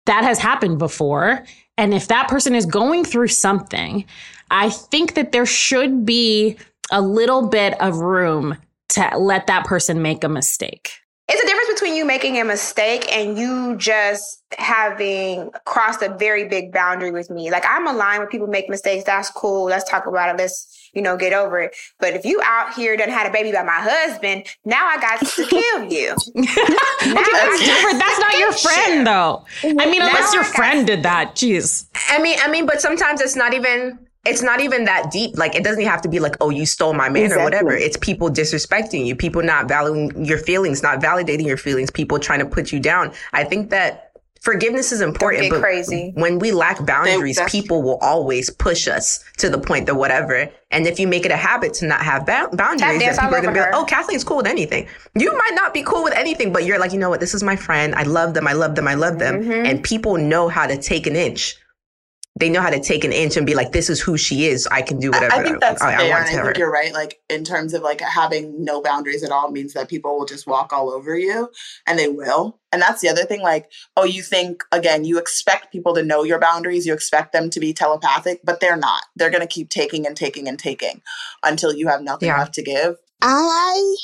that 0.06 0.24
has 0.24 0.40
happened 0.40 0.80
before. 0.80 1.44
And 1.78 1.94
if 1.94 2.08
that 2.08 2.26
person 2.26 2.56
is 2.56 2.66
going 2.66 3.04
through 3.04 3.28
something, 3.28 4.04
I 4.50 4.70
think 4.70 5.14
that 5.14 5.30
there 5.30 5.46
should 5.46 6.04
be 6.04 6.56
a 6.90 7.00
little 7.00 7.46
bit 7.46 7.80
of 7.80 7.98
room 7.98 8.56
to 8.88 9.10
let 9.16 9.46
that 9.46 9.64
person 9.64 10.02
make 10.02 10.24
a 10.24 10.28
mistake. 10.28 10.90
It's 11.28 11.42
a 11.42 11.46
difference 11.46 11.80
between 11.80 11.96
you 11.96 12.04
making 12.04 12.38
a 12.38 12.44
mistake 12.44 13.10
and 13.12 13.36
you 13.36 13.76
just 13.76 14.44
having 14.58 15.50
crossed 15.64 16.00
a 16.00 16.14
very 16.16 16.46
big 16.46 16.72
boundary 16.72 17.10
with 17.10 17.30
me. 17.30 17.50
Like 17.50 17.64
I'm 17.68 17.88
aligned 17.88 18.20
when 18.20 18.28
people 18.28 18.46
make 18.46 18.68
mistakes. 18.68 19.02
That's 19.04 19.28
cool. 19.30 19.64
Let's 19.64 19.90
talk 19.90 20.06
about 20.06 20.32
it. 20.32 20.38
Let's, 20.38 20.88
you 20.94 21.02
know, 21.02 21.16
get 21.16 21.32
over 21.32 21.58
it. 21.60 21.74
But 21.98 22.14
if 22.14 22.24
you 22.24 22.40
out 22.44 22.74
here 22.74 22.96
done 22.96 23.08
had 23.08 23.26
a 23.26 23.32
baby 23.32 23.50
by 23.50 23.64
my 23.64 23.72
husband, 23.72 24.46
now 24.64 24.86
I 24.86 25.00
got 25.00 25.18
to 25.18 25.46
kill 25.48 25.92
you. 25.92 26.14
That's 26.34 27.60
different. 27.60 27.98
That's 27.98 28.20
not 28.20 28.38
your 28.38 28.52
friend, 28.52 29.04
though. 29.04 29.44
I 29.64 29.90
mean, 29.90 30.02
unless 30.02 30.32
Now 30.32 30.40
your 30.40 30.44
I 30.44 30.52
friend 30.54 30.86
did 30.86 31.02
that. 31.02 31.34
Jeez. 31.34 31.86
I 32.08 32.22
mean, 32.22 32.38
I 32.40 32.48
mean, 32.48 32.66
but 32.66 32.80
sometimes 32.80 33.20
it's 33.20 33.34
not 33.34 33.52
even 33.52 33.98
it's 34.26 34.42
not 34.42 34.60
even 34.60 34.84
that 34.84 35.10
deep. 35.10 35.36
Like 35.36 35.54
it 35.54 35.64
doesn't 35.64 35.84
have 35.84 36.02
to 36.02 36.08
be 36.08 36.20
like, 36.20 36.36
oh, 36.40 36.50
you 36.50 36.66
stole 36.66 36.94
my 36.94 37.08
man 37.08 37.32
or 37.32 37.42
whatever. 37.42 37.72
It's 37.72 37.96
people 37.96 38.28
disrespecting 38.30 39.06
you, 39.06 39.14
people 39.16 39.42
not 39.42 39.68
valuing 39.68 40.24
your 40.24 40.38
feelings, 40.38 40.82
not 40.82 41.00
validating 41.00 41.46
your 41.46 41.56
feelings, 41.56 41.90
people 41.90 42.18
trying 42.18 42.40
to 42.40 42.46
put 42.46 42.72
you 42.72 42.80
down. 42.80 43.12
I 43.32 43.44
think 43.44 43.70
that 43.70 44.06
forgiveness 44.46 44.92
is 44.92 45.00
important, 45.00 45.42
get 45.42 45.50
but 45.50 45.60
crazy. 45.60 46.12
when 46.14 46.38
we 46.38 46.52
lack 46.52 46.84
boundaries, 46.86 47.38
people 47.48 47.82
will 47.82 47.98
always 47.98 48.48
push 48.48 48.86
us 48.86 49.24
to 49.38 49.50
the 49.50 49.58
point 49.58 49.86
that 49.86 49.96
whatever. 49.96 50.48
And 50.70 50.86
if 50.86 51.00
you 51.00 51.08
make 51.08 51.24
it 51.24 51.32
a 51.32 51.36
habit 51.36 51.74
to 51.74 51.86
not 51.86 52.00
have 52.02 52.26
ba- 52.26 52.48
boundaries, 52.52 53.00
dance 53.00 53.16
then 53.16 53.26
people 53.26 53.38
are 53.38 53.42
gonna 53.42 53.54
be 53.54 53.60
like, 53.60 53.74
oh, 53.74 53.84
Kathleen's 53.84 54.24
cool 54.24 54.36
with 54.36 54.46
anything. 54.46 54.86
You 55.14 55.36
might 55.36 55.54
not 55.54 55.74
be 55.74 55.82
cool 55.82 56.04
with 56.04 56.14
anything, 56.14 56.52
but 56.52 56.64
you're 56.64 56.78
like, 56.78 56.92
you 56.92 56.98
know 56.98 57.10
what? 57.10 57.20
This 57.20 57.34
is 57.34 57.42
my 57.42 57.56
friend. 57.56 57.94
I 57.94 58.04
love 58.04 58.34
them. 58.34 58.46
I 58.46 58.52
love 58.52 58.76
them. 58.76 58.86
I 58.86 58.94
love 58.94 59.18
them. 59.18 59.42
Mm-hmm. 59.42 59.66
And 59.66 59.82
people 59.82 60.16
know 60.16 60.48
how 60.48 60.66
to 60.66 60.76
take 60.76 61.06
an 61.06 61.16
inch 61.16 61.56
they 62.38 62.51
know 62.51 62.61
how 62.61 62.68
to 62.68 62.79
take 62.81 63.03
an 63.03 63.12
inch 63.12 63.37
and 63.38 63.46
be 63.46 63.55
like, 63.55 63.72
this 63.72 63.88
is 63.88 63.99
who 63.99 64.18
she 64.18 64.46
is. 64.46 64.66
I 64.70 64.83
can 64.83 65.01
do 65.01 65.11
whatever 65.11 65.33
I 65.33 65.42
think 65.42 65.59
that's 65.61 65.81
I, 65.83 65.94
I 65.94 65.96
fair, 65.96 66.11
want 66.11 66.20
and 66.20 66.29
to 66.29 66.35
I 66.35 66.37
her. 66.40 66.44
think 66.44 66.59
you're 66.59 66.70
right. 66.70 66.92
Like 66.92 67.18
in 67.31 67.44
terms 67.44 67.72
of 67.72 67.81
like 67.83 68.03
having 68.03 68.62
no 68.62 68.83
boundaries 68.83 69.22
at 69.22 69.31
all 69.31 69.51
means 69.51 69.72
that 69.72 69.88
people 69.88 70.18
will 70.18 70.27
just 70.27 70.46
walk 70.46 70.70
all 70.72 70.90
over 70.90 71.16
you, 71.16 71.49
and 71.87 71.99
they 71.99 72.09
will. 72.09 72.61
And 72.72 72.83
that's 72.83 73.01
the 73.01 73.09
other 73.09 73.25
thing. 73.25 73.40
Like, 73.40 73.70
oh, 73.96 74.05
you 74.05 74.22
think 74.22 74.62
again, 74.70 75.05
you 75.05 75.18
expect 75.18 75.72
people 75.72 75.94
to 75.94 76.03
know 76.03 76.25
your 76.25 76.38
boundaries. 76.38 76.85
You 76.85 76.92
expect 76.92 77.33
them 77.33 77.49
to 77.51 77.59
be 77.59 77.72
telepathic, 77.72 78.40
but 78.44 78.61
they're 78.61 78.77
not. 78.77 79.03
They're 79.16 79.31
going 79.31 79.40
to 79.40 79.46
keep 79.46 79.70
taking 79.70 80.07
and 80.07 80.14
taking 80.16 80.46
and 80.46 80.59
taking 80.59 81.01
until 81.42 81.72
you 81.75 81.88
have 81.88 82.03
nothing 82.03 82.29
Yeah. 82.29 82.38
left 82.38 82.53
to 82.55 82.62
give. 82.62 82.96
I 83.22 83.96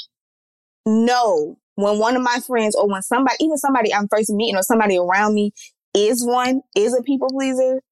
know 0.87 1.59
when 1.75 1.99
one 1.99 2.17
of 2.17 2.23
my 2.23 2.39
friends 2.47 2.75
or 2.75 2.89
when 2.89 3.03
somebody, 3.03 3.37
even 3.41 3.59
somebody 3.59 3.93
I'm 3.95 4.09
first 4.09 4.31
meeting 4.31 4.57
or 4.57 4.63
somebody 4.63 4.99
around 4.99 5.35
me 5.35 5.53
is 5.95 6.25
one, 6.25 6.63
is 6.75 6.97
a 6.97 7.03
people 7.03 7.29
pleaser. 7.29 7.83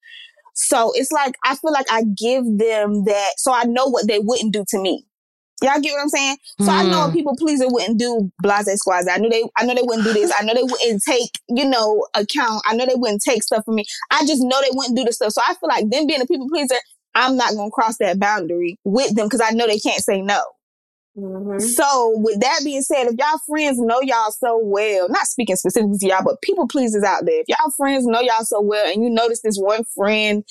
So 0.55 0.93
it's 0.95 1.13
like, 1.13 1.35
I 1.45 1.57
feel 1.57 1.73
like 1.73 1.87
I 1.91 2.03
give 2.17 2.45
them 2.45 3.05
that, 3.05 3.33
so 3.37 3.53
I 3.53 3.65
know 3.65 3.87
what 3.87 4.07
they 4.09 4.19
wouldn't 4.19 4.53
do 4.53 4.65
to 4.69 4.79
me. 4.79 5.05
Y'all 5.63 5.81
get 5.81 5.93
what 5.93 6.03
I'm 6.03 6.09
saying? 6.09 6.37
So 6.61 6.73
I 6.73 6.85
know 6.85 7.05
a 7.05 7.07
Hmm. 7.07 7.13
people 7.13 7.37
pleaser 7.37 7.67
wouldn't 7.69 7.99
do 7.99 8.31
blase 8.43 8.67
squads. 8.81 9.09
I 9.11 9.19
knew 9.19 9.29
they, 9.29 9.45
I 9.59 9.65
know 9.65 9.75
they 9.75 9.83
wouldn't 9.83 10.07
do 10.07 10.13
this. 10.15 10.33
I 10.39 10.43
know 10.43 10.55
they 10.55 10.63
wouldn't 10.63 11.03
take, 11.07 11.31
you 11.49 11.67
know, 11.69 12.07
account. 12.15 12.63
I 12.67 12.75
know 12.75 12.87
they 12.87 12.95
wouldn't 12.95 13.23
take 13.23 13.43
stuff 13.43 13.65
from 13.65 13.75
me. 13.75 13.85
I 14.11 14.25
just 14.27 14.43
know 14.43 14.61
they 14.63 14.71
wouldn't 14.73 14.97
do 14.97 15.05
the 15.05 15.13
stuff. 15.13 15.33
So 15.33 15.43
I 15.47 15.55
feel 15.55 15.69
like 15.69 15.91
them 15.91 16.07
being 16.07 16.23
a 16.23 16.27
people 16.27 16.49
pleaser, 16.49 16.77
I'm 17.15 17.37
not 17.37 17.53
going 17.55 17.69
to 17.69 17.75
cross 17.75 17.99
that 17.99 18.19
boundary 18.19 18.79
with 18.85 19.15
them 19.15 19.27
because 19.27 19.43
I 19.43 19.51
know 19.51 19.67
they 19.67 19.79
can't 19.79 20.03
say 20.03 20.23
no. 20.23 20.41
Mhm. 21.21 21.61
So 21.61 22.13
with 22.17 22.41
that 22.41 22.61
being 22.65 22.83
said, 22.83 23.07
if 23.07 23.15
y'all 23.19 23.39
friends 23.49 23.79
know 23.79 24.01
y'all 24.03 24.31
so 24.33 24.59
well, 24.63 25.09
not 25.09 25.27
speaking 25.27 25.57
specifically 25.57 25.99
to 25.99 26.07
y'all, 26.09 26.25
but 26.25 26.41
people 26.43 26.67
pleasers 26.67 27.05
out 27.05 27.25
there, 27.27 27.41
if 27.41 27.47
y'all 27.49 27.71
friends 27.77 28.07
know 28.07 28.21
y'all 28.21 28.45
so 28.45 28.61
well 28.61 28.91
and 28.91 29.03
you 29.03 29.11
notice 29.11 29.41
this 29.43 29.57
one 29.59 29.85
friend 29.95 30.45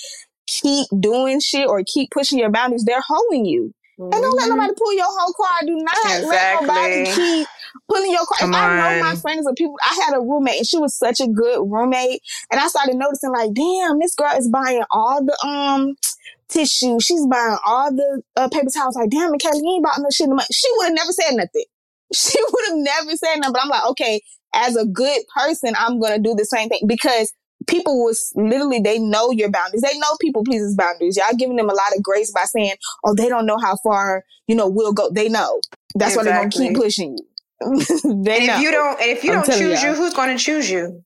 keep 0.47 0.87
doing 0.99 1.39
shit 1.39 1.67
or 1.67 1.83
keep 1.85 2.09
pushing 2.11 2.39
your 2.39 2.51
boundaries, 2.51 2.83
they're 2.83 3.03
holding 3.07 3.45
you. 3.45 3.71
And 3.99 4.11
don't 4.11 4.37
let 4.39 4.45
Mhm. 4.47 4.57
nobody 4.57 4.73
pull 4.77 4.93
your 4.93 5.05
whole 5.07 5.33
car. 5.33 5.59
Do 5.65 5.75
not 5.75 5.95
let 6.05 6.21
nobody 6.61 7.01
Exactly. 7.01 7.13
keep 7.15 7.47
pulling 7.91 8.11
your 8.11 8.25
car. 8.25 8.37
Come 8.39 8.49
if 8.51 8.55
I 8.55 8.77
know 8.77 8.99
my 9.03 9.15
friends 9.15 9.45
or 9.45 9.53
people, 9.53 9.75
I 9.83 9.93
had 10.05 10.15
a 10.15 10.21
roommate 10.21 10.57
and 10.57 10.65
she 10.67 10.77
was 10.77 10.95
such 10.97 11.19
a 11.19 11.27
good 11.27 11.59
roommate. 11.69 12.21
And 12.51 12.59
I 12.61 12.67
started 12.67 12.95
noticing 12.95 13.31
like, 13.31 13.53
damn, 13.53 13.99
this 13.99 14.15
girl 14.15 14.31
is 14.37 14.49
buying 14.49 14.83
all 14.91 15.23
the, 15.23 15.37
um, 15.45 15.95
tissue. 16.49 16.99
She's 16.99 17.25
buying 17.27 17.57
all 17.65 17.91
the 17.91 18.21
uh, 18.35 18.49
paper 18.49 18.69
towels. 18.73 18.95
Like, 18.95 19.09
damn, 19.09 19.31
Michaela, 19.31 19.57
you 19.57 19.75
ain't 19.75 19.83
bought 19.83 19.99
no 19.99 20.09
shit. 20.11 20.27
in 20.27 20.35
month. 20.35 20.47
She 20.51 20.67
would 20.77 20.85
have 20.85 20.95
never 20.95 21.11
said 21.11 21.31
nothing. 21.35 21.65
She 22.11 22.39
would 22.41 22.65
have 22.69 22.77
never 22.77 23.15
said 23.15 23.35
nothing. 23.35 23.53
But 23.53 23.61
I'm 23.61 23.69
like, 23.69 23.85
okay, 23.91 24.21
as 24.55 24.75
a 24.75 24.83
good 24.85 25.21
person, 25.35 25.75
I'm 25.77 25.99
going 25.99 26.13
to 26.13 26.19
do 26.19 26.33
the 26.35 26.43
same 26.43 26.67
thing 26.67 26.81
because 26.87 27.31
people 27.67 28.03
was 28.03 28.31
literally, 28.35 28.79
they 28.79 28.97
know 28.97 29.29
your 29.31 29.51
boundaries. 29.51 29.83
They 29.83 29.97
know 29.99 30.17
people 30.19 30.43
pleases 30.43 30.75
boundaries. 30.75 31.17
Y'all 31.17 31.37
giving 31.37 31.55
them 31.55 31.69
a 31.69 31.73
lot 31.73 31.95
of 31.95 32.01
grace 32.01 32.31
by 32.31 32.45
saying, 32.45 32.73
oh, 33.05 33.13
they 33.13 33.29
don't 33.29 33.45
know 33.45 33.59
how 33.59 33.75
far, 33.83 34.23
you 34.47 34.55
know, 34.55 34.67
we'll 34.67 34.93
go. 34.93 35.11
They 35.11 35.29
know. 35.29 35.61
That's 35.95 36.15
why 36.15 36.23
they're 36.23 36.33
going 36.33 36.49
to 36.49 36.57
keep 36.57 36.75
pushing 36.75 37.17
you. 37.17 37.25
they 38.23 38.37
And 38.37 38.47
know. 38.47 38.55
if 38.55 38.61
you 38.61 38.71
don't, 38.71 39.01
and 39.01 39.11
if 39.11 39.23
you 39.23 39.33
I'm 39.33 39.43
don't 39.43 39.57
choose 39.57 39.83
you, 39.83 39.93
who's 39.93 40.13
going 40.13 40.35
to 40.35 40.43
choose 40.43 40.69
you? 40.69 41.03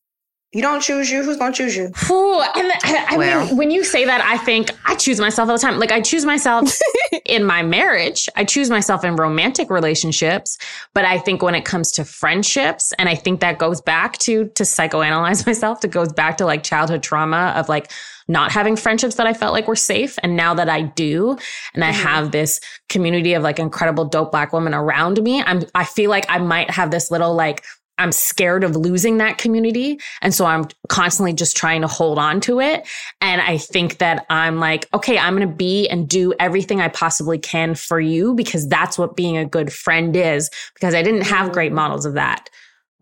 You 0.53 0.61
don't 0.61 0.81
choose 0.81 1.09
you, 1.09 1.23
who's 1.23 1.37
going 1.37 1.51
to 1.51 1.57
choose 1.57 1.75
you? 1.75 1.85
Ooh, 2.11 2.39
and 2.41 2.71
I, 2.83 3.07
I 3.09 3.17
Well. 3.17 3.45
mean, 3.47 3.57
when 3.57 3.71
you 3.71 3.83
say 3.83 4.05
that, 4.05 4.21
I 4.21 4.37
think 4.37 4.69
I 4.85 4.95
choose 4.95 5.19
myself 5.19 5.49
all 5.49 5.55
the 5.55 5.61
time. 5.61 5.79
Like 5.79 5.91
I 5.91 5.99
choose 5.99 6.25
myself 6.25 6.79
in 7.25 7.43
my 7.43 7.63
marriage, 7.63 8.29
I 8.35 8.43
choose 8.43 8.69
myself 8.69 9.03
in 9.03 9.15
romantic 9.15 9.71
relationships. 9.71 10.59
But 10.93 11.05
I 11.05 11.17
think 11.17 11.41
when 11.41 11.55
it 11.55 11.65
comes 11.65 11.91
to 11.93 12.05
friendships, 12.05 12.93
and 12.99 13.09
I 13.09 13.15
think 13.15 13.39
that 13.39 13.57
goes 13.57 13.81
back 13.81 14.19
to 14.19 14.45
to 14.49 14.63
psychoanalyze 14.63 15.45
myself. 15.47 15.81
That 15.81 15.89
goes 15.89 16.13
back 16.13 16.37
to 16.37 16.45
like 16.45 16.63
childhood 16.63 17.01
trauma 17.01 17.53
of 17.55 17.67
like 17.67 17.91
not 18.27 18.51
having 18.51 18.75
friendships 18.75 19.15
that 19.15 19.27
I 19.27 19.33
felt 19.33 19.53
like 19.53 19.67
were 19.67 19.75
safe. 19.75 20.17
And 20.23 20.35
now 20.35 20.53
that 20.53 20.69
I 20.69 20.83
do, 20.83 21.37
and 21.73 21.83
I 21.83 21.91
mm-hmm. 21.91 22.03
have 22.03 22.31
this 22.31 22.59
community 22.89 23.33
of 23.33 23.43
like 23.43 23.59
incredible 23.59 24.05
dope 24.05 24.31
black 24.31 24.53
women 24.53 24.73
around 24.73 25.21
me, 25.21 25.41
I'm 25.41 25.63
I 25.73 25.83
feel 25.83 26.09
like 26.09 26.25
I 26.29 26.37
might 26.37 26.69
have 26.69 26.91
this 26.91 27.09
little 27.09 27.33
like 27.33 27.63
I'm 27.97 28.11
scared 28.11 28.63
of 28.63 28.75
losing 28.75 29.17
that 29.17 29.37
community. 29.37 29.99
And 30.21 30.33
so 30.33 30.45
I'm 30.45 30.67
constantly 30.89 31.33
just 31.33 31.55
trying 31.55 31.81
to 31.81 31.87
hold 31.87 32.17
on 32.17 32.41
to 32.41 32.59
it. 32.59 32.87
And 33.21 33.39
I 33.39 33.57
think 33.57 33.99
that 33.99 34.25
I'm 34.29 34.59
like, 34.59 34.87
okay, 34.93 35.17
I'm 35.17 35.35
going 35.35 35.47
to 35.47 35.55
be 35.55 35.87
and 35.87 36.09
do 36.09 36.33
everything 36.39 36.81
I 36.81 36.87
possibly 36.87 37.37
can 37.37 37.75
for 37.75 37.99
you 37.99 38.33
because 38.33 38.67
that's 38.67 38.97
what 38.97 39.15
being 39.15 39.37
a 39.37 39.45
good 39.45 39.71
friend 39.71 40.15
is. 40.15 40.49
Because 40.73 40.95
I 40.95 41.03
didn't 41.03 41.23
have 41.23 41.45
mm-hmm. 41.45 41.53
great 41.53 41.71
models 41.71 42.05
of 42.05 42.13
that 42.15 42.49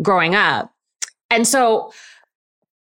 growing 0.02 0.36
up. 0.36 0.74
And 1.30 1.48
so, 1.48 1.94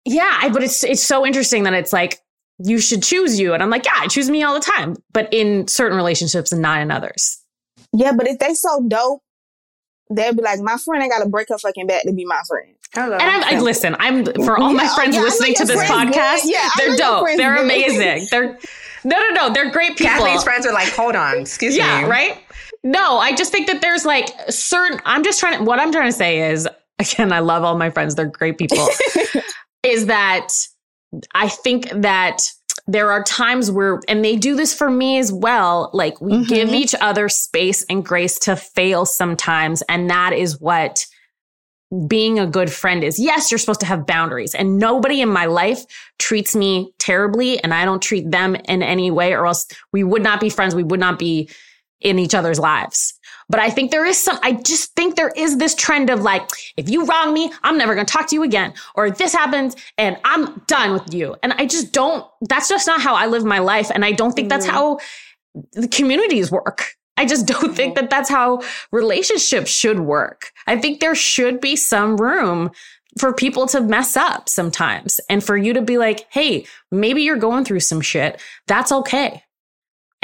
yeah, 0.04 0.38
I, 0.42 0.50
but 0.50 0.62
it's, 0.62 0.84
it's 0.84 1.02
so 1.02 1.24
interesting 1.24 1.62
that 1.62 1.72
it's 1.72 1.92
like, 1.92 2.20
you 2.58 2.78
should 2.78 3.02
choose 3.02 3.40
you. 3.40 3.52
And 3.54 3.62
I'm 3.62 3.70
like, 3.70 3.84
yeah, 3.84 3.94
I 3.96 4.06
choose 4.06 4.30
me 4.30 4.42
all 4.42 4.54
the 4.54 4.60
time, 4.60 4.96
but 5.12 5.32
in 5.32 5.66
certain 5.66 5.96
relationships 5.96 6.52
and 6.52 6.62
not 6.62 6.80
in 6.80 6.90
others. 6.90 7.40
yeah, 7.92 8.12
but 8.12 8.28
if 8.28 8.38
they 8.38 8.54
so 8.54 8.84
dope, 8.86 9.22
they'll 10.10 10.34
be 10.34 10.42
like, 10.42 10.60
my 10.60 10.76
friend 10.76 11.02
ain't 11.02 11.12
got 11.12 11.22
to 11.22 11.28
break 11.28 11.48
her 11.48 11.58
fucking 11.58 11.86
back 11.86 12.02
to 12.02 12.12
be 12.12 12.24
my 12.24 12.40
friend. 12.46 12.74
Hello. 12.94 13.14
And 13.14 13.22
I'm, 13.22 13.56
I 13.56 13.60
listen, 13.60 13.96
I'm 13.98 14.24
for 14.44 14.56
all 14.58 14.72
my 14.72 14.84
Yeah, 14.84 14.94
friends 14.94 15.16
yeah, 15.16 15.22
listening 15.22 15.54
to 15.54 15.64
this 15.64 15.82
podcast. 15.90 16.42
good. 16.42 16.52
Yeah, 16.52 16.68
they're 16.78 16.96
dope. 16.96 17.26
They're 17.36 17.56
good. 17.56 17.64
amazing. 17.64 18.26
They're 18.30 18.58
no, 19.04 19.18
no, 19.20 19.30
no. 19.30 19.52
They're 19.52 19.70
great 19.70 19.96
people. 19.96 20.06
Kathleen's 20.14 20.44
friends 20.44 20.66
are 20.66 20.72
like, 20.72 20.88
hold 20.88 21.14
on, 21.14 21.38
excuse 21.38 21.76
yeah, 21.76 22.02
me. 22.02 22.08
right. 22.08 22.38
No, 22.82 23.18
I 23.18 23.34
just 23.34 23.50
think 23.52 23.66
that 23.66 23.80
there's 23.80 24.04
like 24.04 24.30
certain. 24.48 25.00
I'm 25.04 25.24
just 25.24 25.40
trying 25.40 25.58
to. 25.58 25.64
What 25.64 25.78
I'm 25.80 25.92
trying 25.92 26.08
to 26.08 26.16
say 26.16 26.50
is, 26.50 26.68
again, 26.98 27.32
I 27.32 27.40
love 27.40 27.64
all 27.64 27.76
my 27.76 27.90
friends. 27.90 28.14
They're 28.14 28.26
great 28.26 28.58
people. 28.58 28.86
is 29.82 30.06
that 30.06 30.48
I 31.34 31.48
think 31.48 31.88
that 31.90 32.38
there 32.86 33.10
are 33.10 33.22
times 33.22 33.70
where, 33.70 34.00
and 34.08 34.24
they 34.24 34.36
do 34.36 34.54
this 34.54 34.74
for 34.74 34.90
me 34.90 35.18
as 35.18 35.32
well. 35.32 35.90
Like 35.92 36.20
we 36.20 36.32
Mhm. 36.32 36.48
give 36.48 36.68
each 36.70 36.94
other 37.00 37.28
space 37.28 37.84
and 37.88 38.04
grace 38.04 38.38
to 38.40 38.56
fail 38.56 39.06
sometimes, 39.06 39.82
and 39.88 40.10
that 40.10 40.32
is 40.34 40.60
what 40.60 41.06
being 42.08 42.38
a 42.38 42.46
good 42.46 42.72
friend 42.72 43.04
is. 43.04 43.18
Yes, 43.18 43.50
you're 43.50 43.58
supposed 43.58 43.80
to 43.80 43.86
have 43.86 44.04
boundaries 44.06 44.54
and 44.54 44.78
nobody 44.78 45.20
in 45.20 45.28
my 45.28 45.46
life 45.46 45.84
treats 46.18 46.56
me 46.56 46.92
terribly 46.98 47.62
and 47.62 47.72
I 47.72 47.84
don't 47.84 48.02
treat 48.02 48.28
them 48.32 48.56
in 48.56 48.82
any 48.82 49.12
way 49.12 49.32
or 49.32 49.46
else 49.46 49.64
we 49.92 50.02
would 50.02 50.22
not 50.22 50.40
be 50.40 50.48
friends. 50.50 50.74
We 50.74 50.82
would 50.82 50.98
not 50.98 51.20
be 51.20 51.48
in 52.00 52.18
each 52.18 52.34
other's 52.34 52.58
lives. 52.58 53.14
But 53.48 53.60
I 53.60 53.70
think 53.70 53.90
there 53.90 54.04
is 54.04 54.18
some, 54.18 54.38
I 54.42 54.52
just 54.52 54.94
think 54.94 55.16
there 55.16 55.32
is 55.36 55.58
this 55.58 55.74
trend 55.74 56.10
of 56.10 56.22
like, 56.22 56.48
if 56.76 56.88
you 56.88 57.04
wrong 57.04 57.32
me, 57.32 57.52
I'm 57.62 57.78
never 57.78 57.94
going 57.94 58.06
to 58.06 58.12
talk 58.12 58.28
to 58.28 58.34
you 58.34 58.42
again. 58.42 58.74
Or 58.94 59.10
this 59.10 59.32
happens 59.32 59.76
and 59.98 60.16
I'm 60.24 60.62
done 60.66 60.92
with 60.92 61.12
you. 61.12 61.36
And 61.42 61.52
I 61.54 61.66
just 61.66 61.92
don't, 61.92 62.26
that's 62.42 62.68
just 62.68 62.86
not 62.86 63.00
how 63.00 63.14
I 63.14 63.26
live 63.26 63.44
my 63.44 63.58
life. 63.58 63.90
And 63.94 64.04
I 64.04 64.12
don't 64.12 64.32
think 64.32 64.48
that's 64.48 64.66
mm-hmm. 64.66 64.74
how 64.74 64.98
the 65.72 65.88
communities 65.88 66.50
work. 66.50 66.94
I 67.16 67.26
just 67.26 67.46
don't 67.46 67.74
think 67.74 67.94
mm-hmm. 67.94 68.04
that 68.04 68.10
that's 68.10 68.30
how 68.30 68.62
relationships 68.92 69.70
should 69.70 70.00
work. 70.00 70.50
I 70.66 70.78
think 70.78 71.00
there 71.00 71.14
should 71.14 71.60
be 71.60 71.76
some 71.76 72.16
room 72.16 72.70
for 73.18 73.32
people 73.32 73.66
to 73.68 73.80
mess 73.80 74.16
up 74.16 74.48
sometimes 74.48 75.20
and 75.28 75.42
for 75.42 75.56
you 75.56 75.72
to 75.74 75.82
be 75.82 75.98
like, 75.98 76.26
Hey, 76.30 76.66
maybe 76.90 77.22
you're 77.22 77.36
going 77.36 77.64
through 77.64 77.80
some 77.80 78.00
shit. 78.00 78.40
That's 78.66 78.90
okay. 78.90 79.42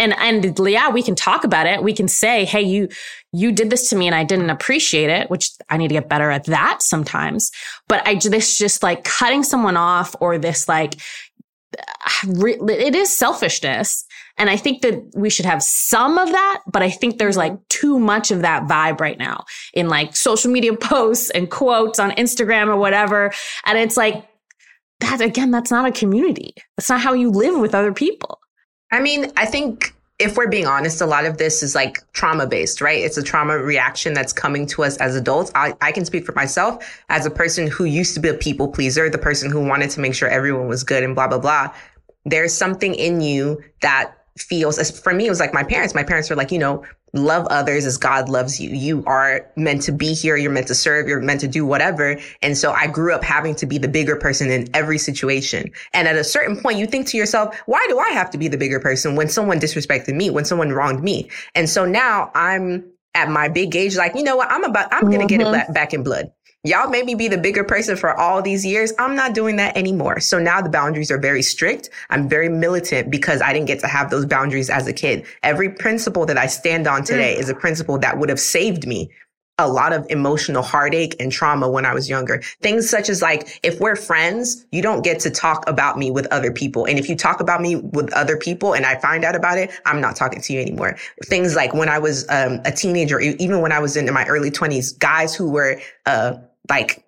And, 0.01 0.15
and 0.19 0.59
yeah, 0.67 0.89
we 0.89 1.03
can 1.03 1.15
talk 1.15 1.45
about 1.45 1.67
it. 1.67 1.83
We 1.83 1.93
can 1.93 2.09
say, 2.09 2.47
Hey, 2.47 2.63
you, 2.63 2.89
you 3.33 3.53
did 3.53 3.71
this 3.71 3.89
to 3.91 3.97
me 3.97 4.07
and 4.07 4.15
I 4.15 4.25
didn't 4.25 4.51
appreciate 4.51 5.11
it, 5.11 5.31
which 5.31 5.51
I 5.69 5.77
need 5.77 5.89
to 5.89 5.95
get 5.95 6.09
better 6.09 6.31
at 6.31 6.45
that 6.47 6.83
sometimes. 6.83 7.51
But 7.87 8.07
I, 8.07 8.15
this 8.15 8.57
just 8.59 8.83
like 8.83 9.05
cutting 9.05 9.43
someone 9.43 9.77
off 9.77 10.17
or 10.21 10.39
this 10.39 10.67
like, 10.69 10.95
it 12.25 12.95
is 12.95 13.17
selfishness. 13.17 14.05
And 14.39 14.49
I 14.49 14.57
think 14.57 14.81
that 14.83 15.13
we 15.15 15.29
should 15.29 15.45
have 15.45 15.63
some 15.63 16.17
of 16.17 16.31
that, 16.31 16.63
but 16.73 16.83
I 16.83 16.89
think 16.91 17.19
there's 17.19 17.37
like 17.37 17.53
mm-hmm. 17.53 17.63
too 17.69 17.99
much 17.99 18.31
of 18.31 18.41
that 18.41 18.67
vibe 18.67 19.01
right 19.01 19.19
now 19.19 19.45
in 19.75 19.89
like 19.89 20.17
social 20.17 20.51
media 20.51 20.75
posts 20.75 21.29
and 21.31 21.51
quotes 21.51 21.99
on 21.99 22.13
Instagram 22.13 22.69
or 22.69 22.77
whatever. 22.77 23.33
And 23.67 23.79
it's 23.79 23.99
like, 23.99 24.27
that 25.01 25.21
again, 25.21 25.51
that's 25.51 25.71
not 25.71 25.87
a 25.87 25.93
community. 25.93 26.55
That's 26.77 26.89
not 26.89 27.01
how 27.01 27.15
you 27.15 27.31
live 27.31 27.59
with 27.59 27.75
other 27.75 27.93
people. 27.93 28.39
I 28.91 29.01
mean, 29.01 29.33
I 29.37 29.47
think 29.47 29.95
if 30.19 30.37
we're 30.37 30.49
being 30.49 30.67
honest, 30.67 31.01
a 31.01 31.07
lot 31.07 31.25
of 31.25 31.39
this 31.39 31.63
is 31.63 31.75
like 31.75 31.99
trauma 32.13 32.47
based, 32.47 32.81
right? 32.81 32.99
It's 32.99 33.17
a 33.17 33.23
trauma 33.23 33.57
reaction 33.57 34.13
that's 34.13 34.35
coming 34.35 34.67
to 34.67 34.85
us 34.85 34.99
as 34.99 35.17
adults. 35.17 35.51
I, 35.55 35.75
I 35.81 35.93
can 35.93 36.05
speak 36.05 36.27
for 36.27 36.33
myself 36.33 37.03
as 37.09 37.25
a 37.25 37.31
person 37.31 37.67
who 37.67 37.85
used 37.85 38.15
to 38.15 38.21
be 38.21 38.29
a 38.29 38.35
people 38.35 38.69
pleaser, 38.69 39.09
the 39.09 39.19
person 39.19 39.51
who 39.51 39.67
wanted 39.67 39.91
to 39.91 40.01
make 40.01 40.15
sure 40.15 40.29
everyone 40.29 40.69
was 40.69 40.85
good 40.85 41.03
and 41.03 41.15
blah, 41.15 41.27
blah, 41.27 41.39
blah. 41.39 41.73
There's 42.27 42.53
something 42.53 42.95
in 42.95 43.23
you 43.23 43.63
that 43.81 44.13
feels, 44.43 44.79
as 44.79 44.99
for 44.99 45.13
me, 45.15 45.27
it 45.27 45.31
was 45.31 45.41
like 45.41 45.55
my 45.55 45.63
parents. 45.65 45.95
My 45.95 46.03
parents 46.03 46.31
were 46.31 46.37
like, 46.37 46.51
you 46.51 46.59
know, 46.59 46.85
love 47.13 47.47
others 47.49 47.85
as 47.87 47.97
God 47.97 48.29
loves 48.29 48.61
you. 48.61 48.71
You 48.71 49.03
are 49.07 49.45
meant 49.57 49.83
to 49.83 49.93
be 49.93 50.15
here. 50.15 50.37
You're 50.37 50.53
meant 50.53 50.69
to 50.69 50.75
serve. 50.75 51.09
You're 51.09 51.21
meant 51.21 51.41
to 51.41 51.49
do 51.49 51.67
whatever. 51.67 52.17
And 52.43 52.57
so 52.57 52.73
I 52.73 52.87
grew 52.87 53.13
up 53.13 53.25
having 53.25 53.55
to 53.57 53.67
be 53.67 53.79
the 53.79 53.89
bigger 53.89 54.17
person 54.17 54.51
in 54.51 54.69
every 54.75 54.99
situation. 54.99 55.71
And 55.93 56.07
at 56.07 56.17
a 56.17 56.25
certain 56.25 56.57
point, 56.61 56.79
you 56.79 56.87
think 56.87 57.07
to 57.09 57.17
yourself, 57.17 57.57
why 57.67 57.85
do 57.89 57.99
I 57.99 58.11
have 58.11 58.31
to 58.31 58.39
be 58.39 58.49
the 58.49 58.59
bigger 58.59 58.79
person 58.81 59.17
when 59.17 59.29
someone 59.29 59.59
disrespected 59.59 60.15
me, 60.15 60.31
when 60.31 60.45
someone 60.45 60.71
wronged 60.71 61.03
me? 61.03 61.29
And 61.55 61.69
so 61.69 61.85
now 61.85 62.31
I'm 62.35 62.85
at 63.17 63.29
my 63.29 63.49
big 63.49 63.75
age, 63.75 63.97
like, 63.97 64.15
you 64.15 64.23
know 64.23 64.37
what? 64.37 64.51
I'm 64.53 64.63
about, 64.63 64.87
I'm 64.93 65.07
going 65.11 65.21
to 65.21 65.27
get 65.27 65.41
it 65.41 65.47
Mhm. 65.49 65.53
back, 65.53 65.75
back 65.75 65.93
in 65.93 66.05
blood. 66.05 66.31
Y'all 66.63 66.91
made 66.91 67.07
me 67.07 67.15
be 67.15 67.27
the 67.27 67.39
bigger 67.39 67.65
person 67.65 67.97
for 67.97 68.15
all 68.21 68.43
these 68.43 68.67
years. 68.67 68.93
I'm 68.99 69.17
not 69.17 69.33
doing 69.33 69.57
that 69.57 69.75
anymore. 69.79 70.21
So 70.21 70.39
now 70.39 70.61
the 70.61 70.69
boundaries 70.69 71.11
are 71.11 71.17
very 71.17 71.41
strict. 71.41 71.89
I'm 72.11 72.29
very 72.29 72.51
militant 72.51 73.11
because 73.11 73.41
I 73.41 73.55
didn't 73.55 73.67
get 73.67 73.81
to 73.81 73.87
have 73.87 74.11
those 74.11 74.27
boundaries 74.27 74.69
as 74.69 74.87
a 74.87 74.93
kid. 74.93 75.25
Every 75.43 75.71
principle 75.71 76.27
that 76.27 76.37
I 76.37 76.47
stand 76.47 76.87
on 76.87 77.03
today 77.03 77.35
is 77.35 77.49
a 77.49 77.55
principle 77.55 77.99
that 78.01 78.19
would 78.19 78.29
have 78.29 78.41
saved 78.41 78.87
me 78.87 79.11
a 79.57 79.69
lot 79.69 79.95
of 79.95 80.07
emotional 80.11 80.63
heartache 80.63 81.15
and 81.19 81.33
trauma 81.33 81.69
when 81.69 81.87
I 81.87 81.95
was 81.95 82.11
younger. 82.11 82.43
Things 82.61 82.89
such 82.89 83.09
as 83.09 83.23
like, 83.23 83.61
if 83.63 83.81
we're 83.81 83.97
friends, 83.97 84.67
you 84.71 84.83
don't 84.83 85.03
get 85.03 85.21
to 85.21 85.31
talk 85.31 85.67
about 85.67 85.97
me 85.97 86.11
with 86.11 86.27
other 86.31 86.53
people. 86.53 86.85
And 86.87 86.99
if 86.99 87.09
you 87.09 87.17
talk 87.17 87.41
about 87.41 87.63
me 87.63 87.77
with 87.77 88.13
other 88.13 88.37
people 88.37 88.75
and 88.75 88.85
I 88.85 88.99
find 89.01 89.25
out 89.25 89.35
about 89.35 89.57
it, 89.57 89.71
I'm 89.87 90.01
not 90.01 90.15
talking 90.15 90.43
to 90.43 90.53
you 90.53 90.61
anymore. 90.61 90.97
Things 91.25 91.57
like 91.57 91.73
when 91.73 91.89
I 91.89 91.99
was 91.99 92.27
um, 92.29 92.61
a 92.67 92.73
teenager, 92.73 93.19
even 93.21 93.63
when 93.63 93.73
I 93.73 93.79
was 93.79 93.97
in 93.97 94.13
my 94.13 94.27
early 94.27 94.51
twenties, 94.51 94.93
guys 94.93 95.35
who 95.35 95.51
were, 95.51 95.81
uh, 96.05 96.35
like 96.71 97.05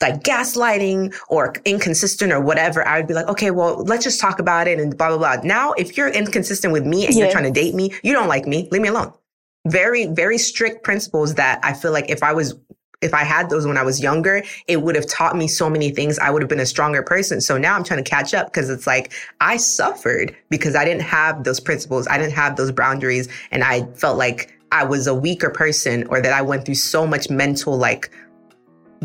like 0.00 0.22
gaslighting 0.22 1.14
or 1.28 1.54
inconsistent 1.64 2.32
or 2.32 2.40
whatever, 2.40 2.86
I 2.86 2.98
would 2.98 3.08
be 3.08 3.14
like, 3.14 3.28
okay, 3.28 3.50
well, 3.50 3.82
let's 3.84 4.04
just 4.04 4.20
talk 4.20 4.38
about 4.38 4.68
it 4.68 4.78
and 4.78 4.96
blah, 4.96 5.08
blah, 5.08 5.16
blah. 5.16 5.36
Now, 5.42 5.72
if 5.72 5.96
you're 5.96 6.08
inconsistent 6.08 6.72
with 6.72 6.84
me 6.84 7.06
and 7.06 7.14
you're 7.14 7.30
trying 7.30 7.44
to 7.44 7.50
date 7.50 7.74
me, 7.74 7.94
you 8.02 8.12
don't 8.12 8.28
like 8.28 8.46
me, 8.46 8.68
leave 8.70 8.82
me 8.82 8.88
alone. 8.88 9.12
Very, 9.66 10.06
very 10.06 10.38
strict 10.38 10.84
principles 10.84 11.34
that 11.36 11.60
I 11.62 11.72
feel 11.72 11.92
like 11.92 12.10
if 12.10 12.22
I 12.22 12.34
was, 12.34 12.54
if 13.00 13.14
I 13.14 13.24
had 13.24 13.48
those 13.48 13.66
when 13.66 13.78
I 13.78 13.82
was 13.82 14.00
younger, 14.00 14.42
it 14.68 14.82
would 14.82 14.96
have 14.96 15.08
taught 15.08 15.34
me 15.34 15.48
so 15.48 15.70
many 15.70 15.90
things. 15.90 16.18
I 16.18 16.30
would 16.30 16.42
have 16.42 16.48
been 16.48 16.60
a 16.60 16.66
stronger 16.66 17.02
person. 17.02 17.40
So 17.40 17.56
now 17.56 17.74
I'm 17.74 17.82
trying 17.82 18.04
to 18.04 18.08
catch 18.08 18.34
up 18.34 18.48
because 18.48 18.68
it's 18.68 18.86
like 18.86 19.12
I 19.40 19.56
suffered 19.56 20.36
because 20.50 20.76
I 20.76 20.84
didn't 20.84 21.02
have 21.02 21.44
those 21.44 21.58
principles. 21.58 22.06
I 22.06 22.18
didn't 22.18 22.34
have 22.34 22.56
those 22.56 22.70
boundaries. 22.70 23.28
And 23.50 23.64
I 23.64 23.86
felt 23.94 24.18
like 24.18 24.52
I 24.72 24.84
was 24.84 25.06
a 25.06 25.14
weaker 25.14 25.50
person 25.50 26.06
or 26.08 26.20
that 26.20 26.32
I 26.32 26.42
went 26.42 26.66
through 26.66 26.74
so 26.74 27.06
much 27.06 27.30
mental 27.30 27.76
like 27.76 28.10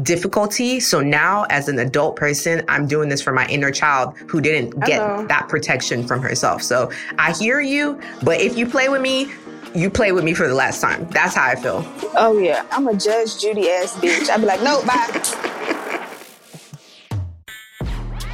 difficulty. 0.04 0.80
So 0.80 1.02
now 1.02 1.46
as 1.50 1.68
an 1.68 1.80
adult 1.80 2.16
person, 2.16 2.64
I'm 2.68 2.88
doing 2.88 3.10
this 3.10 3.22
for 3.22 3.32
my 3.32 3.48
inner 3.48 3.72
child 3.72 4.18
who 4.28 4.42
didn't 4.42 4.80
get 4.86 5.02
Hello. 5.02 5.28
that 5.28 5.50
protection 5.50 6.06
from 6.06 6.22
herself. 6.22 6.64
So 6.64 6.92
I 7.18 7.34
hear 7.34 7.62
you, 7.62 8.00
but 8.24 8.40
if 8.40 8.58
you 8.58 8.66
play 8.68 8.90
with 8.90 9.02
me, 9.02 9.32
you 9.74 9.90
play 9.90 10.12
with 10.12 10.24
me 10.24 10.34
for 10.34 10.48
the 10.48 10.54
last 10.54 10.82
time. 10.82 11.08
That's 11.12 11.36
how 11.36 11.46
I 11.46 11.56
feel. 11.56 11.86
Oh 12.16 12.38
yeah, 12.38 12.66
I'm 12.72 12.88
a 12.88 12.96
Judge 12.96 13.40
Judy 13.40 13.70
ass 13.70 13.96
bitch. 13.96 14.30
I'd 14.30 14.42
be 14.42 14.46
like, 14.46 14.62
no, 14.62 14.84
bye. 14.86 15.08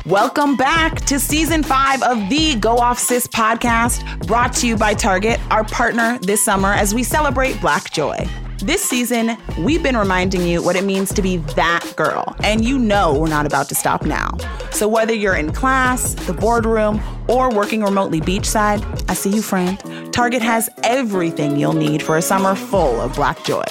Welcome 0.05 0.55
back 0.55 1.01
to 1.07 1.19
season 1.19 1.63
five 1.63 2.01
of 2.01 2.29
the 2.29 2.55
Go 2.55 2.77
Off 2.77 2.97
Sis 2.97 3.27
podcast, 3.27 4.25
brought 4.25 4.53
to 4.53 4.67
you 4.67 4.77
by 4.77 4.93
Target, 4.93 5.37
our 5.51 5.65
partner 5.65 6.17
this 6.21 6.41
summer 6.41 6.71
as 6.71 6.95
we 6.95 7.03
celebrate 7.03 7.59
Black 7.59 7.91
Joy. 7.91 8.25
This 8.59 8.81
season, 8.81 9.37
we've 9.59 9.83
been 9.83 9.95
reminding 9.95 10.41
you 10.41 10.63
what 10.63 10.75
it 10.75 10.83
means 10.83 11.13
to 11.13 11.21
be 11.21 11.37
that 11.55 11.93
girl, 11.95 12.35
and 12.43 12.65
you 12.65 12.79
know 12.79 13.13
we're 13.17 13.29
not 13.29 13.45
about 13.45 13.69
to 13.69 13.75
stop 13.75 14.03
now. 14.03 14.31
So 14.71 14.87
whether 14.87 15.13
you're 15.13 15.35
in 15.35 15.53
class, 15.53 16.15
the 16.15 16.33
boardroom, 16.33 16.99
or 17.27 17.53
working 17.53 17.83
remotely 17.83 18.19
beachside, 18.19 18.83
I 19.09 19.13
see 19.13 19.29
you, 19.29 19.41
friend. 19.43 19.79
Target 20.11 20.41
has 20.41 20.69
everything 20.83 21.57
you'll 21.57 21.73
need 21.73 22.01
for 22.01 22.17
a 22.17 22.21
summer 22.21 22.55
full 22.55 22.99
of 22.99 23.13
black 23.15 23.43
joy. 23.45 23.63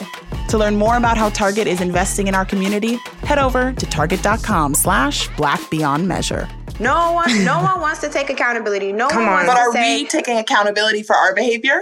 To 0.49 0.59
learn 0.59 0.77
more 0.77 0.97
about 0.97 1.17
how 1.17 1.31
Target 1.31 1.67
is 1.67 1.81
investing 1.81 2.29
in 2.29 2.35
our 2.37 2.45
community, 2.45 2.95
head 3.23 3.39
over 3.39 3.73
to 3.73 3.87
target.com 3.87 4.75
slash 4.75 5.29
black 5.37 5.69
beyond 5.69 6.07
measure. 6.07 6.49
No 6.79 7.13
one, 7.13 7.45
no 7.45 7.61
one 7.61 7.81
wants 7.81 8.01
to 8.03 8.09
take 8.09 8.31
accountability. 8.31 8.93
No 8.93 9.09
Come 9.09 9.25
one 9.25 9.29
on. 9.33 9.47
wants 9.47 9.51
But 9.51 9.55
to 9.55 9.61
are 9.63 9.73
say, 9.73 10.03
we 10.03 10.09
taking 10.09 10.39
accountability 10.39 11.03
for 11.03 11.17
our 11.17 11.35
behavior? 11.35 11.81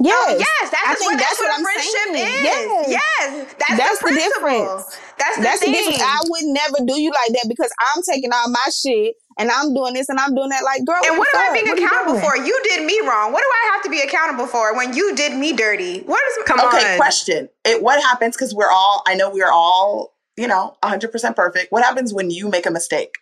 Oh, 0.00 0.04
yes, 0.06 0.38
Yes, 0.38 0.70
that's 0.70 0.86
I 0.86 0.90
what, 0.90 0.98
think 0.98 1.12
that's, 1.18 1.22
that's 1.22 1.40
what, 1.40 1.48
what 1.48 1.58
I'm 1.58 1.64
friendship 1.64 2.08
saying. 2.14 2.38
is. 2.38 2.44
Yes. 2.44 2.88
Yes, 2.88 3.54
that's, 3.58 3.76
That's 3.78 3.98
the, 3.98 4.08
the 4.08 4.14
difference. 4.14 4.98
That's 5.18 5.36
the 5.36 5.42
That's 5.42 5.60
the 5.60 5.72
difference. 5.72 6.02
I 6.02 6.20
would 6.28 6.44
never 6.44 6.78
do 6.86 7.00
you 7.00 7.10
like 7.10 7.32
that 7.34 7.46
because 7.48 7.70
I'm 7.80 8.02
taking 8.02 8.30
all 8.32 8.48
my 8.50 8.66
shit 8.70 9.14
and 9.38 9.50
I'm 9.50 9.74
doing 9.74 9.94
this 9.94 10.08
and 10.08 10.18
I'm 10.20 10.34
doing 10.34 10.50
that. 10.50 10.62
Like, 10.62 10.84
girl, 10.84 11.00
and 11.04 11.18
what 11.18 11.28
the 11.32 11.38
am 11.38 11.42
I 11.42 11.46
fuck? 11.46 11.54
being 11.54 11.66
What 11.66 11.78
are 11.78 11.80
you 11.80 11.86
accountable 11.86 12.20
for? 12.20 12.36
You 12.36 12.60
did 12.64 12.86
me 12.86 13.00
wrong. 13.06 13.32
What 13.32 13.42
do 13.42 13.50
I 13.50 13.70
have 13.74 13.82
to 13.84 13.90
be 13.90 14.00
accountable 14.00 14.46
for 14.46 14.76
when 14.76 14.94
you 14.94 15.14
did 15.16 15.34
me 15.36 15.52
dirty? 15.52 16.00
What 16.02 16.22
is 16.30 16.44
Come 16.46 16.60
on. 16.60 16.74
Okay, 16.74 16.92
on. 16.92 16.96
question. 16.98 17.48
It, 17.64 17.82
what 17.82 18.02
happens, 18.02 18.36
because 18.36 18.54
we're 18.54 18.70
all, 18.70 19.02
I 19.06 19.14
know 19.14 19.30
we're 19.30 19.50
all, 19.50 20.14
you 20.36 20.46
know, 20.46 20.76
100% 20.84 21.34
perfect. 21.36 21.72
What 21.72 21.82
happens 21.84 22.14
when 22.14 22.30
you 22.30 22.48
make 22.48 22.66
a 22.66 22.70
mistake 22.70 23.16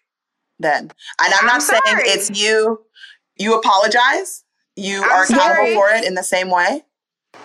then? 0.59 0.91
And 1.21 1.35
I'm, 1.35 1.41
I'm 1.41 1.47
not 1.47 1.63
saying 1.63 1.81
it's 1.87 2.31
you, 2.39 2.81
you 3.39 3.55
apologize, 3.59 4.45
you 4.77 5.03
I'm 5.03 5.11
are 5.11 5.25
accountable 5.25 5.55
sorry. 5.57 5.75
for 5.75 5.89
it 5.91 6.05
in 6.05 6.15
the 6.15 6.23
same 6.23 6.51
way. 6.51 6.83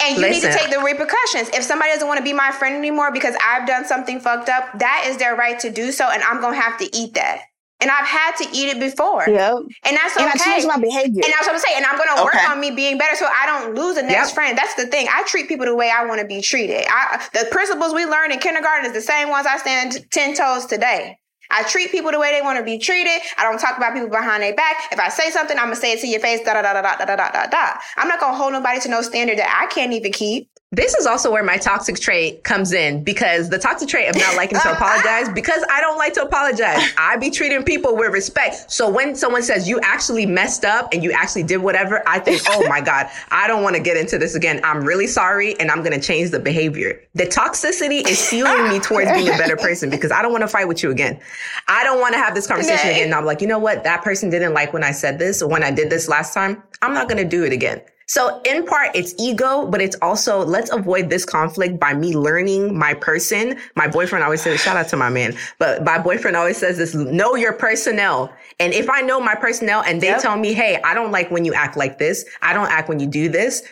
And 0.03 0.17
you 0.17 0.29
need 0.29 0.41
to 0.41 0.51
take 0.53 0.71
the 0.71 0.79
repercussions. 0.79 1.49
If 1.53 1.63
somebody 1.63 1.91
doesn't 1.91 2.07
want 2.07 2.17
to 2.17 2.23
be 2.23 2.33
my 2.33 2.51
friend 2.51 2.75
anymore 2.75 3.11
because 3.11 3.35
I've 3.45 3.67
done 3.67 3.85
something 3.85 4.19
fucked 4.19 4.49
up, 4.49 4.79
that 4.79 5.05
is 5.07 5.17
their 5.17 5.35
right 5.35 5.59
to 5.59 5.69
do 5.71 5.91
so, 5.91 6.09
and 6.09 6.23
I'm 6.23 6.41
gonna 6.41 6.59
have 6.59 6.77
to 6.79 6.95
eat 6.95 7.13
that. 7.15 7.41
And 7.79 7.89
I've 7.89 8.05
had 8.05 8.35
to 8.37 8.43
eat 8.55 8.69
it 8.69 8.79
before, 8.79 9.25
Yep. 9.27 9.53
and 9.85 9.97
that's 9.97 10.15
okay. 10.15 10.23
And 10.23 10.31
I 10.31 10.35
changed 10.43 10.67
my 10.67 10.77
behavior. 10.77 11.23
And 11.23 11.33
that's 11.33 11.47
what 11.47 11.53
I'm 11.53 11.59
saying. 11.59 11.77
And 11.77 11.85
I'm 11.85 11.97
gonna 11.97 12.23
work 12.23 12.35
Okay. 12.35 12.45
on 12.45 12.59
me 12.59 12.69
being 12.71 12.97
better 12.99 13.15
so 13.15 13.25
I 13.27 13.45
don't 13.47 13.73
lose 13.75 13.95
the 13.95 14.03
next 14.03 14.29
Yep. 14.29 14.35
friend. 14.35 14.57
That's 14.57 14.75
the 14.75 14.85
thing. 14.87 15.07
I 15.11 15.23
treat 15.23 15.47
people 15.47 15.65
the 15.65 15.75
way 15.75 15.89
I 15.89 16.05
want 16.05 16.21
to 16.21 16.27
be 16.27 16.41
treated. 16.41 16.85
I, 16.89 17.19
the 17.33 17.45
principles 17.51 17.93
we 17.93 18.05
learned 18.05 18.33
in 18.33 18.39
kindergarten 18.39 18.85
is 18.85 18.93
the 18.93 19.01
same 19.01 19.29
ones 19.29 19.47
I 19.47 19.57
stand 19.57 20.05
ten 20.11 20.35
toes 20.35 20.65
today. 20.67 21.17
I 21.51 21.63
treat 21.63 21.91
people 21.91 22.11
the 22.11 22.19
way 22.19 22.31
they 22.31 22.41
want 22.41 22.59
to 22.59 22.63
be 22.65 22.77
treated. 22.77 23.21
I 23.37 23.43
don't 23.43 23.59
talk 23.59 23.77
about 23.77 23.93
people 23.93 24.09
behind 24.09 24.43
their 24.43 24.55
back. 24.55 24.77
If 24.91 24.99
I 24.99 25.09
say 25.09 25.31
something, 25.31 25.57
I'm 25.57 25.65
gonna 25.65 25.77
say 25.77 25.93
it 25.93 26.01
to 26.01 26.07
your 26.07 26.19
face. 26.21 26.41
Da 26.45 26.53
da 26.53 26.61
da 26.61 26.73
da 26.73 26.81
da 26.97 27.05
da 27.05 27.15
da 27.31 27.47
da. 27.47 27.73
I'm 27.97 28.07
not 28.09 28.19
gonna 28.19 28.37
hold 28.37 28.53
nobody 28.53 28.79
to 28.81 28.89
no 28.89 29.01
standard 29.01 29.39
that 29.39 29.61
I 29.61 29.73
can't 29.73 29.93
even 29.93 30.11
keep. 30.13 30.50
This 30.73 30.93
is 30.95 31.05
also 31.05 31.29
where 31.29 31.43
my 31.43 31.57
toxic 31.57 31.99
trait 31.99 32.45
comes 32.45 32.71
in 32.71 33.03
because 33.03 33.49
the 33.49 33.57
toxic 33.57 33.89
trait 33.89 34.07
of 34.07 34.15
not 34.15 34.37
liking 34.37 34.57
to 34.57 34.71
apologize 34.71 35.27
because 35.27 35.65
I 35.69 35.81
don't 35.81 35.97
like 35.97 36.13
to 36.13 36.21
apologize. 36.21 36.93
I 36.97 37.17
be 37.17 37.29
treating 37.29 37.63
people 37.63 37.97
with 37.97 38.13
respect. 38.13 38.71
So 38.71 38.89
when 38.89 39.13
someone 39.13 39.43
says 39.43 39.67
you 39.67 39.81
actually 39.81 40.25
messed 40.25 40.63
up 40.63 40.93
and 40.93 41.03
you 41.03 41.11
actually 41.11 41.43
did 41.43 41.57
whatever, 41.57 42.01
I 42.07 42.19
think, 42.19 42.43
oh 42.51 42.65
my 42.69 42.79
God, 42.79 43.09
I 43.31 43.47
don't 43.47 43.63
want 43.63 43.75
to 43.75 43.81
get 43.81 43.97
into 43.97 44.17
this 44.17 44.33
again. 44.33 44.61
I'm 44.63 44.85
really 44.85 45.07
sorry 45.07 45.59
and 45.59 45.69
I'm 45.69 45.79
going 45.79 45.91
to 45.91 45.99
change 45.99 46.31
the 46.31 46.39
behavior. 46.39 47.01
The 47.15 47.25
toxicity 47.25 48.07
is 48.07 48.29
fueling 48.29 48.69
me 48.69 48.79
towards 48.79 49.11
being 49.11 49.27
a 49.27 49.37
better 49.37 49.57
person 49.57 49.89
because 49.89 50.13
I 50.13 50.21
don't 50.21 50.31
want 50.31 50.43
to 50.43 50.47
fight 50.47 50.69
with 50.69 50.81
you 50.83 50.89
again. 50.89 51.19
I 51.67 51.83
don't 51.83 51.99
want 51.99 52.13
to 52.13 52.19
have 52.19 52.33
this 52.33 52.47
conversation 52.47 52.91
again. 52.91 53.03
And 53.07 53.13
I'm 53.13 53.25
like, 53.25 53.41
you 53.41 53.47
know 53.47 53.59
what? 53.59 53.83
That 53.83 54.03
person 54.03 54.29
didn't 54.29 54.53
like 54.53 54.71
when 54.71 54.85
I 54.85 54.91
said 54.91 55.19
this 55.19 55.41
or 55.41 55.49
when 55.49 55.63
I 55.63 55.71
did 55.71 55.89
this 55.89 56.07
last 56.07 56.33
time. 56.33 56.63
I'm 56.81 56.93
not 56.93 57.09
going 57.09 57.21
to 57.21 57.27
do 57.27 57.43
it 57.43 57.51
again. 57.51 57.81
So 58.11 58.41
in 58.43 58.65
part, 58.65 58.93
it's 58.93 59.15
ego, 59.17 59.65
but 59.67 59.79
it's 59.79 59.95
also 60.01 60.43
let's 60.43 60.69
avoid 60.69 61.09
this 61.09 61.23
conflict 61.23 61.79
by 61.79 61.93
me 61.93 62.13
learning 62.13 62.77
my 62.77 62.93
person. 62.93 63.57
My 63.75 63.87
boyfriend 63.87 64.21
always 64.25 64.41
says, 64.41 64.59
shout 64.59 64.75
out 64.75 64.89
to 64.89 64.97
my 64.97 65.07
man, 65.09 65.33
but 65.59 65.85
my 65.85 65.97
boyfriend 65.97 66.35
always 66.35 66.57
says 66.57 66.77
this, 66.77 66.93
know 66.93 67.35
your 67.35 67.53
personnel. 67.53 68.29
And 68.59 68.73
if 68.73 68.89
I 68.89 68.99
know 68.99 69.21
my 69.21 69.35
personnel 69.35 69.81
and 69.83 70.01
they 70.01 70.07
Yep. 70.07 70.23
tell 70.23 70.37
me, 70.37 70.51
hey, 70.51 70.81
I 70.83 70.93
don't 70.93 71.11
like 71.13 71.31
when 71.31 71.45
you 71.45 71.53
act 71.53 71.77
like 71.77 71.99
this. 71.99 72.25
I 72.41 72.51
don't 72.51 72.69
act 72.69 72.89
when 72.89 72.99
you 72.99 73.07
do 73.07 73.29
this. 73.29 73.63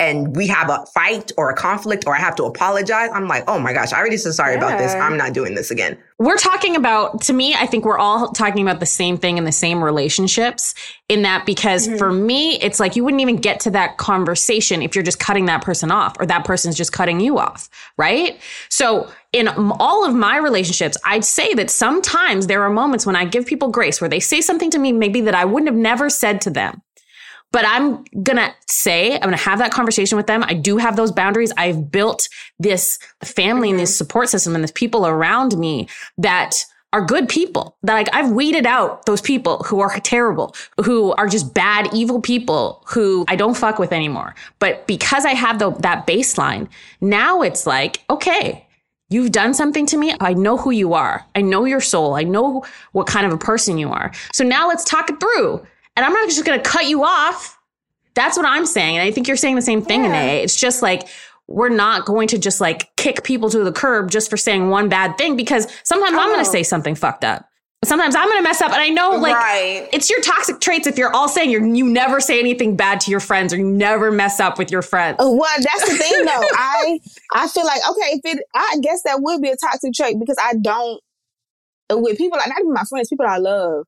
And 0.00 0.36
we 0.36 0.46
have 0.46 0.70
a 0.70 0.86
fight 0.94 1.32
or 1.36 1.50
a 1.50 1.54
conflict 1.54 2.04
or 2.06 2.14
I 2.14 2.20
have 2.20 2.36
to 2.36 2.44
apologize. 2.44 3.10
I'm 3.12 3.26
like, 3.26 3.44
oh 3.48 3.58
my 3.58 3.72
gosh, 3.72 3.92
I 3.92 3.98
already 3.98 4.16
said 4.16 4.34
sorry 4.34 4.54
about 4.54 4.78
this. 4.78 4.94
I'm 4.94 5.16
not 5.16 5.32
doing 5.32 5.54
this 5.54 5.70
again. 5.70 5.98
we're 6.18 6.36
talking 6.36 6.74
about 6.74 7.20
to 7.22 7.32
me 7.32 7.54
i 7.54 7.66
think 7.66 7.84
we're 7.84 7.98
all 7.98 8.32
talking 8.32 8.62
about 8.62 8.80
the 8.80 8.86
same 8.86 9.16
thing 9.16 9.38
in 9.38 9.44
the 9.44 9.52
same 9.52 9.82
relationships 9.82 10.74
in 11.08 11.22
that 11.22 11.46
because 11.46 11.86
mm-hmm. 11.86 11.96
for 11.96 12.12
me 12.12 12.56
it's 12.56 12.80
like 12.80 12.96
you 12.96 13.04
wouldn't 13.04 13.20
even 13.20 13.36
get 13.36 13.60
to 13.60 13.70
that 13.70 13.96
conversation 13.98 14.82
if 14.82 14.94
you're 14.94 15.04
just 15.04 15.20
cutting 15.20 15.46
that 15.46 15.62
person 15.62 15.90
off 15.90 16.16
or 16.18 16.26
that 16.26 16.44
person's 16.44 16.76
just 16.76 16.92
cutting 16.92 17.20
you 17.20 17.38
off 17.38 17.68
right 17.96 18.40
so 18.68 19.08
in 19.32 19.48
all 19.48 20.04
of 20.04 20.14
my 20.14 20.36
relationships 20.36 20.98
i'd 21.04 21.24
say 21.24 21.54
that 21.54 21.70
sometimes 21.70 22.48
there 22.48 22.62
are 22.62 22.70
moments 22.70 23.06
when 23.06 23.16
i 23.16 23.24
give 23.24 23.46
people 23.46 23.68
grace 23.68 24.00
where 24.00 24.10
they 24.10 24.20
say 24.20 24.40
something 24.40 24.70
to 24.70 24.78
me 24.78 24.90
maybe 24.90 25.20
that 25.20 25.34
i 25.34 25.44
wouldn't 25.44 25.68
have 25.68 25.80
never 25.80 26.10
said 26.10 26.40
to 26.40 26.50
them 26.50 26.82
but 27.52 27.64
I'm 27.66 28.04
gonna 28.22 28.54
say, 28.66 29.14
I'm 29.14 29.22
gonna 29.22 29.36
have 29.36 29.58
that 29.58 29.72
conversation 29.72 30.16
with 30.16 30.26
them. 30.26 30.44
I 30.44 30.54
do 30.54 30.76
have 30.76 30.96
those 30.96 31.12
boundaries. 31.12 31.52
I've 31.56 31.90
built 31.90 32.28
this 32.58 32.98
family 33.22 33.70
and 33.70 33.78
this 33.78 33.96
support 33.96 34.28
system 34.28 34.54
and 34.54 34.62
this 34.62 34.72
people 34.72 35.06
around 35.06 35.56
me 35.58 35.88
that 36.18 36.64
are 36.92 37.04
good 37.04 37.28
people. 37.28 37.76
That 37.82 37.94
like 37.94 38.08
I've 38.14 38.30
weeded 38.30 38.66
out 38.66 39.06
those 39.06 39.20
people 39.20 39.58
who 39.64 39.80
are 39.80 39.98
terrible, 40.00 40.54
who 40.82 41.12
are 41.12 41.26
just 41.26 41.54
bad, 41.54 41.92
evil 41.94 42.20
people 42.20 42.82
who 42.86 43.24
I 43.28 43.36
don't 43.36 43.56
fuck 43.56 43.78
with 43.78 43.92
anymore. 43.92 44.34
But 44.58 44.86
because 44.86 45.24
I 45.24 45.34
have 45.34 45.58
the, 45.58 45.70
that 45.80 46.06
baseline, 46.06 46.68
now 47.00 47.42
it's 47.42 47.66
like, 47.66 48.04
okay, 48.10 48.64
You've 49.10 49.32
done 49.32 49.54
something 49.54 49.86
to 49.86 49.96
me. 49.96 50.14
I 50.20 50.34
know 50.34 50.58
who 50.58 50.70
you 50.70 50.92
are. 50.92 51.24
I 51.34 51.40
know 51.40 51.64
your 51.64 51.80
soul. 51.80 52.14
I 52.14 52.24
know 52.24 52.62
what 52.92 53.06
kind 53.06 53.24
of 53.24 53.32
a 53.32 53.38
person 53.38 53.78
you 53.78 53.90
are. 53.90 54.12
So 54.34 54.44
now 54.44 54.68
let's 54.68 54.84
talk 54.84 55.08
it 55.08 55.18
through. 55.18 55.66
And 55.98 56.04
I'm 56.04 56.12
not 56.12 56.28
just 56.28 56.44
going 56.44 56.62
to 56.62 56.70
cut 56.70 56.86
you 56.86 57.02
off. 57.02 57.58
That's 58.14 58.36
what 58.36 58.46
I'm 58.46 58.66
saying. 58.66 58.98
And 58.98 59.02
I 59.08 59.10
think 59.10 59.26
you're 59.26 59.36
saying 59.36 59.56
the 59.56 59.62
same 59.62 59.82
thing, 59.82 60.04
Yeah. 60.04 60.12
Anae. 60.12 60.44
It's 60.44 60.54
just 60.54 60.80
like, 60.80 61.08
we're 61.48 61.70
not 61.70 62.06
going 62.06 62.28
to 62.28 62.38
just 62.38 62.60
like 62.60 62.94
kick 62.94 63.24
people 63.24 63.50
to 63.50 63.64
the 63.64 63.72
curb 63.72 64.08
just 64.08 64.30
for 64.30 64.36
saying 64.36 64.70
one 64.70 64.88
bad 64.88 65.18
thing 65.18 65.34
because 65.34 65.66
sometimes 65.82 66.12
I'm 66.16 66.26
going 66.28 66.36
Oh. 66.38 66.44
to 66.44 66.50
say 66.50 66.62
something 66.62 66.94
fucked 66.94 67.24
up. 67.24 67.46
Sometimes 67.84 68.14
I'm 68.14 68.26
going 68.28 68.38
to 68.38 68.42
mess 68.44 68.60
up. 68.60 68.70
And 68.70 68.80
I 68.80 68.90
know 68.90 69.10
like 69.10 69.34
right. 69.34 69.88
it's 69.92 70.08
your 70.08 70.20
toxic 70.20 70.60
traits 70.60 70.86
if 70.86 70.96
you're 70.98 71.12
all 71.12 71.28
saying 71.28 71.50
you're, 71.50 71.66
you 71.66 71.84
never 71.84 72.20
say 72.20 72.38
anything 72.38 72.76
bad 72.76 73.00
to 73.00 73.10
your 73.10 73.18
friends 73.20 73.52
or 73.52 73.56
you 73.56 73.64
never 73.64 74.12
mess 74.12 74.38
up 74.38 74.56
with 74.56 74.70
your 74.70 74.82
friends. 74.82 75.16
Uh, 75.20 75.28
Well, 75.30 75.56
that's 75.58 75.88
the 75.90 75.96
thing 75.96 76.24
though. 76.24 76.30
I 76.54 77.00
I 77.32 77.48
feel 77.48 77.64
like 77.64 77.80
okay, 77.90 78.20
if 78.22 78.36
it, 78.36 78.44
I 78.54 78.76
guess 78.82 79.02
that 79.04 79.18
would 79.20 79.40
be 79.42 79.48
a 79.50 79.56
toxic 79.56 79.92
trait 79.94 80.16
because 80.20 80.36
I 80.40 80.54
don't 80.60 81.00
with 81.90 82.18
people 82.18 82.36
like 82.38 82.48
not 82.48 82.60
even 82.60 82.72
my 82.72 82.84
friends, 82.88 83.08
people 83.08 83.26
I 83.26 83.38
love. 83.38 83.84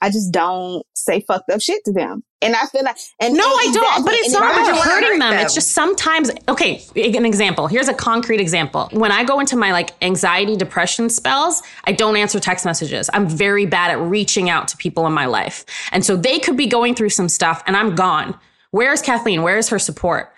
I 0.00 0.10
just 0.10 0.30
don't 0.32 0.84
say 0.94 1.24
fucked 1.26 1.50
up 1.50 1.60
shit 1.60 1.82
to 1.86 1.92
them, 1.92 2.22
and 2.42 2.54
I 2.54 2.66
feel 2.66 2.84
like 2.84 2.96
and 3.20 3.34
No, 3.34 3.44
I 3.44 3.70
don't. 3.72 3.76
exactly, 3.84 4.04
But 4.04 4.14
it's 4.14 4.32
not 4.32 4.42
if 4.50 4.56
would 4.56 4.62
about 4.62 4.66
you 4.66 4.78
wanna 4.78 4.90
hurting 4.90 5.18
them. 5.18 5.30
them? 5.30 5.44
It's 5.44 5.54
just 5.54 5.72
sometimes, 5.72 6.30
okay, 6.48 6.84
an 6.94 7.24
example. 7.24 7.66
Here's 7.66 7.88
a 7.88 7.94
concrete 7.94 8.40
example. 8.40 8.88
When 8.92 9.10
I 9.10 9.24
go 9.24 9.40
into 9.40 9.56
my 9.56 9.72
like 9.72 9.92
anxiety, 10.02 10.54
depression 10.56 11.08
spells, 11.08 11.62
I 11.84 11.92
don't 11.92 12.16
answer 12.16 12.38
text 12.38 12.64
messages. 12.66 13.08
I'm 13.14 13.26
very 13.28 13.64
bad 13.64 13.90
at 13.90 13.98
reaching 13.98 14.50
out 14.50 14.68
to 14.68 14.76
people 14.76 15.06
in 15.06 15.12
my 15.14 15.26
life. 15.26 15.64
And 15.92 16.04
so 16.04 16.14
they 16.16 16.38
could 16.38 16.56
be 16.58 16.66
going 16.66 16.94
through 16.94 17.10
some 17.10 17.28
stuff 17.28 17.62
and 17.66 17.74
I'm 17.76 17.94
gone. 17.94 18.38
Where's 18.72 19.00
Kathleen? 19.00 19.42
Where's 19.42 19.68
her 19.70 19.78
support? 19.78 20.30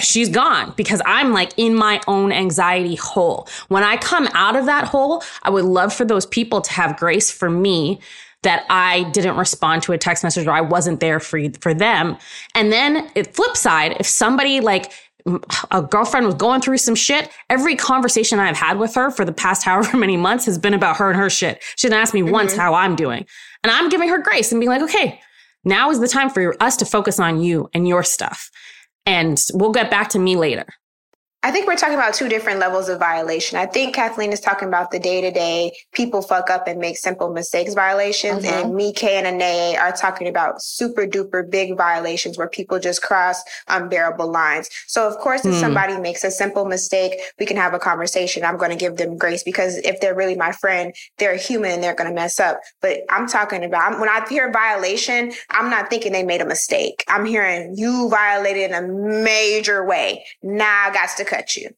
She's 0.00 0.28
gone 0.28 0.74
because 0.76 1.00
I'm 1.06 1.32
like 1.32 1.52
in 1.56 1.76
my 1.76 2.00
own 2.08 2.32
anxiety 2.32 2.96
hole. 2.96 3.46
When 3.68 3.84
I 3.84 3.96
come 3.98 4.26
out 4.32 4.56
of 4.56 4.66
that 4.66 4.84
hole, 4.88 5.22
I 5.44 5.50
would 5.50 5.64
love 5.64 5.92
for 5.94 6.04
those 6.04 6.26
people 6.26 6.60
to 6.60 6.72
have 6.72 6.96
grace 6.96 7.30
for 7.30 7.48
me 7.48 8.00
that 8.46 8.64
I 8.70 9.02
didn't 9.10 9.36
respond 9.36 9.82
to 9.82 9.92
a 9.92 9.98
text 9.98 10.22
message 10.22 10.46
or 10.46 10.52
I 10.52 10.60
wasn't 10.60 11.00
there 11.00 11.18
for 11.18 11.40
for 11.60 11.74
them. 11.74 12.16
And 12.54 12.70
then 12.70 13.10
it 13.16 13.34
flip 13.34 13.56
side, 13.56 13.96
if 13.98 14.06
somebody 14.06 14.60
like 14.60 14.92
a 15.72 15.82
girlfriend 15.82 16.26
was 16.26 16.36
going 16.36 16.60
through 16.60 16.78
some 16.78 16.94
shit, 16.94 17.28
every 17.50 17.74
conversation 17.74 18.38
I've 18.38 18.56
had 18.56 18.78
with 18.78 18.94
her 18.94 19.10
for 19.10 19.24
the 19.24 19.32
past 19.32 19.64
however 19.64 19.96
many 19.96 20.16
months 20.16 20.46
has 20.46 20.58
been 20.58 20.74
about 20.74 20.96
her 20.98 21.10
and 21.10 21.18
her 21.18 21.28
shit. 21.28 21.60
She 21.74 21.88
didn't 21.88 22.00
ask 22.00 22.14
me 22.14 22.20
mm-hmm. 22.20 22.30
once 22.30 22.54
how 22.54 22.74
I'm 22.74 22.94
doing. 22.94 23.26
And 23.64 23.72
I'm 23.72 23.88
giving 23.88 24.08
her 24.10 24.18
grace 24.18 24.52
and 24.52 24.60
being 24.60 24.70
like, 24.70 24.82
okay, 24.82 25.20
now 25.64 25.90
is 25.90 25.98
the 25.98 26.06
time 26.06 26.30
for 26.30 26.54
us 26.62 26.76
to 26.76 26.84
focus 26.84 27.18
on 27.18 27.40
you 27.40 27.68
and 27.74 27.88
your 27.88 28.04
stuff. 28.04 28.52
And 29.06 29.40
we'll 29.54 29.72
get 29.72 29.90
back 29.90 30.10
to 30.10 30.20
me 30.20 30.36
later. 30.36 30.66
I 31.46 31.52
think 31.52 31.68
we're 31.68 31.76
talking 31.76 31.94
about 31.94 32.12
two 32.12 32.28
different 32.28 32.58
levels 32.58 32.88
of 32.88 32.98
violation. 32.98 33.56
I 33.56 33.66
think 33.66 33.94
Kathleen 33.94 34.32
is 34.32 34.40
talking 34.40 34.66
about 34.66 34.90
the 34.90 34.98
day 34.98 35.20
to 35.20 35.30
day 35.30 35.70
people 35.92 36.20
fuck 36.20 36.50
up 36.50 36.66
and 36.66 36.80
make 36.80 36.96
simple 36.96 37.32
mistakes 37.32 37.72
violations. 37.72 38.44
Mm-hmm. 38.44 38.66
And 38.66 38.74
me, 38.74 38.92
Kay, 38.92 39.22
and 39.22 39.40
Anae 39.40 39.78
are 39.78 39.92
talking 39.92 40.26
about 40.26 40.60
super 40.60 41.06
duper 41.06 41.48
big 41.48 41.76
violations 41.76 42.36
where 42.36 42.48
people 42.48 42.80
just 42.80 43.00
cross 43.00 43.40
unbearable 43.68 44.28
lines. 44.28 44.68
So, 44.88 45.06
of 45.06 45.18
course, 45.18 45.44
if 45.44 45.54
mm. 45.54 45.60
somebody 45.60 45.96
makes 46.00 46.24
a 46.24 46.32
simple 46.32 46.64
mistake, 46.64 47.20
we 47.38 47.46
can 47.46 47.56
have 47.56 47.74
a 47.74 47.78
conversation. 47.78 48.44
I'm 48.44 48.56
going 48.56 48.72
to 48.72 48.76
give 48.76 48.96
them 48.96 49.16
grace 49.16 49.44
because 49.44 49.76
if 49.76 50.00
they're 50.00 50.16
really 50.16 50.34
my 50.34 50.50
friend, 50.50 50.92
they're 51.18 51.36
human 51.36 51.70
and 51.70 51.82
they're 51.82 51.94
going 51.94 52.10
to 52.10 52.14
mess 52.14 52.40
up. 52.40 52.58
But 52.82 53.02
I'm 53.08 53.28
talking 53.28 53.62
about 53.62 54.00
when 54.00 54.08
I 54.08 54.26
hear 54.28 54.50
violation, 54.50 55.32
I'm 55.50 55.70
not 55.70 55.90
thinking 55.90 56.10
they 56.10 56.24
made 56.24 56.40
a 56.40 56.46
mistake. 56.46 57.04
I'm 57.06 57.24
hearing 57.24 57.76
you 57.76 58.08
violated 58.10 58.72
in 58.72 58.74
a 58.74 58.82
major 58.82 59.86
way. 59.86 60.24
Now 60.42 60.88
I 60.88 60.92
got 60.92 61.16
to 61.16 61.24
cut 61.24 61.35
you. 61.56 61.70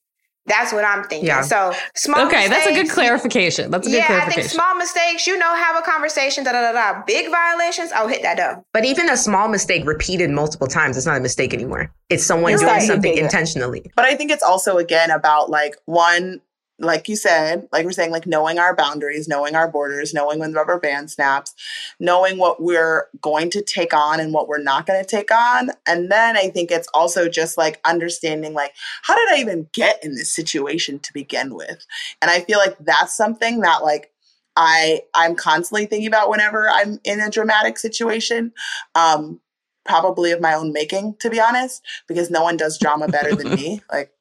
That's 0.49 0.73
what 0.73 0.85
I'm 0.85 1.05
thinking. 1.05 1.27
Yeah. 1.27 1.42
So 1.42 1.75
small. 1.94 2.27
Okay, 2.27 2.49
mistakes, 2.49 2.51
that's 2.51 2.66
a 2.66 2.83
good 2.83 2.90
clarification. 2.90 3.71
That's 3.71 3.87
a 3.87 3.90
good 3.90 3.99
yeah, 3.99 4.07
clarification. 4.07 4.40
I 4.40 4.42
think 4.42 4.53
small 4.53 4.75
mistakes, 4.77 5.27
you 5.27 5.38
know, 5.38 5.55
have 5.55 5.77
a 5.77 5.83
conversation. 5.83 6.42
Da 6.42 6.53
da 6.53 6.73
da 6.73 6.73
da. 6.73 7.03
Big 7.07 7.31
violations, 7.31 7.92
I'll 7.92 8.09
hit 8.09 8.23
that 8.23 8.40
up. 8.40 8.64
But 8.73 8.85
even 8.85 9.11
a 9.11 9.16
small 9.16 9.49
mistake 9.49 9.87
repeated 9.87 10.31
multiple 10.31 10.66
times, 10.66 10.97
it's 10.97 11.07
not 11.07 11.18
a 11.18 11.21
mistake 11.21 11.53
anymore. 11.53 11.92
It's 12.09 12.25
someone 12.25 12.55
it's 12.55 12.62
doing 12.62 12.81
something 12.81 13.16
intentionally. 13.16 13.90
But 13.94 14.07
I 14.07 14.16
think 14.16 14.31
it's 14.31 14.42
also 14.42 14.79
again 14.79 15.11
about 15.11 15.51
like 15.51 15.77
one 15.85 16.40
like 16.81 17.09
you 17.09 17.17
said, 17.17 17.69
like 17.73 17.85
we're 17.85 17.93
saying, 17.93 18.12
like 18.12 18.27
knowing 18.27 18.59
our 18.59 18.75
boundaries, 18.75 19.27
knowing 19.27 19.57
our 19.57 19.69
borders, 19.69 20.14
knowing 20.14 20.38
when 20.38 20.53
the 20.53 20.59
rubber 20.59 20.79
band 20.79 21.11
snaps, 21.11 21.55
knowing 21.99 22.38
what 22.38 22.62
we're 22.62 23.09
going 23.21 23.51
to 23.51 23.62
take 23.62 23.93
on 23.93 24.21
and 24.21 24.33
what 24.33 24.47
we're 24.47 24.62
not 24.62 24.87
going 24.87 25.03
to 25.03 25.09
take 25.09 25.33
on. 25.33 25.71
And 25.87 26.11
then 26.11 26.37
I 26.37 26.51
think 26.51 26.71
it's 26.71 26.88
also 26.95 27.29
just 27.29 27.59
like 27.59 27.81
understanding, 27.85 28.55
like, 28.55 28.75
how 29.03 29.17
did 29.17 29.29
I 29.33 29.41
even 29.41 29.69
get 29.73 30.03
in 30.05 30.14
this 30.14 30.33
situation 30.33 31.01
to 31.01 31.12
begin 31.12 31.55
with? 31.55 31.85
And 32.23 32.31
I 32.31 32.41
feel 32.41 32.59
like 32.59 32.77
that's 32.79 33.17
something 33.17 33.61
that, 33.61 33.83
like, 33.83 34.12
I 34.55 35.03
I'm 35.14 35.37
constantly 35.37 35.87
thinking 35.87 36.09
about 36.09 36.31
whenever 36.31 36.69
I'm 36.69 36.99
in 37.05 37.21
a 37.21 37.31
dramatic 37.31 37.79
situation. 37.79 38.53
Um, 38.95 39.41
probably 39.85 40.33
of 40.33 40.41
my 40.41 40.53
own 40.53 40.73
making, 40.73 41.17
to 41.19 41.31
be 41.31 41.41
honest, 41.41 41.83
because 42.07 42.31
no 42.31 42.43
one 42.43 42.57
does 42.57 42.79
drama 42.79 43.09
better 43.09 43.35
than 43.35 43.51
me. 43.55 43.81
Like 43.91 44.12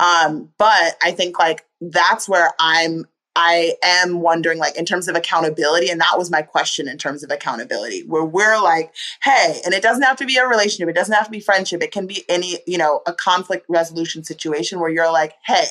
um, 0.00 0.50
but 0.58 0.96
I 1.02 1.12
think 1.12 1.38
like 1.38 1.64
that's 1.80 2.28
where 2.28 2.50
I'm 2.58 3.06
I 3.36 3.74
am 3.82 4.20
wondering, 4.20 4.58
like, 4.58 4.76
in 4.76 4.84
terms 4.84 5.06
of 5.06 5.14
accountability, 5.14 5.88
and 5.88 6.00
that 6.00 6.18
was 6.18 6.32
my 6.32 6.42
question 6.42 6.88
in 6.88 6.98
terms 6.98 7.22
of 7.22 7.30
accountability, 7.30 8.02
where 8.02 8.24
we're 8.24 8.60
like, 8.60 8.92
hey, 9.22 9.60
and 9.64 9.72
it 9.72 9.82
doesn't 9.82 10.02
have 10.02 10.16
to 10.16 10.26
be 10.26 10.36
a 10.36 10.46
relationship, 10.46 10.88
it 10.88 10.96
doesn't 10.96 11.14
have 11.14 11.26
to 11.26 11.30
be 11.30 11.38
friendship, 11.38 11.80
it 11.80 11.92
can 11.92 12.08
be 12.08 12.24
any, 12.28 12.58
you 12.66 12.76
know, 12.76 13.02
a 13.06 13.12
conflict 13.12 13.66
resolution 13.68 14.24
situation 14.24 14.80
where 14.80 14.90
you're 14.90 15.12
like, 15.12 15.34
hey, 15.46 15.64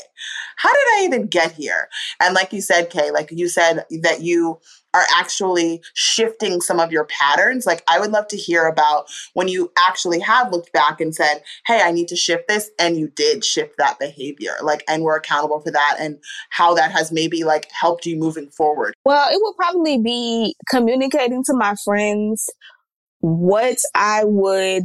how 0.56 0.70
did 0.70 0.88
I 0.94 1.02
even 1.04 1.28
get 1.28 1.52
here? 1.52 1.90
And 2.22 2.34
like 2.34 2.54
you 2.54 2.62
said, 2.62 2.90
Kay, 2.90 3.12
like 3.12 3.30
you 3.32 3.50
said 3.50 3.86
that 4.02 4.22
you 4.22 4.60
are 4.94 5.06
actually 5.16 5.82
shifting 5.94 6.62
some 6.62 6.80
of 6.80 6.92
your 6.92 7.06
patterns. 7.06 7.66
Like, 7.66 7.84
I 7.88 8.00
would 8.00 8.12
love 8.12 8.28
to 8.30 8.38
hear 8.38 8.66
about 8.66 9.08
when 9.34 9.48
you 9.48 9.72
actually 9.78 10.20
have 10.20 10.52
looked 10.52 10.74
back 10.74 11.00
and 11.00 11.14
said, 11.14 11.44
Hey, 11.66 11.82
I 11.82 11.92
need 11.92 12.08
to 12.10 12.16
shift 12.16 12.48
this. 12.48 12.70
And 12.80 12.98
you 12.98 13.12
did 13.16 13.46
shift 13.46 13.76
that 13.78 14.00
behavior. 14.00 14.56
Like, 14.62 14.84
and 14.88 15.04
we're 15.04 15.18
accountable 15.18 15.60
for 15.60 15.72
that 15.72 15.98
and 16.00 16.20
how 16.50 16.74
that 16.76 16.92
has 16.92 17.12
maybe 17.12 17.44
like 17.44 17.68
helped 17.72 18.06
you 18.06 18.18
moving 18.18 18.50
forward. 18.50 18.94
Well, 19.06 19.30
it 19.32 19.40
will 19.42 19.54
probably 19.54 19.98
be 19.98 20.56
communicating 20.70 21.44
to 21.46 21.54
my 21.54 21.76
friends 21.84 22.50
what 23.22 23.78
I 23.96 24.24
would 24.24 24.84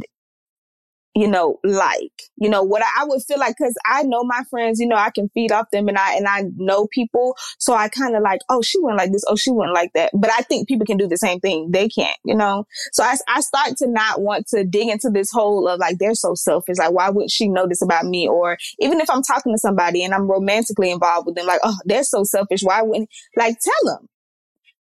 you 1.14 1.29
know, 1.29 1.61
like, 1.62 2.22
you 2.37 2.48
know, 2.48 2.62
what 2.62 2.83
I, 2.83 3.05
would 3.05 3.22
feel 3.22 3.38
like, 3.38 3.57
cause 3.57 3.74
I 3.87 4.03
know 4.03 4.24
my 4.24 4.42
friends, 4.50 4.81
you 4.81 4.87
know, 4.87 4.96
I 4.96 5.11
can 5.11 5.29
feed 5.29 5.53
off 5.53 5.70
them 5.70 5.88
and 5.88 5.96
I, 5.96 6.14
and 6.14 6.27
I 6.27 6.44
know 6.57 6.88
people. 6.88 7.37
So 7.59 7.74
I 7.74 7.88
kind 7.88 8.16
of 8.16 8.22
like, 8.22 8.40
oh, 8.48 8.62
she 8.62 8.81
went 8.83 8.98
like 8.98 9.12
this. 9.12 9.24
Oh, 9.29 9.37
she 9.37 9.53
went 9.53 9.72
like 9.72 9.92
that. 9.94 10.11
But 10.12 10.31
I 10.31 10.42
think 10.42 10.66
people 10.66 10.87
can 10.87 10.96
do 10.96 11.07
the 11.07 11.16
same 11.16 11.38
thing. 11.38 11.70
They 11.70 11.88
can't, 11.88 12.18
you 12.24 12.35
know? 12.35 12.66
So 12.92 13.05
I, 13.05 13.16
I 13.29 13.40
start 13.42 13.77
to 13.79 13.88
not 13.88 14.22
want 14.22 14.48
to 14.48 14.64
dig 14.64 14.88
into 14.88 15.11
this 15.11 15.31
whole 15.31 15.68
of 15.68 15.79
like, 15.79 15.98
they're 15.98 16.14
so 16.14 16.35
selfish. 16.35 16.79
Like, 16.79 16.92
why 16.92 17.11
wouldn't 17.11 17.31
she 17.31 17.48
know 17.48 17.68
this 17.68 17.83
about 17.83 18.07
me? 18.07 18.27
Or 18.27 18.59
even 18.81 19.00
if 19.00 19.09
I'm 19.09 19.22
talking 19.22 19.53
to 19.55 19.59
somebody 19.59 20.05
and 20.05 20.12
I'm 20.12 20.29
romantically 20.29 20.90
involved 20.90 21.27
with 21.27 21.37
them, 21.37 21.46
like, 21.46 21.61
oh, 21.62 21.77
they're 21.85 22.05
so 22.05 22.24
selfish. 22.24 22.62
Why 22.62 22.83
wouldn't, 22.83 23.09
like, 23.37 23.57
tell 23.61 23.94
them. 23.94 24.09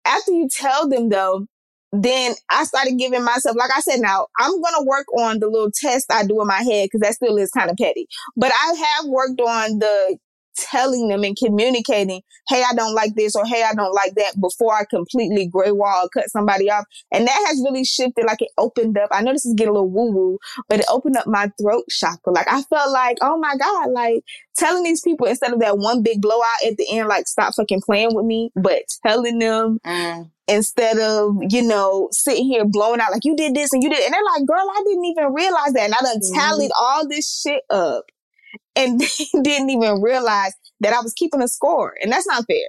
After 0.05 0.31
you 0.31 0.49
tell 0.49 0.89
them 0.89 1.09
though, 1.09 1.47
then 1.93 2.33
I 2.49 2.63
started 2.63 2.97
giving 2.97 3.23
myself, 3.23 3.55
like 3.55 3.69
I 3.75 3.79
said, 3.79 3.99
now 4.01 4.27
I'm 4.39 4.51
going 4.51 4.73
to 4.79 4.85
work 4.85 5.05
on 5.17 5.39
the 5.39 5.47
little 5.47 5.71
test 5.71 6.11
I 6.11 6.25
do 6.25 6.41
in 6.41 6.47
my 6.47 6.63
head 6.63 6.89
because 6.91 7.01
that 7.01 7.13
still 7.13 7.37
is 7.37 7.51
kind 7.51 7.69
of 7.69 7.77
petty. 7.77 8.07
But 8.35 8.51
I 8.51 8.73
have 8.73 9.05
worked 9.05 9.39
on 9.39 9.77
the 9.77 10.17
telling 10.55 11.07
them 11.07 11.23
and 11.23 11.37
communicating, 11.37 12.21
hey, 12.47 12.63
I 12.69 12.73
don't 12.75 12.93
like 12.93 13.15
this 13.15 13.35
or 13.35 13.45
hey, 13.45 13.63
I 13.63 13.73
don't 13.73 13.93
like 13.93 14.15
that 14.15 14.39
before 14.39 14.73
I 14.73 14.85
completely 14.85 15.47
gray 15.47 15.71
wall 15.71 16.09
cut 16.13 16.29
somebody 16.29 16.69
off. 16.69 16.85
And 17.11 17.27
that 17.27 17.45
has 17.47 17.61
really 17.63 17.83
shifted, 17.83 18.25
like 18.25 18.41
it 18.41 18.51
opened 18.57 18.97
up. 18.97 19.09
I 19.11 19.21
know 19.21 19.31
this 19.31 19.45
is 19.45 19.53
getting 19.55 19.71
a 19.71 19.73
little 19.73 19.89
woo 19.89 20.11
woo, 20.11 20.37
but 20.69 20.79
it 20.79 20.85
opened 20.89 21.17
up 21.17 21.27
my 21.27 21.51
throat 21.61 21.85
chakra. 21.89 22.33
Like 22.33 22.47
I 22.51 22.61
felt 22.63 22.91
like, 22.91 23.17
oh 23.21 23.37
my 23.37 23.55
God, 23.57 23.91
like 23.91 24.23
telling 24.55 24.83
these 24.83 25.01
people 25.01 25.27
instead 25.27 25.53
of 25.53 25.59
that 25.59 25.77
one 25.77 26.03
big 26.03 26.21
blowout 26.21 26.65
at 26.65 26.77
the 26.77 26.87
end, 26.91 27.07
like 27.07 27.27
stop 27.27 27.53
fucking 27.55 27.81
playing 27.81 28.13
with 28.13 28.25
me, 28.25 28.51
but 28.55 28.83
telling 29.05 29.39
them 29.39 29.79
mm. 29.85 30.29
Instead 30.47 30.97
of, 30.97 31.35
you 31.49 31.61
know, 31.61 32.09
sitting 32.11 32.45
here 32.45 32.65
blowing 32.65 32.99
out 32.99 33.11
like 33.11 33.23
you 33.23 33.35
did 33.35 33.55
this 33.55 33.71
and 33.73 33.81
you 33.81 33.89
did, 33.89 34.03
and 34.03 34.13
they're 34.13 34.23
like, 34.23 34.45
girl, 34.45 34.67
I 34.69 34.83
didn't 34.85 35.05
even 35.05 35.33
realize 35.33 35.73
that. 35.73 35.85
And 35.85 35.93
I 35.93 36.01
done 36.01 36.19
tallied 36.33 36.71
mm-hmm. 36.71 36.85
all 36.85 37.07
this 37.07 37.41
shit 37.41 37.61
up 37.69 38.05
and 38.75 38.99
didn't 39.43 39.69
even 39.69 40.01
realize 40.01 40.53
that 40.81 40.93
I 40.93 41.01
was 41.01 41.13
keeping 41.13 41.41
a 41.41 41.47
score. 41.47 41.93
And 42.01 42.11
that's 42.11 42.27
not 42.27 42.45
fair. 42.47 42.67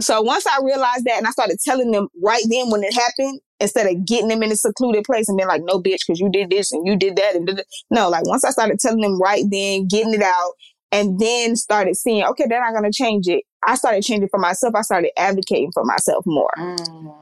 So 0.00 0.22
once 0.22 0.46
I 0.46 0.60
realized 0.62 1.04
that 1.06 1.18
and 1.18 1.26
I 1.26 1.30
started 1.30 1.58
telling 1.64 1.90
them 1.90 2.08
right 2.22 2.44
then 2.48 2.70
when 2.70 2.84
it 2.84 2.94
happened, 2.94 3.40
instead 3.60 3.86
of 3.86 4.06
getting 4.06 4.28
them 4.28 4.42
in 4.42 4.52
a 4.52 4.56
secluded 4.56 5.04
place 5.04 5.28
and 5.28 5.36
being 5.36 5.48
like, 5.48 5.62
no, 5.64 5.80
bitch, 5.80 6.00
because 6.06 6.20
you 6.20 6.30
did 6.30 6.50
this 6.50 6.70
and 6.70 6.86
you 6.86 6.96
did 6.96 7.16
that. 7.16 7.34
And 7.34 7.46
did 7.46 7.62
no, 7.90 8.08
like 8.08 8.26
once 8.26 8.44
I 8.44 8.50
started 8.50 8.78
telling 8.78 9.00
them 9.00 9.20
right 9.20 9.44
then, 9.50 9.88
getting 9.88 10.14
it 10.14 10.22
out, 10.22 10.52
and 10.92 11.18
then 11.18 11.56
started 11.56 11.96
seeing, 11.96 12.24
okay, 12.24 12.44
they're 12.48 12.60
not 12.60 12.72
going 12.72 12.90
to 12.90 12.96
change 12.96 13.26
it. 13.26 13.42
I 13.66 13.74
started 13.74 14.02
changing 14.02 14.28
for 14.28 14.38
myself. 14.38 14.74
I 14.74 14.82
started 14.82 15.10
advocating 15.16 15.72
for 15.72 15.84
myself 15.84 16.24
more. 16.26 16.50
Mm. 16.56 17.14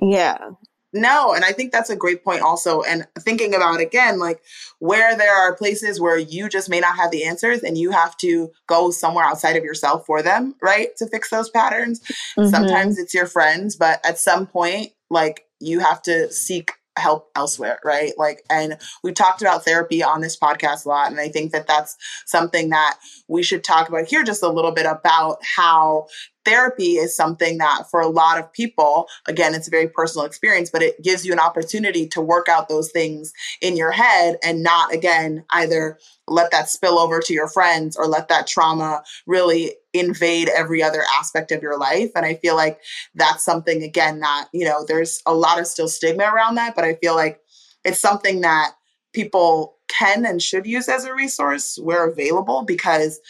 Yeah. 0.00 0.38
No, 0.94 1.32
and 1.32 1.44
I 1.44 1.52
think 1.52 1.72
that's 1.72 1.88
a 1.88 1.96
great 1.96 2.22
point 2.22 2.42
also. 2.42 2.82
And 2.82 3.06
thinking 3.18 3.54
about 3.54 3.80
again, 3.80 4.18
like 4.18 4.42
where 4.78 5.16
there 5.16 5.34
are 5.34 5.56
places 5.56 6.00
where 6.00 6.18
you 6.18 6.48
just 6.48 6.68
may 6.68 6.80
not 6.80 6.96
have 6.96 7.10
the 7.10 7.24
answers 7.24 7.62
and 7.62 7.78
you 7.78 7.90
have 7.92 8.16
to 8.18 8.50
go 8.66 8.90
somewhere 8.90 9.24
outside 9.24 9.56
of 9.56 9.64
yourself 9.64 10.04
for 10.04 10.22
them, 10.22 10.54
right? 10.60 10.94
To 10.98 11.06
fix 11.06 11.30
those 11.30 11.48
patterns. 11.48 12.00
Mm-hmm. 12.38 12.48
Sometimes 12.48 12.98
it's 12.98 13.14
your 13.14 13.26
friends, 13.26 13.74
but 13.74 14.04
at 14.04 14.18
some 14.18 14.46
point, 14.46 14.92
like 15.08 15.46
you 15.60 15.80
have 15.80 16.02
to 16.02 16.30
seek 16.30 16.72
help 16.98 17.30
elsewhere 17.34 17.78
right? 17.84 18.12
Like 18.18 18.44
and 18.50 18.78
we 19.02 19.12
talked 19.12 19.40
about 19.42 19.64
therapy 19.64 20.02
on 20.02 20.20
this 20.20 20.36
podcast 20.36 20.84
a 20.84 20.88
lot 20.88 21.10
and 21.10 21.20
i 21.20 21.28
think 21.28 21.52
that 21.52 21.66
that's 21.66 21.96
something 22.26 22.70
that 22.70 22.98
we 23.28 23.42
should 23.42 23.64
talk 23.64 23.88
about 23.88 24.06
here 24.06 24.22
just 24.22 24.42
a 24.42 24.48
little 24.48 24.72
bit 24.72 24.86
about 24.86 25.38
how 25.56 26.06
therapy 26.44 26.92
is 26.92 27.14
something 27.16 27.58
that 27.58 27.84
for 27.90 28.00
a 28.00 28.08
lot 28.08 28.38
of 28.38 28.52
people 28.52 29.06
again 29.26 29.54
it's 29.54 29.68
a 29.68 29.70
very 29.70 29.88
personal 29.88 30.26
experience 30.26 30.70
but 30.70 30.82
it 30.82 31.00
gives 31.02 31.24
you 31.24 31.32
an 31.32 31.38
opportunity 31.38 32.06
to 32.06 32.20
work 32.20 32.48
out 32.48 32.68
those 32.68 32.90
things 32.90 33.32
in 33.60 33.76
your 33.76 33.92
head 33.92 34.36
and 34.42 34.62
not 34.62 34.92
again 34.92 35.44
either 35.50 35.98
let 36.28 36.50
that 36.50 36.68
spill 36.68 36.98
over 36.98 37.20
to 37.20 37.34
your 37.34 37.48
friends 37.48 37.96
or 37.96 38.06
let 38.06 38.28
that 38.28 38.46
trauma 38.46 39.02
really 39.26 39.74
invade 39.92 40.48
every 40.48 40.82
other 40.82 41.02
aspect 41.18 41.50
of 41.52 41.62
your 41.62 41.78
life. 41.78 42.10
And 42.14 42.24
i 42.24 42.34
feel 42.34 42.56
like 42.56 42.80
that's 43.14 43.44
something 43.44 43.82
again 43.82 44.20
that 44.20 44.48
you 44.52 44.64
know 44.64 44.84
there's 44.86 45.22
a 45.26 45.34
lot 45.34 45.58
of 45.58 45.66
still 45.66 45.88
stigma 45.88 46.24
around 46.24 46.56
that 46.56 46.74
but 46.74 46.84
i 46.84 46.94
feel 46.94 47.14
like 47.14 47.40
it's 47.84 48.00
something 48.00 48.42
that 48.42 48.72
people 49.12 49.76
can 49.88 50.24
and 50.24 50.40
should 50.40 50.66
use 50.66 50.88
as 50.88 51.04
a 51.04 51.14
resource 51.14 51.78
where 51.82 52.08
available 52.08 52.62
because 52.62 53.20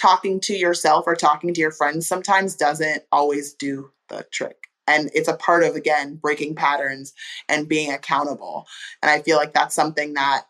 talking 0.00 0.40
to 0.40 0.54
yourself 0.54 1.04
or 1.06 1.14
talking 1.14 1.52
to 1.54 1.60
your 1.60 1.72
friends 1.72 2.06
sometimes 2.06 2.56
doesn't 2.56 3.02
always 3.12 3.54
do 3.54 3.90
the 4.08 4.26
trick. 4.32 4.68
And 4.86 5.10
it's 5.14 5.28
a 5.28 5.36
part 5.36 5.62
of, 5.62 5.76
again, 5.76 6.16
breaking 6.16 6.56
patterns 6.56 7.12
and 7.48 7.68
being 7.68 7.92
accountable. 7.92 8.66
And 9.02 9.10
I 9.10 9.20
feel 9.20 9.36
like 9.36 9.52
that's 9.52 9.74
something 9.74 10.14
that 10.14 10.46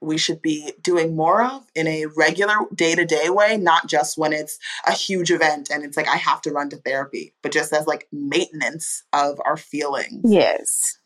we 0.00 0.18
should 0.18 0.42
be 0.42 0.72
doing 0.82 1.16
more 1.16 1.42
of 1.42 1.64
in 1.74 1.86
a 1.86 2.06
regular 2.16 2.54
day 2.74 2.94
to 2.94 3.04
day 3.04 3.30
way, 3.30 3.56
not 3.56 3.86
just 3.88 4.18
when 4.18 4.32
it's 4.32 4.58
a 4.86 4.92
huge 4.92 5.30
event 5.30 5.70
and 5.70 5.84
it's 5.84 5.96
like, 5.96 6.08
I 6.08 6.16
have 6.16 6.42
to 6.42 6.50
run 6.50 6.70
to 6.70 6.76
therapy, 6.76 7.34
but 7.42 7.52
just 7.52 7.72
as 7.72 7.86
like 7.86 8.08
maintenance 8.12 9.04
of 9.12 9.40
our 9.44 9.56
feelings. 9.56 10.22
Yes. 10.24 10.98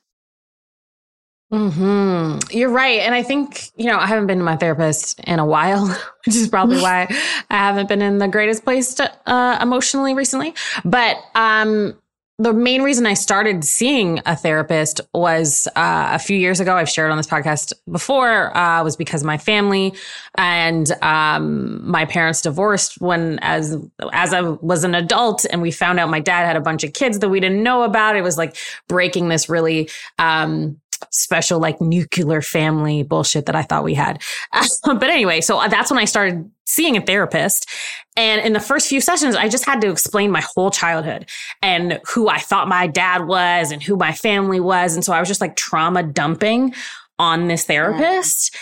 Hmm. 1.50 2.38
You're 2.50 2.68
right, 2.68 3.00
and 3.00 3.14
I 3.14 3.22
think 3.22 3.70
you 3.76 3.86
know 3.86 3.98
I 3.98 4.06
haven't 4.06 4.26
been 4.26 4.38
to 4.38 4.44
my 4.44 4.56
therapist 4.56 5.18
in 5.20 5.38
a 5.38 5.46
while, 5.46 5.86
which 6.26 6.36
is 6.36 6.46
probably 6.46 6.80
why 6.80 7.06
I 7.48 7.56
haven't 7.56 7.88
been 7.88 8.02
in 8.02 8.18
the 8.18 8.28
greatest 8.28 8.64
place 8.64 8.94
to, 8.94 9.10
uh, 9.26 9.58
emotionally 9.62 10.12
recently. 10.12 10.54
But 10.84 11.16
um, 11.34 11.96
the 12.38 12.52
main 12.52 12.82
reason 12.82 13.06
I 13.06 13.14
started 13.14 13.64
seeing 13.64 14.20
a 14.26 14.36
therapist 14.36 15.00
was 15.14 15.66
uh, 15.74 16.10
a 16.12 16.18
few 16.18 16.36
years 16.36 16.60
ago. 16.60 16.76
I've 16.76 16.88
shared 16.88 17.10
on 17.10 17.16
this 17.16 17.26
podcast 17.26 17.72
before. 17.90 18.54
Uh, 18.54 18.84
was 18.84 18.96
because 18.96 19.24
my 19.24 19.38
family 19.38 19.94
and 20.36 20.92
um, 21.02 21.90
my 21.90 22.04
parents 22.04 22.42
divorced 22.42 23.00
when 23.00 23.38
as 23.40 23.74
as 24.12 24.34
I 24.34 24.42
was 24.42 24.84
an 24.84 24.94
adult, 24.94 25.46
and 25.50 25.62
we 25.62 25.70
found 25.70 25.98
out 25.98 26.10
my 26.10 26.20
dad 26.20 26.44
had 26.44 26.56
a 26.56 26.60
bunch 26.60 26.84
of 26.84 26.92
kids 26.92 27.20
that 27.20 27.30
we 27.30 27.40
didn't 27.40 27.62
know 27.62 27.84
about. 27.84 28.16
It 28.16 28.22
was 28.22 28.36
like 28.36 28.54
breaking 28.86 29.30
this 29.30 29.48
really. 29.48 29.88
Um, 30.18 30.78
special 31.10 31.60
like 31.60 31.80
nuclear 31.80 32.42
family 32.42 33.02
bullshit 33.02 33.46
that 33.46 33.56
I 33.56 33.62
thought 33.62 33.84
we 33.84 33.94
had. 33.94 34.22
but 34.84 35.04
anyway, 35.04 35.40
so 35.40 35.62
that's 35.68 35.90
when 35.90 35.98
I 35.98 36.04
started 36.04 36.50
seeing 36.66 36.96
a 36.96 37.00
therapist. 37.00 37.68
And 38.16 38.40
in 38.40 38.52
the 38.52 38.60
first 38.60 38.88
few 38.88 39.00
sessions, 39.00 39.36
I 39.36 39.48
just 39.48 39.64
had 39.64 39.80
to 39.80 39.90
explain 39.90 40.30
my 40.30 40.42
whole 40.42 40.70
childhood 40.70 41.28
and 41.62 42.00
who 42.06 42.28
I 42.28 42.38
thought 42.38 42.68
my 42.68 42.86
dad 42.86 43.26
was 43.26 43.70
and 43.70 43.82
who 43.82 43.96
my 43.96 44.12
family 44.12 44.60
was. 44.60 44.94
And 44.94 45.04
so 45.04 45.12
I 45.12 45.20
was 45.20 45.28
just 45.28 45.40
like 45.40 45.56
trauma 45.56 46.02
dumping 46.02 46.74
on 47.18 47.48
this 47.48 47.64
therapist. 47.64 48.54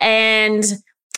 And 0.00 0.64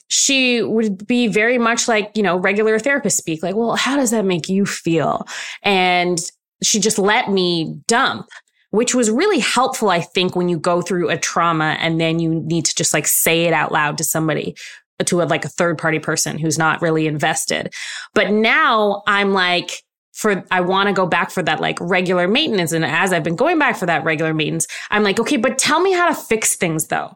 she 0.08 0.62
would 0.62 1.06
be 1.06 1.26
very 1.26 1.58
much 1.58 1.88
like, 1.88 2.12
you 2.14 2.22
know, 2.22 2.36
regular 2.36 2.78
therapist 2.78 3.18
speak, 3.18 3.42
like, 3.42 3.56
well, 3.56 3.74
how 3.74 3.96
does 3.96 4.12
that 4.12 4.24
make 4.24 4.48
you 4.48 4.64
feel? 4.64 5.26
And 5.62 6.18
she 6.62 6.78
just 6.78 6.98
let 6.98 7.30
me 7.30 7.80
dump 7.86 8.28
which 8.70 8.94
was 8.94 9.10
really 9.10 9.38
helpful, 9.38 9.90
I 9.90 10.00
think, 10.00 10.36
when 10.36 10.48
you 10.48 10.58
go 10.58 10.82
through 10.82 11.10
a 11.10 11.16
trauma 11.16 11.76
and 11.80 12.00
then 12.00 12.18
you 12.18 12.34
need 12.34 12.64
to 12.66 12.74
just 12.74 12.92
like 12.92 13.06
say 13.06 13.44
it 13.44 13.52
out 13.52 13.72
loud 13.72 13.98
to 13.98 14.04
somebody 14.04 14.56
to 15.04 15.22
a, 15.22 15.24
like 15.24 15.44
a 15.44 15.48
third 15.48 15.78
party 15.78 15.98
person 15.98 16.38
who's 16.38 16.58
not 16.58 16.80
really 16.80 17.06
invested. 17.06 17.72
But 18.14 18.30
now 18.30 19.02
I'm 19.06 19.32
like, 19.32 19.82
for 20.14 20.42
I 20.50 20.62
want 20.62 20.88
to 20.88 20.94
go 20.94 21.06
back 21.06 21.30
for 21.30 21.42
that 21.42 21.60
like 21.60 21.78
regular 21.80 22.26
maintenance. 22.26 22.72
And 22.72 22.84
as 22.84 23.12
I've 23.12 23.22
been 23.22 23.36
going 23.36 23.58
back 23.58 23.76
for 23.76 23.84
that 23.84 24.02
regular 24.04 24.32
maintenance, 24.32 24.66
I'm 24.90 25.02
like, 25.02 25.20
okay, 25.20 25.36
but 25.36 25.58
tell 25.58 25.80
me 25.80 25.92
how 25.92 26.08
to 26.08 26.14
fix 26.14 26.56
things 26.56 26.86
though 26.86 27.14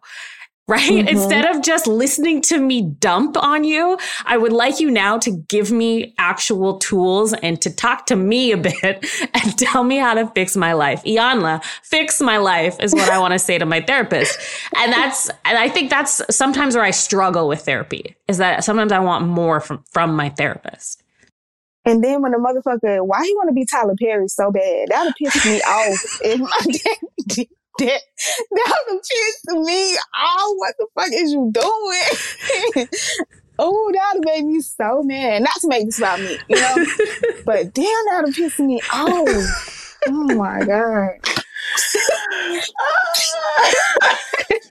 right? 0.71 0.89
Mm-hmm. 0.89 1.09
Instead 1.09 1.45
of 1.45 1.63
just 1.63 1.89
listening 1.89 2.41
to 2.43 2.61
me 2.61 2.81
dump 2.81 3.37
on 3.37 3.65
you, 3.65 3.99
I 4.25 4.37
would 4.37 4.53
like 4.53 4.79
you 4.79 4.89
now 4.89 5.19
to 5.19 5.33
give 5.49 5.73
me 5.73 6.15
actual 6.17 6.79
tools 6.79 7.35
and 7.35 7.61
to 7.63 7.75
talk 7.75 8.07
to 8.07 8.17
me 8.17 8.53
a 8.53 8.57
bit 8.57 8.81
and 9.35 9.59
tell 9.59 9.83
me 9.83 9.97
how 9.97 10.15
to 10.15 10.29
fix 10.29 10.57
my 10.57 10.73
life. 10.73 11.03
Iyanla, 11.03 11.63
fix 11.83 12.21
my 12.21 12.39
life 12.39 12.79
is 12.81 12.95
what 12.95 13.11
I 13.11 13.19
want 13.19 13.33
to 13.33 13.39
say 13.39 13.59
to 13.59 13.67
my 13.67 13.81
therapist. 13.81 14.39
And 14.77 14.93
that's, 14.93 15.29
and 15.45 15.59
I 15.59 15.69
think 15.69 15.91
that's 15.91 16.23
sometimes 16.35 16.77
where 16.77 16.85
I 16.85 16.93
struggle 16.93 17.49
with 17.49 17.63
therapy 17.63 18.15
is 18.29 18.39
that 18.39 18.63
sometimes 18.63 18.93
I 18.93 19.01
want 19.01 19.27
more 19.27 19.61
from, 19.61 19.83
from 19.91 20.15
my 20.15 20.29
therapist. 20.29 21.03
And 21.85 22.05
then 22.05 22.23
when 22.23 22.31
the 22.31 22.39
motherfucker, 22.39 23.05
why 23.05 23.25
he 23.25 23.35
want 23.35 23.49
to 23.49 23.55
be 23.55 23.65
Tyler 23.65 23.95
Perry 24.01 24.29
so 24.29 24.53
bad? 24.53 24.89
That'll 24.89 25.13
piss 25.15 25.45
me 25.45 25.61
off 25.63 26.21
if 26.23 26.41
my 26.41 27.45
that 27.81 28.03
that 28.51 28.77
would 28.89 29.01
piss 29.03 29.45
me 29.49 29.97
off. 29.97 30.53
What 30.57 30.75
the 30.79 30.87
fuck 30.95 31.13
is 31.13 31.33
you 31.33 31.51
doing? 31.53 32.89
oh, 33.59 33.93
that'll 33.93 34.23
make 34.23 34.45
me 34.45 34.61
so 34.61 35.03
mad. 35.03 35.43
Not 35.43 35.55
to 35.61 35.69
make 35.69 35.87
this 35.87 35.99
about 35.99 36.21
me, 36.21 36.39
you 36.49 36.57
know, 36.57 36.87
but 37.45 37.75
damn, 37.75 38.05
that'll 38.11 38.33
piss 38.33 38.59
me 38.59 38.81
off. 38.93 39.99
Oh 40.09 40.35
my 40.35 40.65
god. 40.65 41.21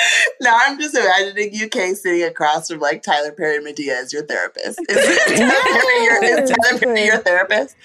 now 0.40 0.56
I'm 0.60 0.78
just 0.78 0.94
imagining 0.94 1.50
UK 1.54 1.96
sitting 1.96 2.22
across 2.24 2.68
from 2.68 2.80
like 2.80 3.02
Tyler 3.02 3.32
Perry 3.32 3.58
Madea 3.58 4.02
as 4.02 4.12
your 4.12 4.24
therapist. 4.24 4.80
Is, 4.88 4.96
Tyler, 5.38 5.54
Perry 5.62 6.04
your, 6.04 6.24
is 6.24 6.50
Tyler 6.50 6.78
Perry 6.78 7.04
your 7.04 7.18
therapist? 7.18 7.76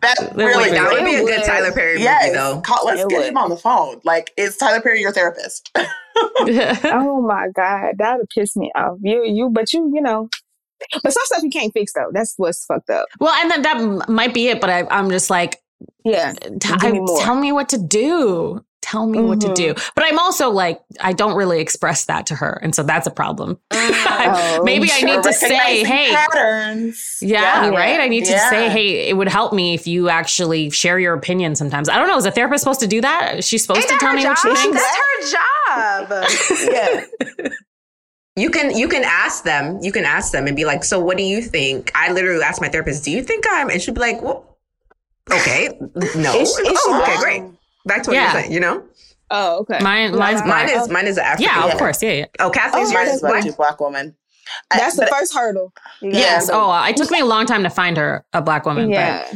That 0.00 0.16
really 0.34 0.70
that 0.70 0.92
would 0.92 1.04
be 1.04 1.14
a 1.16 1.24
good 1.24 1.44
Tyler 1.44 1.72
Perry 1.72 2.00
yes, 2.00 2.26
movie 2.26 2.36
though. 2.36 2.60
Call, 2.60 2.86
let's 2.86 3.02
it 3.02 3.08
get 3.08 3.18
would. 3.18 3.28
him 3.28 3.38
on 3.38 3.50
the 3.50 3.56
phone. 3.56 4.00
Like, 4.04 4.32
is 4.36 4.56
Tyler 4.56 4.80
Perry 4.80 5.00
your 5.00 5.12
therapist? 5.12 5.70
oh 5.76 7.24
my 7.26 7.48
god, 7.54 7.94
that 7.98 8.18
would 8.18 8.28
piss 8.30 8.56
me 8.56 8.70
off. 8.74 8.98
You, 9.02 9.24
you, 9.24 9.50
but 9.50 9.72
you, 9.72 9.90
you 9.94 10.00
know, 10.00 10.28
but 11.02 11.12
some 11.12 11.22
stuff 11.24 11.42
you 11.42 11.50
can't 11.50 11.72
fix 11.72 11.92
though. 11.92 12.10
That's 12.12 12.34
what's 12.36 12.64
fucked 12.64 12.90
up. 12.90 13.06
Well, 13.20 13.34
and 13.34 13.50
then 13.50 13.62
that 13.62 14.08
might 14.08 14.34
be 14.34 14.48
it. 14.48 14.60
But 14.60 14.70
I, 14.70 14.86
am 14.90 15.10
just 15.10 15.30
like, 15.30 15.60
yeah, 16.04 16.32
t- 16.32 16.68
I, 16.70 17.04
tell 17.20 17.36
me 17.36 17.52
what 17.52 17.68
to 17.70 17.78
do 17.78 18.64
tell 18.92 19.06
me 19.06 19.18
mm-hmm. 19.18 19.28
what 19.28 19.40
to 19.40 19.52
do. 19.54 19.74
Mm-hmm. 19.74 19.90
But 19.94 20.04
I'm 20.04 20.18
also 20.18 20.50
like, 20.50 20.80
I 21.00 21.12
don't 21.12 21.34
really 21.34 21.60
express 21.60 22.04
that 22.04 22.26
to 22.26 22.34
her. 22.34 22.60
And 22.62 22.74
so 22.74 22.82
that's 22.82 23.06
a 23.06 23.10
problem. 23.10 23.58
Oh, 24.14 24.62
Maybe 24.64 24.88
sure. 24.88 25.08
I 25.08 25.14
need 25.14 25.22
to 25.22 25.32
say, 25.32 25.84
hey, 25.84 26.12
patterns. 26.14 27.18
Yeah, 27.20 27.64
yeah, 27.64 27.68
right. 27.68 28.00
I 28.00 28.08
need 28.08 28.24
to 28.26 28.32
yeah. 28.32 28.50
say, 28.50 28.68
hey, 28.68 29.08
it 29.08 29.16
would 29.16 29.28
help 29.28 29.52
me 29.52 29.74
if 29.74 29.86
you 29.86 30.08
actually 30.08 30.70
share 30.70 30.98
your 30.98 31.14
opinion 31.14 31.54
sometimes. 31.54 31.88
I 31.88 31.98
don't 31.98 32.08
know. 32.08 32.16
Is 32.16 32.26
a 32.26 32.30
therapist 32.30 32.62
supposed 32.62 32.80
to 32.80 32.86
do 32.86 33.00
that? 33.00 33.38
Is 33.38 33.46
she 33.46 33.58
supposed 33.58 33.80
Ain't 33.80 33.88
to 33.90 33.96
tell 33.98 34.14
me 34.14 34.22
job? 34.22 34.36
what 34.36 34.38
she 34.38 34.62
thinks? 34.62 34.82
That's 34.82 34.98
her 35.08 36.28
job. 36.68 37.08
yeah. 37.40 37.48
You 38.36 38.50
can 38.50 38.76
you 38.76 38.88
can 38.88 39.02
ask 39.04 39.44
them. 39.44 39.78
You 39.82 39.92
can 39.92 40.04
ask 40.04 40.32
them 40.32 40.46
and 40.46 40.56
be 40.56 40.64
like, 40.64 40.84
"So, 40.84 41.00
what 41.00 41.16
do 41.16 41.22
you 41.22 41.42
think?" 41.42 41.90
I 41.94 42.12
literally 42.12 42.42
asked 42.42 42.60
my 42.60 42.68
therapist, 42.68 43.04
"Do 43.04 43.10
you 43.10 43.22
think 43.22 43.44
I'm?" 43.50 43.68
And 43.68 43.80
she'd 43.80 43.94
be 43.94 44.00
like, 44.00 44.22
"Well, 44.22 44.56
okay, 45.30 45.68
no, 46.16 46.40
is, 46.40 46.48
is 46.50 46.78
oh, 46.86 47.02
okay, 47.02 47.18
great." 47.18 47.42
Back 47.84 48.02
to 48.04 48.10
what 48.10 48.14
yeah. 48.14 48.32
you're 48.32 48.42
saying, 48.42 48.52
you 48.52 48.60
know? 48.60 48.84
Oh, 49.30 49.60
okay. 49.60 49.78
Mine, 49.82 50.16
mine's 50.16 50.44
mine 50.46 50.68
is 50.68 50.88
mine 50.90 51.06
is 51.06 51.16
African. 51.16 51.44
Yeah, 51.44 51.72
of 51.72 51.78
course. 51.78 52.02
Yeah, 52.02 52.12
yeah. 52.12 52.26
Oh, 52.38 52.50
Kathleen's 52.50 52.90
oh, 52.90 53.02
yours 53.02 53.20
black. 53.20 53.56
black 53.56 53.80
woman. 53.80 54.14
That's 54.70 54.98
I, 54.98 55.04
the 55.04 55.10
first 55.10 55.34
hurdle. 55.34 55.72
Yes. 56.02 56.48
Yeah. 56.48 56.56
Oh, 56.56 56.70
uh, 56.70 56.86
it 56.88 56.96
took 56.96 57.10
me 57.10 57.20
a 57.20 57.24
long 57.24 57.46
time 57.46 57.62
to 57.62 57.70
find 57.70 57.96
her 57.96 58.26
a 58.34 58.42
black 58.42 58.66
woman. 58.66 58.90
Yeah. 58.90 59.32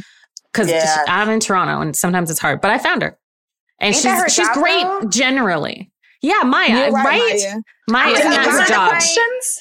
Because 0.53 0.71
yeah. 0.71 1.05
I'm 1.09 1.31
in 1.31 1.41
Toronto 1.41 1.81
and 1.81 1.97
sometimes 1.97 2.31
it's 2.31 2.41
hard, 2.41 2.61
but 2.61 2.71
I 2.71 2.79
found 2.79 3.03
her, 3.03 3.19
and 3.81 3.95
Ain't 3.95 4.03
she's 4.03 4.35
she's 4.35 4.49
great 4.51 4.83
though? 4.83 5.03
generally. 5.09 5.91
Yeah, 6.23 6.43
Maya, 6.45 6.91
right? 6.91 7.05
right? 7.05 7.63
Maya, 7.89 8.11
Maya 8.11 8.13
is 8.13 8.25
not 8.25 8.69
job. 8.69 8.89
Questions? 8.91 9.61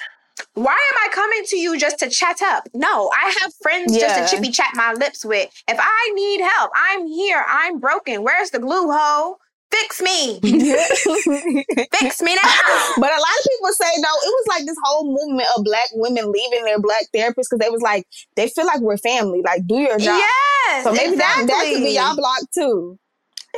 Why 0.56 0.72
am 0.72 0.98
I 1.04 1.14
coming 1.14 1.44
to 1.48 1.58
you 1.58 1.78
just 1.78 2.00
to 2.00 2.10
chat 2.10 2.42
up? 2.42 2.68
No, 2.74 3.12
I 3.12 3.36
have 3.42 3.54
friends 3.62 3.94
yeah. 3.94 4.08
just 4.08 4.32
to 4.32 4.36
chippy 4.38 4.52
chat 4.52 4.70
my 4.74 4.94
lips 4.94 5.26
with. 5.26 5.50
If 5.68 5.78
I 5.80 6.12
need 6.16 6.42
help, 6.42 6.72
I'm 6.74 7.08
here. 7.08 7.44
I'm 7.48 7.80
broken. 7.80 8.24
Where's 8.24 8.52
the 8.52 8.60
glue 8.60 8.90
hole? 8.90 9.38
Fix 9.70 10.02
me. 10.02 10.40
Fix 10.42 12.22
me 12.22 12.36
now. 12.36 12.94
But 12.98 13.12
a 13.12 13.20
lot 13.20 13.36
of 13.38 13.46
people 13.50 13.72
say 13.72 13.92
though, 13.98 14.20
it 14.24 14.32
was 14.32 14.46
like 14.48 14.66
this 14.66 14.78
whole 14.84 15.06
movement 15.06 15.50
of 15.58 15.66
black 15.66 15.88
women 15.94 16.32
leaving 16.32 16.64
their 16.64 16.80
black 16.80 17.04
therapists 17.14 17.50
because 17.50 17.60
they 17.60 17.70
was 17.70 17.82
like, 17.82 18.08
they 18.38 18.48
feel 18.48 18.66
like 18.66 18.80
we're 18.80 18.98
family. 18.98 19.42
Like, 19.44 19.68
do 19.68 19.76
your 19.76 19.98
job. 19.98 20.18
Yes. 20.18 20.84
So 20.86 20.94
maybe 20.94 21.14
exactly. 21.14 21.48
that, 21.48 21.48
that 21.48 21.74
could 21.74 21.84
be 21.84 21.96
y'all 21.96 22.16
block 22.16 22.40
too. 22.54 22.98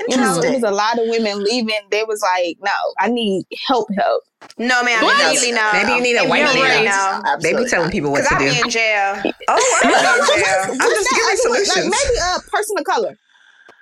You 0.10 0.18
know, 0.18 0.42
there 0.42 0.54
was 0.54 0.64
a 0.64 0.72
lot 0.72 1.00
of 1.00 1.08
women 1.08 1.44
leaving. 1.44 1.80
They 1.92 2.04
was 2.04 2.22
like, 2.22 2.58
no, 2.62 2.72
I 3.00 3.10
need 3.10 3.46
help, 3.68 3.90
help. 3.98 4.24
No, 4.58 4.84
man, 4.84 5.02
maybe 5.02 5.52
no. 5.52 5.70
Maybe 5.74 5.92
you 5.94 6.02
need 6.02 6.18
a 6.18 6.28
white 6.28 6.44
man. 6.44 6.86
No. 6.86 7.38
They 7.42 7.54
be 7.54 7.70
telling 7.70 7.92
people 7.92 8.12
what 8.12 8.24
to 8.24 8.30
do. 8.30 8.36
I'll 8.36 8.54
be 8.54 8.60
in 8.60 8.70
jail. 8.70 9.22
Oh, 9.50 9.80
I'm 9.84 9.90
in 9.90 10.42
jail. 10.44 10.78
I'm 10.82 10.90
just 10.90 11.10
giving 11.10 11.38
solutions. 11.38 11.76
Like 11.76 12.04
maybe 12.06 12.18
a 12.36 12.50
person 12.50 12.78
of 12.78 12.84
color. 12.86 13.18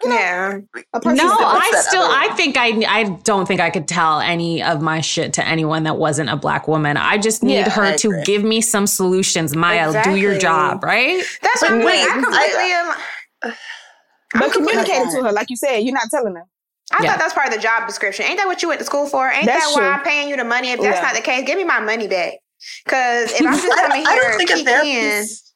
You 0.04 0.10
know, 0.10 0.16
yeah. 0.16 0.60
No, 1.06 1.38
I 1.40 1.72
still, 1.88 2.04
I 2.04 2.34
think 2.36 2.58
I, 2.58 2.84
I 2.88 3.04
don't 3.24 3.48
think 3.48 3.62
I 3.62 3.70
could 3.70 3.88
tell 3.88 4.20
any 4.20 4.62
of 4.62 4.82
my 4.82 5.00
shit 5.00 5.34
to 5.34 5.48
anyone 5.48 5.84
that 5.84 5.98
wasn't 5.98 6.30
a 6.30 6.36
black 6.36 6.68
woman. 6.68 6.98
I 6.98 7.18
just 7.18 7.44
need 7.44 7.56
yeah, 7.56 7.70
her 7.70 7.98
to 7.98 8.22
give 8.26 8.44
me 8.44 8.60
some 8.60 8.88
solutions. 8.88 9.56
Maya, 9.56 9.88
exactly. 9.88 10.16
do 10.16 10.20
your 10.20 10.38
job, 10.38 10.84
right? 10.84 11.24
That's 11.42 11.62
what 11.62 11.86
wait, 11.86 12.04
I 12.04 12.12
completely 12.12 13.52
am. 13.52 13.54
But 14.40 14.52
communicate 14.52 14.96
it 14.96 15.12
to 15.12 15.24
her, 15.24 15.32
like 15.32 15.50
you 15.50 15.56
said. 15.56 15.80
You're 15.80 15.94
not 15.94 16.10
telling 16.10 16.36
her. 16.36 16.44
I 16.92 17.04
yeah. 17.04 17.12
thought 17.12 17.20
that's 17.20 17.34
part 17.34 17.48
of 17.48 17.54
the 17.54 17.60
job 17.60 17.88
description. 17.88 18.26
Ain't 18.26 18.38
that 18.38 18.48
what 18.48 18.62
you 18.62 18.68
went 18.68 18.80
to 18.80 18.86
school 18.86 19.08
for? 19.08 19.30
Ain't 19.30 19.46
that's 19.46 19.66
that 19.66 19.72
why 19.74 19.88
true. 19.88 19.90
I'm 19.90 20.04
paying 20.04 20.30
you 20.30 20.38
the 20.38 20.44
money? 20.44 20.70
If 20.70 20.82
that's 20.82 20.98
yeah. 20.98 21.02
not 21.02 21.16
the 21.16 21.22
case, 21.22 21.46
give 21.46 21.58
me 21.58 21.64
my 21.64 21.80
money 21.80 22.08
back. 22.08 22.36
Because 22.84 23.32
if 23.32 23.42
I'm 23.42 23.54
just 23.62 23.76
coming 23.76 23.98
here, 23.98 24.08
I 24.08 24.16
don't 24.16 24.38
think 24.38 24.50
a 24.52 24.64
therapist. 24.64 25.54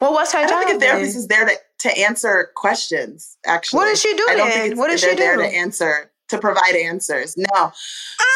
well, 0.00 0.12
what's 0.12 0.32
her 0.32 0.40
job? 0.42 0.46
I 0.46 0.50
don't 0.50 0.64
think 0.66 0.76
a 0.76 0.80
therapist 0.86 1.14
then? 1.14 1.20
is 1.20 1.26
there 1.28 1.46
to, 1.46 1.88
to 1.88 1.98
answer 1.98 2.50
questions. 2.54 3.36
Actually, 3.46 3.78
what 3.78 3.84
does 3.86 4.00
she 4.00 4.14
do? 4.14 4.26
I 4.28 4.34
don't 4.34 4.48
then? 4.48 4.68
think 4.68 4.78
what 4.78 4.90
does 4.90 5.00
she 5.00 5.10
do? 5.10 5.16
there 5.16 5.36
to 5.36 5.46
answer 5.46 6.10
to 6.28 6.38
provide 6.38 6.76
answers. 6.76 7.36
No, 7.36 7.72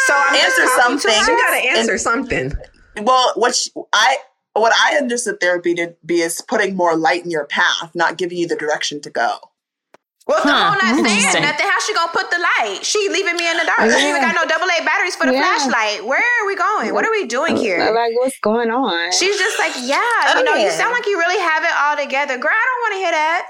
so 0.07 0.15
I'm 0.17 0.35
answer 0.35 0.67
something. 0.83 1.13
She 1.13 1.27
got 1.27 1.51
to 1.51 1.69
answer 1.69 1.93
and, 1.93 2.01
something. 2.01 2.53
Well, 3.03 3.33
what 3.37 3.55
she, 3.55 3.71
I 3.93 4.17
what 4.55 4.73
I 4.81 4.97
understood 4.97 5.41
therapy 5.41 5.75
to 5.75 5.95
be 6.05 6.21
is 6.21 6.41
putting 6.41 6.77
more 6.77 6.97
light 6.97 7.25
in 7.25 7.31
your 7.31 7.45
path, 7.45 7.91
not 7.95 8.19
giving 8.19 8.39
you 8.39 8.47
the 8.47 8.57
direction 8.57 9.01
to 9.03 9.11
go. 9.11 9.39
Well, 10.27 10.41
huh. 10.41 10.49
the 10.49 10.57
whole 10.57 10.81
not 10.81 11.05
saying 11.05 11.43
nothing. 11.43 11.67
How 11.69 11.81
she 11.85 11.93
gonna 11.93 12.13
put 12.13 12.31
the 12.31 12.41
light? 12.41 12.81
She 12.81 12.99
leaving 13.13 13.37
me 13.37 13.45
in 13.45 13.59
the 13.59 13.65
dark. 13.69 13.85
Yeah. 13.85 13.99
She 13.99 14.09
even 14.09 14.23
got 14.23 14.35
no 14.35 14.49
double 14.49 14.65
A 14.73 14.81
batteries 14.81 15.17
for 15.17 15.27
the 15.27 15.35
yeah. 15.35 15.45
flashlight. 15.45 16.07
Where 16.07 16.23
are 16.23 16.47
we 16.47 16.57
going? 16.57 16.95
What 16.95 17.05
are 17.05 17.11
we 17.11 17.27
doing 17.27 17.57
here? 17.57 17.93
Like, 17.93 18.17
what's 18.17 18.39
going 18.41 18.71
on? 18.71 19.13
She's 19.13 19.37
just 19.37 19.59
like, 19.59 19.77
yeah, 19.85 20.39
you 20.39 20.45
know, 20.45 20.55
you 20.55 20.71
sound 20.71 20.93
oh, 20.93 20.97
like 20.97 21.07
you 21.07 21.19
really 21.19 21.41
have 21.41 21.63
it 21.65 21.75
all 21.77 21.97
together. 22.01 22.39
Girl, 22.39 22.57
I 22.57 22.65
don't 22.65 22.81
want 22.81 22.93
to 22.95 23.01
hear 23.05 23.13
that. 23.13 23.43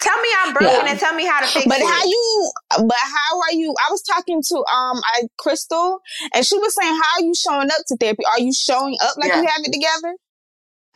Tell 0.00 0.20
me 0.20 0.28
I'm 0.44 0.52
broken 0.52 0.84
yeah. 0.84 0.90
and 0.90 1.00
tell 1.00 1.14
me 1.14 1.24
how 1.26 1.40
to 1.40 1.46
fix 1.46 1.64
but 1.66 1.78
it. 1.78 1.82
But 1.82 1.88
how 1.88 2.04
you? 2.04 2.50
But 2.78 3.02
how 3.02 3.40
are 3.40 3.52
you? 3.54 3.74
I 3.88 3.90
was 3.90 4.02
talking 4.02 4.42
to 4.48 4.56
um 4.56 5.00
I 5.04 5.22
Crystal, 5.38 6.00
and 6.34 6.44
she 6.44 6.58
was 6.58 6.74
saying, 6.74 6.94
"How 6.94 7.16
are 7.16 7.22
you 7.22 7.34
showing 7.34 7.70
up 7.70 7.80
to 7.88 7.96
therapy? 7.96 8.22
Are 8.30 8.40
you 8.40 8.52
showing 8.52 8.96
up 9.02 9.16
like 9.16 9.28
you 9.34 9.46
have 9.46 9.60
it 9.64 9.72
together?" 9.72 10.16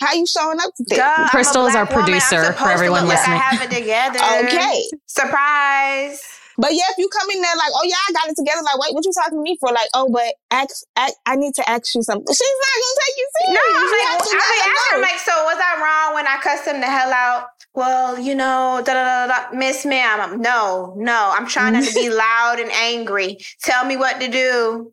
How 0.01 0.09
are 0.09 0.17
you 0.17 0.27
showing 0.27 0.59
up 0.61 0.73
to 0.77 0.85
therapy? 0.89 1.23
Duh, 1.23 1.29
Crystal 1.29 1.67
is 1.67 1.77
our 1.77 1.85
black 1.85 1.97
woman. 1.97 2.15
I'm 2.15 2.21
producer 2.21 2.41
supposed 2.45 2.59
for 2.59 2.69
to 2.69 2.73
everyone 2.73 3.05
look 3.05 3.09
like 3.17 3.19
listening. 3.21 3.37
I 3.37 3.43
have 3.53 3.61
it 3.61 3.71
together. 3.77 4.21
Okay. 4.49 4.85
Surprise. 5.07 6.25
But 6.57 6.73
yeah, 6.73 6.89
if 6.93 6.99
you 6.99 7.09
come 7.09 7.29
in 7.31 7.41
there 7.41 7.57
like, 7.57 7.73
oh 7.73 7.85
yeah, 7.85 7.97
I 8.09 8.13
got 8.13 8.29
it 8.29 8.37
together, 8.37 8.61
like, 8.61 8.77
wait, 8.81 8.93
what 8.93 9.05
you 9.05 9.13
talking 9.17 9.39
to 9.39 9.43
me 9.43 9.57
for? 9.61 9.73
Like, 9.73 9.89
oh, 9.95 10.09
but 10.13 10.29
ask, 10.51 10.85
ask, 10.97 11.15
I 11.25 11.37
need 11.37 11.55
to 11.57 11.65
ask 11.69 11.95
you 11.95 12.03
something. 12.03 12.29
She's 12.29 12.57
not 12.65 12.75
gonna 12.81 13.01
take 13.01 13.17
you 13.17 13.29
seriously. 13.41 13.57
No. 13.57 13.65
I'm 13.65 13.81
You 13.81 13.93
like, 13.97 14.09
have 14.09 14.21
to 14.21 14.29
I 14.29 14.41
let 14.41 14.45
be 14.45 14.61
her 14.61 14.69
asking, 14.69 14.93
I'm 14.93 15.01
know. 15.01 15.09
like, 15.09 15.21
so 15.21 15.35
was 15.49 15.57
I 15.61 15.73
wrong 15.81 16.09
when 16.17 16.27
I 16.29 16.37
cussed 16.41 16.67
him 16.69 16.81
the 16.81 16.87
hell 16.89 17.13
out? 17.13 17.49
Well, 17.75 18.19
you 18.19 18.35
know, 18.35 18.83
da 18.85 18.93
da 18.95 19.27
da 19.27 19.27
da. 19.51 19.57
Miss 19.57 19.87
ma'am, 19.87 20.41
no, 20.41 20.95
no, 20.97 21.33
I'm 21.37 21.47
trying 21.47 21.73
not 21.75 21.85
to 21.85 21.95
be 21.95 22.11
loud 22.15 22.59
and 22.59 22.71
angry. 22.73 23.39
Tell 23.63 23.85
me 23.85 23.97
what 23.97 24.21
to 24.21 24.29
do. 24.29 24.93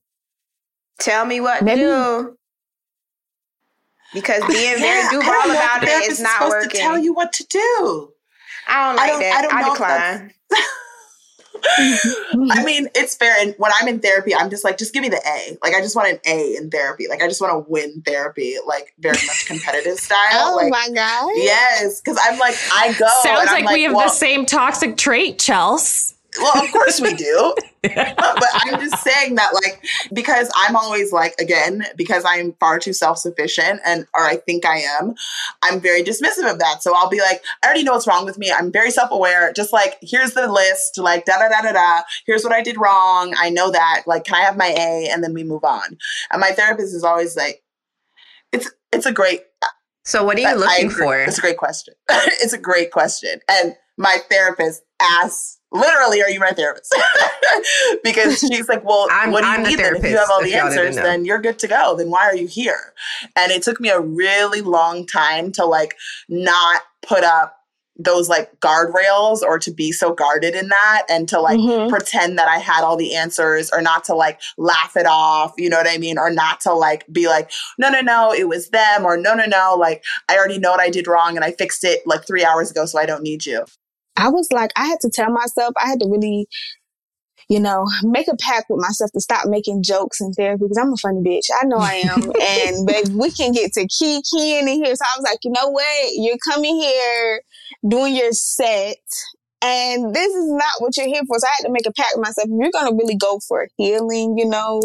Tell 1.00 1.26
me 1.26 1.40
what 1.42 1.64
Maybe- 1.64 1.82
to 1.82 1.86
do. 1.88 2.38
Because 4.14 4.42
being 4.48 4.78
very 4.78 4.82
Yeah, 4.82 5.08
I 5.08 5.12
Duval 5.12 5.28
don't 5.34 5.48
know 5.48 5.54
if 5.54 5.60
about 5.60 5.84
it 5.84 6.12
is 6.12 6.20
not 6.22 6.32
supposed 6.34 6.52
working. 6.54 6.70
to 6.72 6.78
tell 6.78 6.98
you 6.98 7.14
what 7.14 7.34
to 7.34 7.44
do. 7.48 8.14
I 8.68 8.88
don't 8.92 9.00
I 9.00 9.04
like 9.04 9.12
don't- 9.12 9.20
that. 9.22 9.38
I 9.38 9.42
don't 9.42 9.54
I, 9.54 9.70
decline. 9.72 10.34
I 11.64 12.00
mm-hmm. 12.34 12.66
mean, 12.66 12.88
it's 12.96 13.16
fair. 13.16 13.36
And 13.40 13.56
when 13.58 13.72
I'm 13.80 13.88
in 13.88 14.00
therapy, 14.00 14.36
I'm 14.36 14.50
just 14.50 14.64
like, 14.64 14.78
just 14.78 14.94
give 14.94 15.02
me 15.02 15.10
the 15.10 15.22
A. 15.26 15.58
Like, 15.62 15.74
I 15.76 15.82
just 15.82 15.96
want 15.96 16.10
an 16.10 16.20
A 16.26 16.56
in 16.56 16.70
therapy. 16.70 17.08
Like, 17.08 17.22
I 17.22 17.28
just 17.28 17.42
want 17.42 17.54
to 17.54 17.70
win 17.70 18.02
therapy, 18.06 18.56
like 18.66 18.94
very 19.00 19.18
much 19.26 19.46
competitive 19.48 19.98
style. 19.98 20.54
Oh 20.54 20.56
like, 20.56 20.72
my 20.72 20.90
god. 20.94 21.32
yes, 21.36 22.02
because 22.02 22.20
I'm 22.24 22.38
like, 22.40 22.56
I 22.74 22.94
go. 22.94 23.08
Sounds 23.24 23.42
and 23.42 23.50
I'm 23.50 23.66
like, 23.66 23.74
we 23.74 23.84
have 23.84 23.94
well, 23.94 24.08
the 24.08 24.14
same 24.14 24.46
toxic 24.46 24.98
trait, 24.98 25.38
Chels. 25.38 26.14
Well, 26.40 26.64
of 26.64 26.72
course 26.72 27.00
we 27.02 27.14
do. 27.14 27.56
but 27.84 28.46
I'm 28.54 28.80
just 28.80 29.04
saying 29.04 29.36
that, 29.36 29.54
like, 29.54 29.84
because 30.14 30.52
I'm 30.56 30.76
always 30.76 31.12
like, 31.12 31.36
again, 31.40 31.86
because 31.96 32.24
I'm 32.26 32.54
far 32.54 32.80
too 32.80 32.94
self 32.94 33.18
sufficient 33.18 33.82
and, 33.86 34.06
or 34.14 34.26
I 34.26 34.38
think 34.38 34.66
I 34.66 34.80
am, 35.00 35.16
I'm 35.62 35.80
very 35.80 36.04
dismissive 36.04 36.50
of 36.50 36.60
that. 36.60 36.82
So 36.82 36.94
I'll 36.96 37.10
be 37.10 37.20
like, 37.20 37.44
I 37.64 37.68
already 37.68 37.84
know 37.84 37.94
what's 37.94 38.08
wrong 38.08 38.26
with 38.26 38.38
me. 38.38 38.52
I'm 38.52 38.72
very 38.72 38.92
self 38.92 39.12
aware. 39.12 39.54
Just 39.54 39.74
like, 39.74 39.98
here's 40.02 40.34
the 40.34 40.52
list, 40.52 40.98
like, 40.98 41.26
da 41.26 41.38
da 41.40 41.50
da 41.50 41.62
da 41.62 41.72
da. 41.72 42.02
Here's 42.26 42.44
what 42.44 42.54
I 42.54 42.62
did 42.62 42.78
wrong. 42.78 43.34
I 43.38 43.50
know 43.50 43.72
that. 43.72 44.04
Like, 44.06 44.26
can 44.26 44.36
I 44.36 44.42
have 44.42 44.58
my 44.58 44.68
A? 44.78 45.10
And 45.12 45.24
then 45.24 45.34
we 45.34 45.44
move 45.44 45.64
on. 45.64 45.98
And 46.32 46.42
my 46.42 46.52
therapist 46.52 46.94
is 46.94 47.04
always 47.04 47.36
like, 47.36 47.64
it's, 48.52 48.70
it's 48.92 49.06
a 49.06 49.12
great, 49.12 49.42
So 50.04 50.24
what 50.24 50.38
are 50.38 50.42
you 50.42 50.56
looking 50.56 50.90
for? 50.90 51.18
It's 51.20 51.38
a 51.38 51.42
great 51.42 51.58
question. 51.58 51.94
it's 52.10 52.54
a 52.54 52.58
great 52.58 52.92
question. 52.92 53.40
And 53.50 53.76
my 53.98 54.20
therapist 54.30 54.84
asks, 55.02 55.57
literally, 55.72 56.22
are 56.22 56.30
you 56.30 56.40
my 56.40 56.52
therapist? 56.52 56.96
because 58.04 58.40
she's 58.40 58.68
like, 58.70 58.84
well, 58.84 59.08
I'm- 59.12 59.32
what 59.32 59.42
do 59.42 59.48
you 59.48 59.54
I'm 59.54 59.64
the 59.64 59.70
need 59.70 59.80
then? 59.80 59.96
If 59.96 60.04
you 60.04 60.18
have 60.18 60.30
all 60.32 60.44
the 60.44 60.54
answers, 60.54 60.96
then 60.96 61.26
you're 61.26 61.42
good 61.42 61.60
to 61.60 61.68
go. 61.68 61.96
Then 61.98 62.10
why 62.10 62.26
are 62.26 62.36
you 62.36 62.48
here? 62.48 62.94
And 63.36 63.52
it 63.52 63.64
took 63.64 63.80
me 63.80 63.90
a 63.90 64.00
really 64.00 64.62
long 64.62 65.06
time 65.06 65.52
to 65.54 65.66
like 65.66 65.96
not 66.30 66.82
put 67.02 67.24
up 67.24 67.54
those 68.00 68.30
like 68.30 68.60
guardrails 68.60 69.42
or 69.42 69.58
to 69.58 69.72
be 69.72 69.92
so 69.92 70.14
guarded 70.14 70.54
in 70.54 70.70
that 70.70 71.02
and 71.10 71.28
to 71.28 71.42
like 71.42 71.58
Mhm. 71.58 71.90
pretend 71.90 72.38
that 72.38 72.48
I 72.48 72.60
had 72.60 72.84
all 72.84 72.96
the 72.96 73.16
answers 73.16 73.72
or 73.72 73.82
not 73.82 74.04
to 74.04 74.14
like 74.14 74.40
laugh 74.56 74.96
it 74.96 75.08
off, 75.08 75.54
you 75.58 75.68
know 75.68 75.78
what 75.78 75.90
I 75.90 75.98
mean? 75.98 76.20
Or 76.20 76.30
not 76.30 76.62
to 76.62 76.74
like 76.74 77.06
be 77.12 77.28
like, 77.28 77.50
no, 77.80 77.90
no, 77.90 78.02
no, 78.02 78.32
it 78.32 78.48
was 78.48 78.70
them, 78.70 79.04
or 79.04 79.18
no, 79.18 79.34
no, 79.34 79.46
no, 79.46 79.76
like 79.80 80.04
I 80.30 80.38
already 80.38 80.60
know 80.60 80.70
what 80.70 80.80
I 80.80 80.92
did 80.92 81.08
wrong 81.08 81.36
and 81.38 81.44
I 81.44 81.54
fixed 81.54 81.84
it 81.84 82.06
like 82.06 82.28
three 82.28 82.46
hours 82.46 82.70
ago, 82.70 82.86
so 82.86 83.00
I 83.00 83.08
don't 83.08 83.24
need 83.24 83.48
you. 83.48 83.66
I 84.18 84.30
was 84.30 84.48
like, 84.52 84.72
I 84.76 84.88
had 84.88 85.00
to 85.02 85.12
tell 85.14 85.32
myself, 85.32 85.74
I 85.82 85.88
had 85.88 86.00
to 86.00 86.08
really, 86.10 86.48
you 87.50 87.60
know, 87.60 87.86
make 88.04 88.28
a 88.28 88.36
pact 88.36 88.66
with 88.70 88.82
myself 88.82 89.12
to 89.12 89.22
stop 89.22 89.48
making 89.48 89.84
jokes 89.84 90.20
in 90.20 90.34
therapy 90.34 90.64
because 90.64 90.78
I'm 90.78 90.92
a 90.92 90.98
funny 90.98 91.22
bitch. 91.22 91.46
I 91.62 91.66
know 91.66 91.78
I 91.78 91.94
am. 91.94 92.24
and 92.42 92.86
baby, 92.86 93.12
we 93.16 93.32
can 93.32 93.52
get 93.52 93.74
to 93.74 93.88
key 93.88 94.22
keying 94.30 94.68
in 94.68 94.84
here. 94.84 94.96
So 94.96 95.06
I 95.06 95.20
was 95.20 95.24
like, 95.24 95.40
you 95.44 95.52
know 95.52 95.70
what? 95.70 96.10
You're 96.14 96.38
coming 96.52 96.78
here 96.78 97.42
doing 97.88 98.16
your 98.16 98.32
set. 98.32 98.98
And 99.62 100.14
this 100.14 100.34
is 100.34 100.52
not 100.52 100.74
what 100.80 100.96
you're 100.98 101.08
here 101.08 101.24
for. 101.28 101.40
So 101.40 101.48
I 101.48 101.52
had 101.58 101.68
to 101.68 101.72
make 101.72 101.88
a 101.88 101.94
pact 101.94 102.14
with 102.16 102.26
myself. 102.26 102.48
If 102.48 102.60
you're 102.60 102.72
going 102.72 102.92
to 102.92 102.96
really 102.96 103.16
go 103.16 103.40
for 103.48 103.68
healing, 103.78 104.38
you 104.38 104.48
know, 104.48 104.82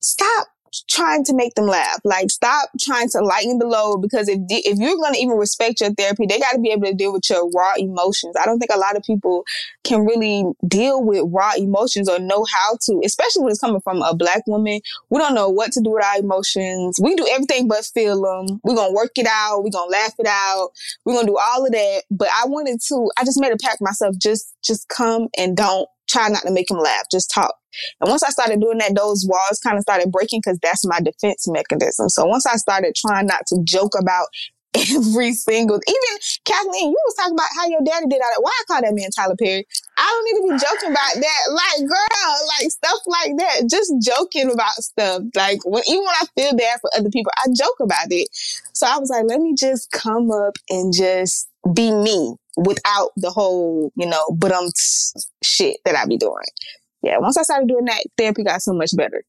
stop 0.00 0.48
trying 0.88 1.24
to 1.24 1.34
make 1.34 1.54
them 1.54 1.66
laugh. 1.66 2.00
Like, 2.04 2.30
stop 2.30 2.70
trying 2.80 3.08
to 3.10 3.20
lighten 3.20 3.58
the 3.58 3.66
load 3.66 4.02
because 4.02 4.28
if 4.28 4.38
if 4.48 4.78
you're 4.78 4.96
going 4.96 5.14
to 5.14 5.20
even 5.20 5.36
respect 5.36 5.80
your 5.80 5.92
therapy, 5.94 6.26
they 6.26 6.38
got 6.38 6.52
to 6.52 6.60
be 6.60 6.70
able 6.70 6.86
to 6.86 6.94
deal 6.94 7.12
with 7.12 7.28
your 7.28 7.48
raw 7.50 7.72
emotions. 7.76 8.36
I 8.40 8.44
don't 8.44 8.58
think 8.58 8.72
a 8.74 8.78
lot 8.78 8.96
of 8.96 9.02
people 9.02 9.44
can 9.84 10.04
really 10.04 10.44
deal 10.66 11.02
with 11.02 11.24
raw 11.26 11.52
emotions 11.56 12.08
or 12.08 12.18
know 12.18 12.44
how 12.52 12.76
to, 12.82 13.00
especially 13.04 13.44
when 13.44 13.50
it's 13.50 13.60
coming 13.60 13.80
from 13.80 14.02
a 14.02 14.14
black 14.14 14.42
woman. 14.46 14.80
We 15.10 15.18
don't 15.18 15.34
know 15.34 15.48
what 15.48 15.72
to 15.72 15.80
do 15.80 15.90
with 15.90 16.04
our 16.04 16.18
emotions. 16.18 16.98
We 17.00 17.14
do 17.14 17.26
everything 17.30 17.68
but 17.68 17.84
feel 17.84 18.20
them. 18.20 18.60
We're 18.64 18.74
going 18.74 18.90
to 18.90 18.94
work 18.94 19.12
it 19.16 19.26
out. 19.28 19.62
We're 19.62 19.70
going 19.70 19.90
to 19.90 19.98
laugh 19.98 20.14
it 20.18 20.26
out. 20.26 20.70
We're 21.04 21.14
going 21.14 21.26
to 21.26 21.32
do 21.32 21.38
all 21.38 21.64
of 21.64 21.72
that. 21.72 22.02
But 22.10 22.28
I 22.28 22.46
wanted 22.46 22.80
to, 22.88 23.10
I 23.16 23.24
just 23.24 23.40
made 23.40 23.52
a 23.52 23.56
pact 23.56 23.80
myself, 23.80 24.16
just, 24.20 24.54
just 24.64 24.88
come 24.88 25.28
and 25.36 25.56
don't 25.56 25.88
try 26.08 26.28
not 26.28 26.42
to 26.42 26.50
make 26.50 26.70
him 26.70 26.78
laugh. 26.78 27.04
Just 27.10 27.30
talk. 27.30 27.54
And 28.00 28.10
once 28.10 28.22
I 28.22 28.30
started 28.30 28.60
doing 28.60 28.78
that, 28.78 28.94
those 28.94 29.26
walls 29.28 29.60
kind 29.62 29.76
of 29.76 29.82
started 29.82 30.10
breaking 30.10 30.40
because 30.40 30.58
that's 30.62 30.86
my 30.86 31.00
defense 31.00 31.46
mechanism. 31.48 32.08
So 32.08 32.24
once 32.26 32.46
I 32.46 32.56
started 32.56 32.94
trying 32.94 33.26
not 33.26 33.46
to 33.48 33.58
joke 33.64 33.92
about 33.98 34.26
every 34.74 35.32
single, 35.32 35.76
even 35.76 36.18
Kathleen, 36.44 36.90
you 36.90 36.98
was 37.06 37.14
talking 37.14 37.34
about 37.34 37.48
how 37.56 37.68
your 37.68 37.80
daddy 37.84 38.06
did 38.08 38.20
all 38.20 38.30
that. 38.32 38.42
Why 38.42 38.50
I 38.50 38.64
call 38.66 38.82
that 38.82 38.94
man 38.94 39.10
Tyler 39.10 39.36
Perry? 39.38 39.66
I 39.96 40.04
don't 40.04 40.24
need 40.24 40.36
to 40.36 40.52
be 40.52 40.64
joking 40.64 40.90
about 40.90 41.14
that. 41.14 41.42
Like, 41.50 41.88
girl, 41.88 42.36
like 42.58 42.70
stuff 42.70 43.00
like 43.06 43.32
that. 43.38 43.68
Just 43.70 43.92
joking 44.02 44.50
about 44.50 44.72
stuff. 44.72 45.22
Like, 45.34 45.60
when, 45.64 45.82
even 45.88 46.04
when 46.04 46.14
I 46.20 46.26
feel 46.36 46.56
bad 46.56 46.80
for 46.80 46.90
other 46.96 47.10
people, 47.10 47.32
I 47.38 47.48
joke 47.56 47.80
about 47.80 48.08
it. 48.10 48.28
So 48.72 48.86
I 48.86 48.98
was 48.98 49.08
like, 49.08 49.24
let 49.26 49.40
me 49.40 49.54
just 49.58 49.90
come 49.90 50.30
up 50.30 50.58
and 50.68 50.92
just 50.92 51.48
be 51.72 51.92
me 51.92 52.36
without 52.56 53.10
the 53.16 53.30
whole, 53.30 53.92
you 53.96 54.06
know, 54.06 54.22
but 54.34 54.52
um 54.52 54.68
shit 55.42 55.78
that 55.84 55.96
I 55.96 56.06
be 56.06 56.16
doing. 56.16 56.34
Yeah, 57.02 57.18
once 57.18 57.36
I 57.36 57.42
started 57.42 57.68
doing 57.68 57.84
that, 57.86 58.02
therapy 58.16 58.42
got 58.42 58.62
so 58.62 58.72
much 58.72 58.90
better. 58.96 59.22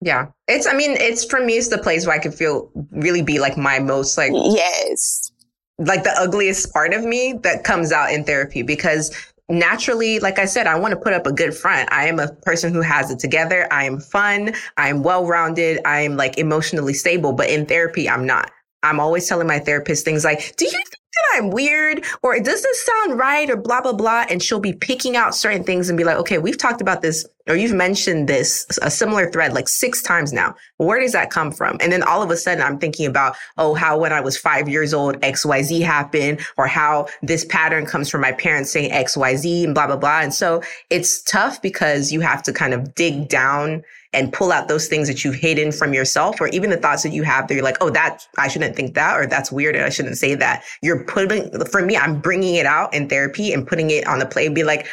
Yeah. 0.00 0.26
It's, 0.46 0.66
I 0.66 0.74
mean, 0.74 0.92
it's 0.92 1.24
for 1.24 1.40
me, 1.40 1.54
it's 1.56 1.68
the 1.68 1.78
place 1.78 2.06
where 2.06 2.14
I 2.14 2.18
can 2.18 2.32
feel 2.32 2.70
really 2.92 3.22
be 3.22 3.38
like 3.38 3.56
my 3.56 3.78
most 3.78 4.16
like, 4.18 4.30
Yes. 4.34 5.32
like 5.78 6.04
the 6.04 6.14
ugliest 6.18 6.72
part 6.72 6.92
of 6.92 7.04
me 7.04 7.32
that 7.42 7.64
comes 7.64 7.92
out 7.92 8.12
in 8.12 8.24
therapy 8.24 8.62
because 8.62 9.10
naturally, 9.48 10.18
like 10.20 10.38
I 10.38 10.44
said, 10.44 10.66
I 10.66 10.78
want 10.78 10.92
to 10.92 11.00
put 11.00 11.12
up 11.14 11.26
a 11.26 11.32
good 11.32 11.54
front. 11.54 11.90
I 11.92 12.06
am 12.08 12.18
a 12.18 12.28
person 12.28 12.72
who 12.72 12.82
has 12.82 13.10
it 13.10 13.18
together. 13.18 13.66
I 13.72 13.84
am 13.84 13.98
fun. 13.98 14.52
I'm 14.76 15.02
well 15.02 15.26
rounded. 15.26 15.80
I'm 15.86 16.16
like 16.16 16.36
emotionally 16.38 16.94
stable, 16.94 17.32
but 17.32 17.48
in 17.48 17.66
therapy, 17.66 18.08
I'm 18.08 18.26
not. 18.26 18.50
I'm 18.82 19.00
always 19.00 19.26
telling 19.28 19.46
my 19.46 19.58
therapist 19.58 20.04
things 20.04 20.24
like, 20.24 20.54
do 20.56 20.66
you 20.66 20.70
think 20.70 20.88
that 21.16 21.38
I'm 21.38 21.50
weird 21.50 22.04
or 22.22 22.38
does 22.38 22.62
this 22.62 22.84
sound 22.84 23.18
right 23.18 23.48
or 23.50 23.56
blah, 23.56 23.80
blah, 23.80 23.92
blah. 23.92 24.26
And 24.28 24.42
she'll 24.42 24.60
be 24.60 24.72
picking 24.72 25.16
out 25.16 25.34
certain 25.34 25.64
things 25.64 25.88
and 25.88 25.96
be 25.96 26.04
like, 26.04 26.16
okay, 26.18 26.38
we've 26.38 26.58
talked 26.58 26.80
about 26.80 27.02
this 27.02 27.26
or 27.48 27.54
you've 27.54 27.72
mentioned 27.72 28.28
this, 28.28 28.66
a 28.82 28.90
similar 28.90 29.30
thread 29.30 29.52
like 29.52 29.68
six 29.68 30.02
times 30.02 30.32
now. 30.32 30.54
Where 30.78 31.00
does 31.00 31.12
that 31.12 31.30
come 31.30 31.52
from? 31.52 31.76
And 31.80 31.92
then 31.92 32.02
all 32.02 32.22
of 32.22 32.30
a 32.30 32.36
sudden 32.36 32.62
I'm 32.62 32.78
thinking 32.78 33.06
about, 33.06 33.36
oh, 33.56 33.74
how 33.74 33.98
when 33.98 34.12
I 34.12 34.20
was 34.20 34.36
five 34.36 34.68
years 34.68 34.92
old, 34.92 35.20
XYZ 35.20 35.82
happened 35.82 36.40
or 36.56 36.66
how 36.66 37.06
this 37.22 37.44
pattern 37.44 37.86
comes 37.86 38.10
from 38.10 38.20
my 38.20 38.32
parents 38.32 38.70
saying 38.72 38.90
XYZ 38.90 39.64
and 39.64 39.74
blah, 39.74 39.86
blah, 39.86 39.96
blah. 39.96 40.20
And 40.20 40.34
so 40.34 40.62
it's 40.90 41.22
tough 41.22 41.62
because 41.62 42.12
you 42.12 42.20
have 42.20 42.42
to 42.44 42.52
kind 42.52 42.74
of 42.74 42.94
dig 42.94 43.28
down 43.28 43.82
and 44.16 44.32
pull 44.32 44.50
out 44.50 44.66
those 44.66 44.88
things 44.88 45.06
that 45.08 45.22
you've 45.24 45.34
hidden 45.34 45.70
from 45.70 45.92
yourself 45.94 46.40
or 46.40 46.48
even 46.48 46.70
the 46.70 46.76
thoughts 46.78 47.02
that 47.02 47.12
you 47.12 47.22
have 47.22 47.46
that 47.46 47.54
you're 47.54 47.62
like, 47.62 47.76
oh, 47.80 47.90
that 47.90 48.26
I 48.38 48.48
shouldn't 48.48 48.74
think 48.74 48.94
that 48.94 49.16
or 49.16 49.26
that's 49.26 49.52
weird 49.52 49.76
and 49.76 49.84
I 49.84 49.90
shouldn't 49.90 50.16
say 50.16 50.34
that. 50.34 50.64
You're 50.82 51.04
putting, 51.04 51.50
for 51.66 51.82
me, 51.82 51.96
I'm 51.96 52.18
bringing 52.20 52.54
it 52.56 52.66
out 52.66 52.92
in 52.94 53.08
therapy 53.08 53.52
and 53.52 53.66
putting 53.66 53.90
it 53.90 54.06
on 54.06 54.18
the 54.18 54.26
plate 54.26 54.46
and 54.46 54.54
be 54.54 54.64
like, 54.64 54.86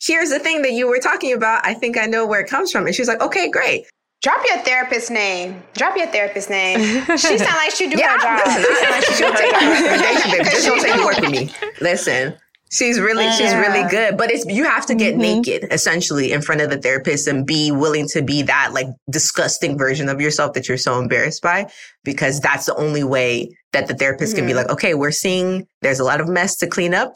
here's 0.00 0.30
the 0.30 0.38
thing 0.38 0.62
that 0.62 0.72
you 0.72 0.88
were 0.88 0.98
talking 0.98 1.32
about. 1.34 1.64
I 1.64 1.74
think 1.74 1.98
I 1.98 2.06
know 2.06 2.26
where 2.26 2.40
it 2.40 2.48
comes 2.48 2.72
from. 2.72 2.86
And 2.86 2.94
she's 2.94 3.06
like, 3.06 3.20
okay, 3.20 3.50
great. 3.50 3.84
Drop 4.22 4.42
your 4.48 4.58
therapist's 4.58 5.10
name. 5.10 5.62
Drop 5.74 5.96
your 5.96 6.06
therapist's 6.06 6.50
name. 6.50 6.80
She 7.16 7.38
sound 7.38 7.56
like 7.56 7.70
she 7.72 7.88
do 7.88 7.96
her 7.96 8.18
job. 8.20 8.40
She 8.48 8.74
sound 8.74 8.90
like 8.90 9.04
she 9.04 9.12
do 9.12 9.16
she'll 9.16 9.32
her 9.32 9.36
take 9.38 9.50
job. 9.52 9.62
my 9.62 9.70
recommendation, 9.70 10.30
baby. 10.30 10.44
Just 10.44 10.66
don't 10.66 10.80
take 10.82 11.04
work 11.04 11.20
with 11.20 11.30
me. 11.30 11.50
Listen. 11.80 12.36
She's 12.72 13.00
really, 13.00 13.28
she's 13.32 13.52
really 13.52 13.88
good, 13.90 14.16
but 14.16 14.30
it's, 14.30 14.46
you 14.46 14.62
have 14.64 14.86
to 14.86 14.94
get 14.94 15.14
Mhm. 15.16 15.18
naked 15.18 15.68
essentially 15.72 16.30
in 16.30 16.40
front 16.40 16.60
of 16.60 16.70
the 16.70 16.78
therapist 16.78 17.26
and 17.26 17.44
be 17.44 17.72
willing 17.72 18.06
to 18.10 18.22
be 18.22 18.42
that 18.42 18.72
like 18.72 18.86
disgusting 19.10 19.76
version 19.76 20.08
of 20.08 20.20
yourself 20.20 20.52
that 20.54 20.68
you're 20.68 20.78
so 20.78 20.98
embarrassed 21.00 21.42
by 21.42 21.68
because 22.04 22.38
that's 22.40 22.66
the 22.66 22.76
only 22.76 23.02
way 23.02 23.48
that 23.72 23.88
the 23.88 23.94
therapist 23.94 24.36
can 24.36 24.46
be 24.46 24.52
Mhm. 24.52 24.56
like, 24.56 24.68
okay, 24.70 24.94
we're 24.94 25.10
seeing 25.10 25.66
there's 25.82 25.98
a 25.98 26.04
lot 26.04 26.20
of 26.20 26.28
mess 26.28 26.56
to 26.58 26.68
clean 26.68 26.94
up. 26.94 27.12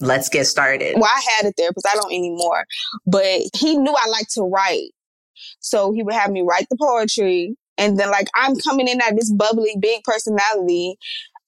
Let's 0.00 0.28
get 0.28 0.46
started. 0.46 0.94
Well, 0.96 1.04
I 1.12 1.20
had 1.36 1.46
a 1.46 1.52
therapist. 1.52 1.86
I 1.86 1.94
don't 1.94 2.12
anymore, 2.12 2.64
but 3.06 3.42
he 3.56 3.76
knew 3.78 3.94
I 3.96 4.08
liked 4.08 4.32
to 4.34 4.42
write, 4.42 4.90
so 5.60 5.92
he 5.92 6.02
would 6.02 6.14
have 6.14 6.30
me 6.32 6.42
write 6.42 6.66
the 6.68 6.76
poetry, 6.80 7.54
and 7.76 7.98
then 7.98 8.10
like 8.10 8.26
I'm 8.34 8.56
coming 8.56 8.88
in 8.88 9.00
at 9.00 9.14
this 9.16 9.32
bubbly, 9.32 9.76
big 9.80 10.02
personality, 10.04 10.96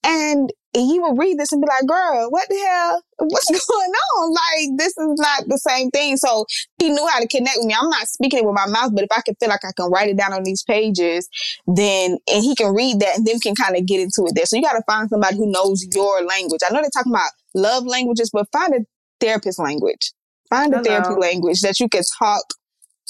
and 0.04 0.52
and 0.72 0.84
he 0.84 1.00
would 1.00 1.18
read 1.18 1.36
this 1.36 1.50
and 1.50 1.60
be 1.60 1.66
like, 1.66 1.86
girl, 1.86 2.30
what 2.30 2.48
the 2.48 2.56
hell? 2.56 3.02
What's 3.18 3.66
going 3.68 3.90
on? 3.90 4.32
Like, 4.32 4.78
this 4.78 4.96
is 4.96 5.18
not 5.18 5.48
the 5.48 5.58
same 5.58 5.90
thing. 5.90 6.16
So 6.16 6.46
he 6.78 6.90
knew 6.90 7.06
how 7.10 7.18
to 7.18 7.26
connect 7.26 7.56
with 7.58 7.66
me. 7.66 7.74
I'm 7.78 7.90
not 7.90 8.06
speaking 8.06 8.38
it 8.38 8.44
with 8.44 8.54
my 8.54 8.66
mouth, 8.66 8.94
but 8.94 9.02
if 9.02 9.10
I 9.10 9.20
can 9.22 9.34
feel 9.40 9.48
like 9.48 9.64
I 9.64 9.72
can 9.76 9.90
write 9.90 10.10
it 10.10 10.16
down 10.16 10.32
on 10.32 10.44
these 10.44 10.62
pages, 10.62 11.28
then, 11.66 12.18
and 12.28 12.44
he 12.44 12.54
can 12.54 12.72
read 12.72 13.00
that 13.00 13.16
and 13.16 13.26
then 13.26 13.40
can 13.40 13.56
kind 13.56 13.76
of 13.76 13.84
get 13.84 14.00
into 14.00 14.24
it 14.26 14.34
there. 14.36 14.46
So 14.46 14.56
you 14.56 14.62
got 14.62 14.74
to 14.74 14.82
find 14.86 15.08
somebody 15.08 15.36
who 15.38 15.50
knows 15.50 15.84
your 15.92 16.22
language. 16.22 16.60
I 16.64 16.72
know 16.72 16.80
they're 16.80 16.90
talking 16.94 17.12
about 17.12 17.30
love 17.52 17.84
languages, 17.84 18.30
but 18.32 18.46
find 18.52 18.72
a 18.74 18.80
therapist 19.20 19.58
language. 19.58 20.12
Find 20.48 20.72
a 20.74 20.82
therapy 20.82 21.14
language 21.14 21.60
that 21.60 21.80
you 21.80 21.88
can 21.88 22.02
talk 22.18 22.44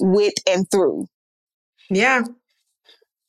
with 0.01 0.35
and 0.49 0.71
through. 0.71 1.07
Yeah. 1.91 2.25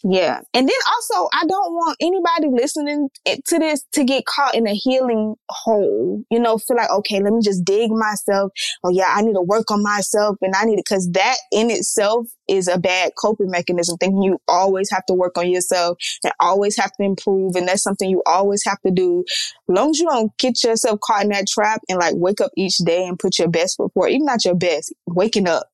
Yeah. 0.04 0.42
And 0.54 0.68
then 0.68 0.76
also, 0.96 1.30
I 1.34 1.46
don't 1.46 1.74
want 1.74 1.98
anybody 2.02 2.48
listening 2.52 3.10
to 3.26 3.60
this 3.60 3.84
to 3.94 4.04
get 4.04 4.26
caught 4.26 4.56
in 4.56 4.68
a 4.68 4.74
healing 4.74 5.36
hole. 5.50 6.24
You 6.32 6.40
know, 6.40 6.58
feel 6.58 6.78
like, 6.78 6.90
okay, 6.90 7.22
let 7.22 7.32
me 7.34 7.40
just 7.44 7.64
dig 7.64 7.92
myself. 7.92 8.52
Oh 8.84 8.90
yeah, 8.90 9.14
I 9.14 9.22
need 9.22 9.34
to 9.34 9.42
work 9.42 9.70
on 9.70 9.84
myself 9.84 10.38
and 10.42 10.56
I 10.56 10.66
need 10.66 10.78
to, 10.78 10.84
cause 10.84 11.10
that 11.12 11.36
in 11.52 11.70
itself 11.70 12.28
is 12.48 12.68
a 12.68 12.80
bad 12.80 13.12
coping 13.20 13.52
mechanism. 13.52 13.98
Thinking 13.98 14.24
you 14.24 14.40
always 14.48 14.90
have 14.90 15.06
to 15.06 15.14
work 15.14 15.38
on 15.38 15.50
yourself 15.50 15.98
and 16.24 16.34
always 16.40 16.78
have 16.78 16.92
to 16.94 17.04
improve. 17.04 17.56
And 17.56 17.68
that's 17.68 17.84
something 17.84 18.10
you 18.10 18.24
always 18.26 18.64
have 18.66 18.82
to 18.82 18.92
do. 18.92 19.24
As 19.70 19.76
long 19.76 19.92
as 19.92 20.00
you 20.00 20.10
don't 20.10 20.36
get 20.38 20.64
yourself 20.64 21.00
caught 21.02 21.24
in 21.24 21.30
that 21.30 21.48
trap 21.48 21.82
and 21.90 22.00
like 22.00 22.16
wake 22.16 22.42
up 22.42 22.52
each 22.58 22.78
day 22.78 23.06
and 23.06 23.20
put 23.20 23.38
your 23.38 23.50
best 23.50 23.78
forward, 23.78 24.10
even 24.10 24.26
not 24.26 24.46
your 24.46 24.56
best, 24.56 24.94
waking 25.06 25.48
up, 25.48 25.68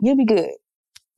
you'll 0.00 0.16
be 0.16 0.24
good. 0.24 0.50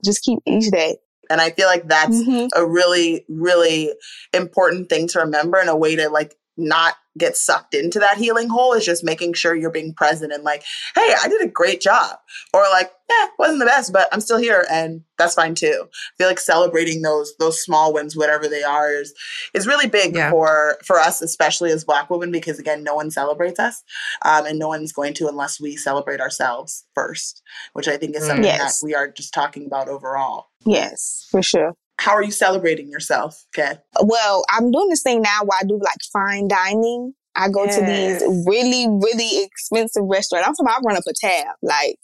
Just 0.04 0.22
keep 0.22 0.40
each 0.46 0.70
day. 0.70 0.98
And 1.30 1.40
I 1.40 1.50
feel 1.50 1.66
like 1.66 1.88
that's 1.88 2.16
Mhm. 2.16 2.48
a 2.54 2.64
really, 2.66 3.24
really 3.28 3.92
important 4.32 4.88
thing 4.88 5.08
to 5.08 5.20
remember 5.20 5.58
and 5.58 5.68
a 5.70 5.76
way 5.76 5.96
to 5.96 6.08
like 6.08 6.36
not 6.56 6.94
get 7.18 7.36
sucked 7.36 7.74
into 7.74 7.98
that 8.00 8.16
healing 8.16 8.48
hole 8.48 8.72
is 8.72 8.84
just 8.84 9.04
making 9.04 9.32
sure 9.32 9.54
you're 9.54 9.70
being 9.70 9.92
present 9.94 10.32
and 10.32 10.42
like, 10.44 10.62
hey, 10.96 11.14
I 11.22 11.28
did 11.28 11.42
a 11.42 11.48
great 11.48 11.80
job. 11.80 12.16
Or 12.52 12.62
like, 12.72 12.90
eh, 13.10 13.26
wasn't 13.38 13.58
the 13.60 13.66
best, 13.66 13.92
but 13.92 14.08
I'm 14.12 14.20
still 14.20 14.38
here 14.38 14.66
and 14.70 15.02
that's 15.18 15.34
fine 15.34 15.54
too. 15.54 15.84
I 15.88 16.14
feel 16.18 16.26
like 16.28 16.40
celebrating 16.40 17.02
those 17.02 17.34
those 17.38 17.62
small 17.62 17.92
wins, 17.92 18.16
whatever 18.16 18.48
they 18.48 18.62
are, 18.64 18.90
is 18.92 19.14
is 19.52 19.66
really 19.66 19.86
big 19.88 20.14
Yeah. 20.16 20.30
for 20.30 20.78
for 20.84 20.98
us, 20.98 21.22
especially 21.22 21.70
as 21.70 21.84
black 21.84 22.08
women, 22.10 22.32
because 22.32 22.58
again, 22.58 22.82
no 22.82 22.94
one 22.96 23.10
celebrates 23.12 23.60
us. 23.60 23.82
Um, 24.22 24.46
and 24.46 24.58
no 24.58 24.68
one's 24.68 24.92
going 24.92 25.14
to 25.14 25.28
unless 25.28 25.60
we 25.60 25.76
celebrate 25.76 26.20
ourselves 26.20 26.84
first, 26.96 27.42
which 27.74 27.86
I 27.88 27.96
think 27.96 28.16
is 28.16 28.26
something 28.26 28.44
Yes. 28.44 28.80
that 28.80 28.84
we 28.86 28.94
are 28.94 29.08
just 29.08 29.32
talking 29.34 29.66
about 29.66 29.88
overall. 29.88 30.46
Yes, 30.66 31.26
for 31.30 31.42
sure. 31.42 31.74
How 31.98 32.12
are 32.12 32.22
you 32.22 32.32
celebrating 32.32 32.90
yourself? 32.90 33.44
Okay. 33.56 33.78
Well, 34.02 34.44
I'm 34.50 34.70
doing 34.70 34.88
this 34.88 35.02
thing 35.02 35.22
now 35.22 35.40
where 35.44 35.58
I 35.60 35.64
do 35.64 35.78
like 35.78 35.98
fine 36.12 36.48
dining. 36.48 37.14
I 37.36 37.48
go 37.48 37.66
to 37.66 37.80
these 37.80 38.22
really, 38.46 38.86
really 38.88 39.44
expensive 39.44 40.04
restaurants. 40.06 40.48
I'm 40.48 40.54
talking 40.54 40.66
about 40.66 40.82
I 40.82 40.86
run 40.86 40.96
up 40.96 41.04
a 41.08 41.14
tab. 41.14 41.56
Like, 41.62 41.98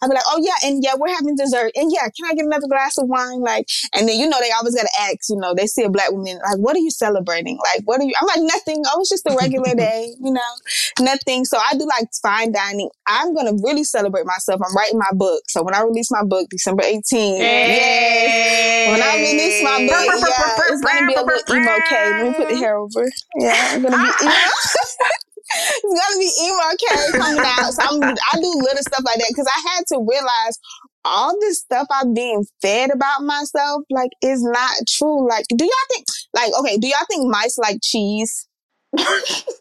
I'll 0.00 0.08
be 0.08 0.14
like, 0.14 0.24
oh 0.26 0.40
yeah, 0.42 0.68
and 0.68 0.82
yeah, 0.82 0.94
we're 0.96 1.12
having 1.14 1.36
dessert. 1.36 1.72
And 1.74 1.90
yeah, 1.92 2.08
can 2.08 2.30
I 2.30 2.34
get 2.34 2.44
another 2.44 2.68
glass 2.68 2.98
of 2.98 3.08
wine? 3.08 3.40
Like, 3.40 3.66
and 3.94 4.08
then, 4.08 4.18
you 4.18 4.28
know, 4.28 4.38
they 4.40 4.50
always 4.52 4.74
got 4.74 4.82
to 4.82 5.02
ask, 5.02 5.28
you 5.28 5.36
know, 5.36 5.54
they 5.54 5.66
see 5.66 5.82
a 5.82 5.90
black 5.90 6.10
woman, 6.12 6.38
like, 6.38 6.58
what 6.58 6.76
are 6.76 6.80
you 6.80 6.90
celebrating? 6.90 7.58
Like, 7.58 7.82
what 7.84 8.00
are 8.00 8.04
you? 8.04 8.12
I'm 8.20 8.26
like, 8.26 8.40
nothing. 8.42 8.82
Oh, 8.86 9.00
it's 9.00 9.10
just 9.10 9.26
a 9.26 9.36
regular 9.38 9.74
day, 9.76 10.14
you 10.22 10.32
know, 10.32 10.52
nothing. 11.00 11.44
So 11.44 11.58
I 11.58 11.76
do 11.76 11.86
like 11.86 12.08
fine 12.22 12.52
dining. 12.52 12.90
I'm 13.06 13.34
going 13.34 13.46
to 13.46 13.62
really 13.64 13.84
celebrate 13.84 14.26
myself. 14.26 14.60
I'm 14.64 14.74
writing 14.76 14.98
my 14.98 15.10
book. 15.12 15.42
So 15.48 15.62
when 15.62 15.74
I 15.74 15.82
release 15.82 16.10
my 16.10 16.22
book, 16.24 16.48
December 16.50 16.82
18th, 16.82 17.38
yes. 17.38 18.90
When 18.90 19.02
I 19.02 19.16
release 19.16 19.62
my 19.64 19.78
book, 19.86 20.06
yeah, 20.06 20.56
it's 20.70 20.80
gonna 20.80 21.06
be 21.06 21.14
a 21.14 21.22
little 21.22 21.56
emo. 21.56 21.70
Let 21.90 22.26
me 22.26 22.34
put 22.34 22.48
the 22.48 22.56
hair 22.56 22.76
over. 22.76 23.04
Yeah, 23.36 23.74
it's 23.74 23.82
gonna 23.82 23.96
be 23.96 24.24
emo. 24.24 24.32
it's 24.76 26.00
gonna 26.00 26.18
be 26.18 26.30
emo 26.42 26.68
K 26.78 27.18
coming 27.18 27.44
out. 27.44 27.72
So 27.72 27.82
I'm, 27.82 28.02
I 28.02 28.40
do 28.40 28.50
little 28.60 28.82
stuff 28.82 29.04
like 29.04 29.18
that 29.18 29.28
because 29.28 29.46
I 29.46 29.60
had 29.74 29.84
to 29.88 30.06
realize 30.08 30.58
all 31.04 31.38
this 31.40 31.60
stuff 31.60 31.86
I'm 31.90 32.14
being 32.14 32.44
fed 32.60 32.90
about 32.92 33.22
myself, 33.22 33.82
like, 33.90 34.10
is 34.22 34.42
not 34.42 34.74
true. 34.88 35.28
Like, 35.28 35.44
do 35.56 35.64
y'all 35.64 35.88
think, 35.92 36.06
like, 36.34 36.52
okay, 36.58 36.78
do 36.78 36.88
y'all 36.88 37.06
think 37.08 37.30
mice 37.30 37.58
like 37.58 37.78
cheese? 37.82 38.48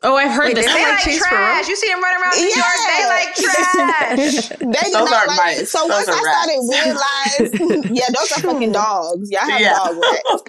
Oh, 0.03 0.15
I've 0.15 0.31
heard 0.31 0.45
Wait, 0.47 0.55
this. 0.55 0.65
they 0.67 0.73
They 0.73 0.83
like 0.83 1.05
like 1.05 1.17
for 1.17 1.25
trash. 1.27 1.67
You 1.67 1.75
see 1.75 1.87
them 1.87 2.01
running 2.01 2.21
around 2.21 2.37
New 2.37 2.53
York. 2.55 2.79
They 2.87 3.05
like 3.09 3.35
trash. 3.35 4.49
They 4.59 4.89
do 4.89 4.91
Those 4.91 5.09
not 5.09 5.13
aren't 5.13 5.27
like. 5.29 5.57
mice. 5.57 5.71
So 5.71 5.79
Those 5.87 5.89
once 5.89 6.07
are 6.07 6.13
I 6.13 6.21
started 6.21 6.59
realizing, 6.69 7.83
yeah, 7.95 8.05
those 8.13 8.31
are 8.31 8.41
fucking 8.41 8.71
dogs. 8.83 9.31
Y'all 9.31 9.41
have 9.49 9.59
Yeah. 9.59 9.73
dog 9.73 9.97
rats. 9.97 10.43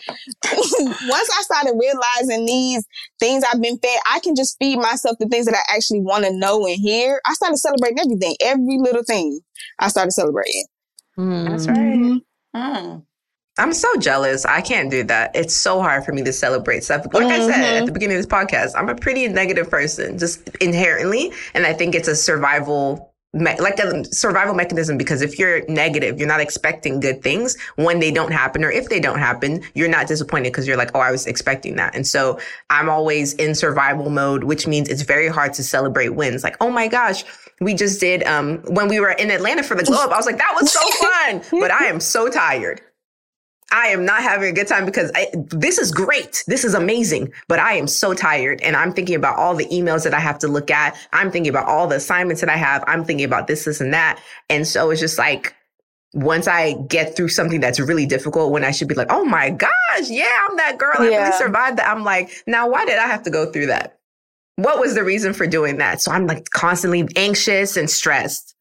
once 1.02 1.28
I 1.38 1.42
started 1.42 1.74
realizing 1.80 2.44
these 2.46 2.84
things 3.18 3.44
I've 3.50 3.60
been 3.62 3.78
fed, 3.78 3.98
I 4.10 4.20
can 4.20 4.34
just 4.36 4.56
feed 4.58 4.76
myself 4.78 5.16
the 5.18 5.26
things 5.26 5.46
that 5.46 5.54
I 5.56 5.74
actually 5.76 6.00
want 6.00 6.24
to 6.24 6.32
know 6.36 6.66
and 6.66 6.76
hear. 6.76 7.20
I 7.26 7.32
started 7.34 7.56
celebrating 7.56 7.98
everything, 7.98 8.36
every 8.40 8.78
little 8.78 9.02
thing. 9.04 9.40
I 9.78 9.88
started 9.88 10.12
celebrating. 10.12 10.66
Mm. 11.18 11.48
That's 11.50 11.66
right. 11.68 11.76
Mhm. 11.78 12.20
Mm. 12.54 13.02
I'm 13.58 13.72
so 13.72 13.96
jealous. 13.96 14.44
I 14.44 14.60
can't 14.60 14.90
do 14.90 15.02
that. 15.04 15.30
It's 15.34 15.54
so 15.54 15.80
hard 15.80 16.04
for 16.04 16.12
me 16.12 16.22
to 16.24 16.32
celebrate 16.32 16.84
stuff. 16.84 17.06
Like 17.12 17.24
I 17.24 17.40
said 17.46 17.76
at 17.80 17.86
the 17.86 17.92
beginning 17.92 18.16
of 18.16 18.22
this 18.22 18.30
podcast, 18.30 18.72
I'm 18.76 18.88
a 18.88 18.94
pretty 18.94 19.28
negative 19.28 19.70
person, 19.70 20.18
just 20.18 20.48
inherently, 20.60 21.32
and 21.54 21.64
I 21.66 21.72
think 21.72 21.94
it's 21.94 22.08
a 22.08 22.16
survival. 22.16 23.12
Me- 23.32 23.58
like 23.60 23.78
a 23.78 24.02
survival 24.04 24.54
mechanism 24.54 24.96
because 24.96 25.20
if 25.20 25.38
you're 25.38 25.62
negative, 25.68 26.18
you're 26.18 26.28
not 26.28 26.40
expecting 26.40 27.00
good 27.00 27.22
things 27.22 27.54
when 27.74 27.98
they 27.98 28.10
don't 28.10 28.32
happen, 28.32 28.64
or 28.64 28.70
if 28.70 28.88
they 28.88 28.98
don't 28.98 29.18
happen, 29.18 29.62
you're 29.74 29.88
not 29.88 30.06
disappointed 30.06 30.52
because 30.52 30.66
you're 30.66 30.76
like, 30.76 30.90
oh, 30.94 31.00
I 31.00 31.10
was 31.10 31.26
expecting 31.26 31.76
that. 31.76 31.94
And 31.94 32.06
so 32.06 32.38
I'm 32.70 32.88
always 32.88 33.34
in 33.34 33.54
survival 33.54 34.08
mode, 34.08 34.44
which 34.44 34.66
means 34.66 34.88
it's 34.88 35.02
very 35.02 35.28
hard 35.28 35.52
to 35.54 35.64
celebrate 35.64 36.10
wins. 36.10 36.44
Like, 36.44 36.56
oh 36.62 36.70
my 36.70 36.88
gosh, 36.88 37.24
we 37.60 37.74
just 37.74 38.00
did, 38.00 38.22
um, 38.24 38.58
when 38.68 38.88
we 38.88 39.00
were 39.00 39.10
in 39.10 39.30
Atlanta 39.30 39.62
for 39.62 39.74
the 39.74 39.84
Globe, 39.84 40.10
I 40.12 40.16
was 40.16 40.24
like, 40.24 40.38
that 40.38 40.54
was 40.58 40.72
so 40.72 40.80
fun, 41.50 41.60
but 41.60 41.70
I 41.70 41.86
am 41.86 42.00
so 42.00 42.28
tired. 42.30 42.80
I 43.72 43.88
am 43.88 44.04
not 44.04 44.22
having 44.22 44.48
a 44.48 44.52
good 44.52 44.68
time 44.68 44.86
because 44.86 45.10
I, 45.14 45.28
this 45.34 45.78
is 45.78 45.90
great. 45.90 46.44
This 46.46 46.64
is 46.64 46.74
amazing, 46.74 47.32
but 47.48 47.58
I 47.58 47.74
am 47.74 47.86
so 47.88 48.14
tired 48.14 48.60
and 48.62 48.76
I'm 48.76 48.92
thinking 48.92 49.16
about 49.16 49.36
all 49.36 49.54
the 49.54 49.66
emails 49.66 50.04
that 50.04 50.14
I 50.14 50.20
have 50.20 50.38
to 50.40 50.48
look 50.48 50.70
at. 50.70 50.96
I'm 51.12 51.30
thinking 51.30 51.50
about 51.50 51.66
all 51.66 51.86
the 51.88 51.96
assignments 51.96 52.40
that 52.42 52.50
I 52.50 52.56
have. 52.56 52.84
I'm 52.86 53.04
thinking 53.04 53.24
about 53.26 53.48
this, 53.48 53.64
this 53.64 53.80
and 53.80 53.92
that. 53.92 54.20
And 54.48 54.66
so 54.66 54.90
it's 54.90 55.00
just 55.00 55.18
like, 55.18 55.54
once 56.14 56.46
I 56.48 56.74
get 56.88 57.14
through 57.16 57.28
something 57.28 57.60
that's 57.60 57.78
really 57.80 58.06
difficult, 58.06 58.50
when 58.52 58.64
I 58.64 58.70
should 58.70 58.88
be 58.88 58.94
like, 58.94 59.08
oh 59.10 59.24
my 59.24 59.50
gosh, 59.50 60.08
yeah, 60.08 60.46
I'm 60.48 60.56
that 60.56 60.78
girl. 60.78 60.94
I 60.98 61.08
Yeah. 61.10 61.24
really 61.24 61.36
survived 61.36 61.78
that. 61.78 61.90
I'm 61.90 62.04
like, 62.04 62.30
now 62.46 62.68
why 62.70 62.86
did 62.86 62.98
I 62.98 63.06
have 63.06 63.22
to 63.24 63.30
go 63.30 63.50
through 63.50 63.66
that? 63.66 63.98
What 64.54 64.80
was 64.80 64.94
the 64.94 65.04
reason 65.04 65.34
for 65.34 65.46
doing 65.46 65.76
that? 65.78 66.00
So 66.00 66.10
I'm 66.12 66.26
like 66.26 66.48
constantly 66.50 67.06
anxious 67.16 67.76
and 67.76 67.90
stressed. 67.90 68.54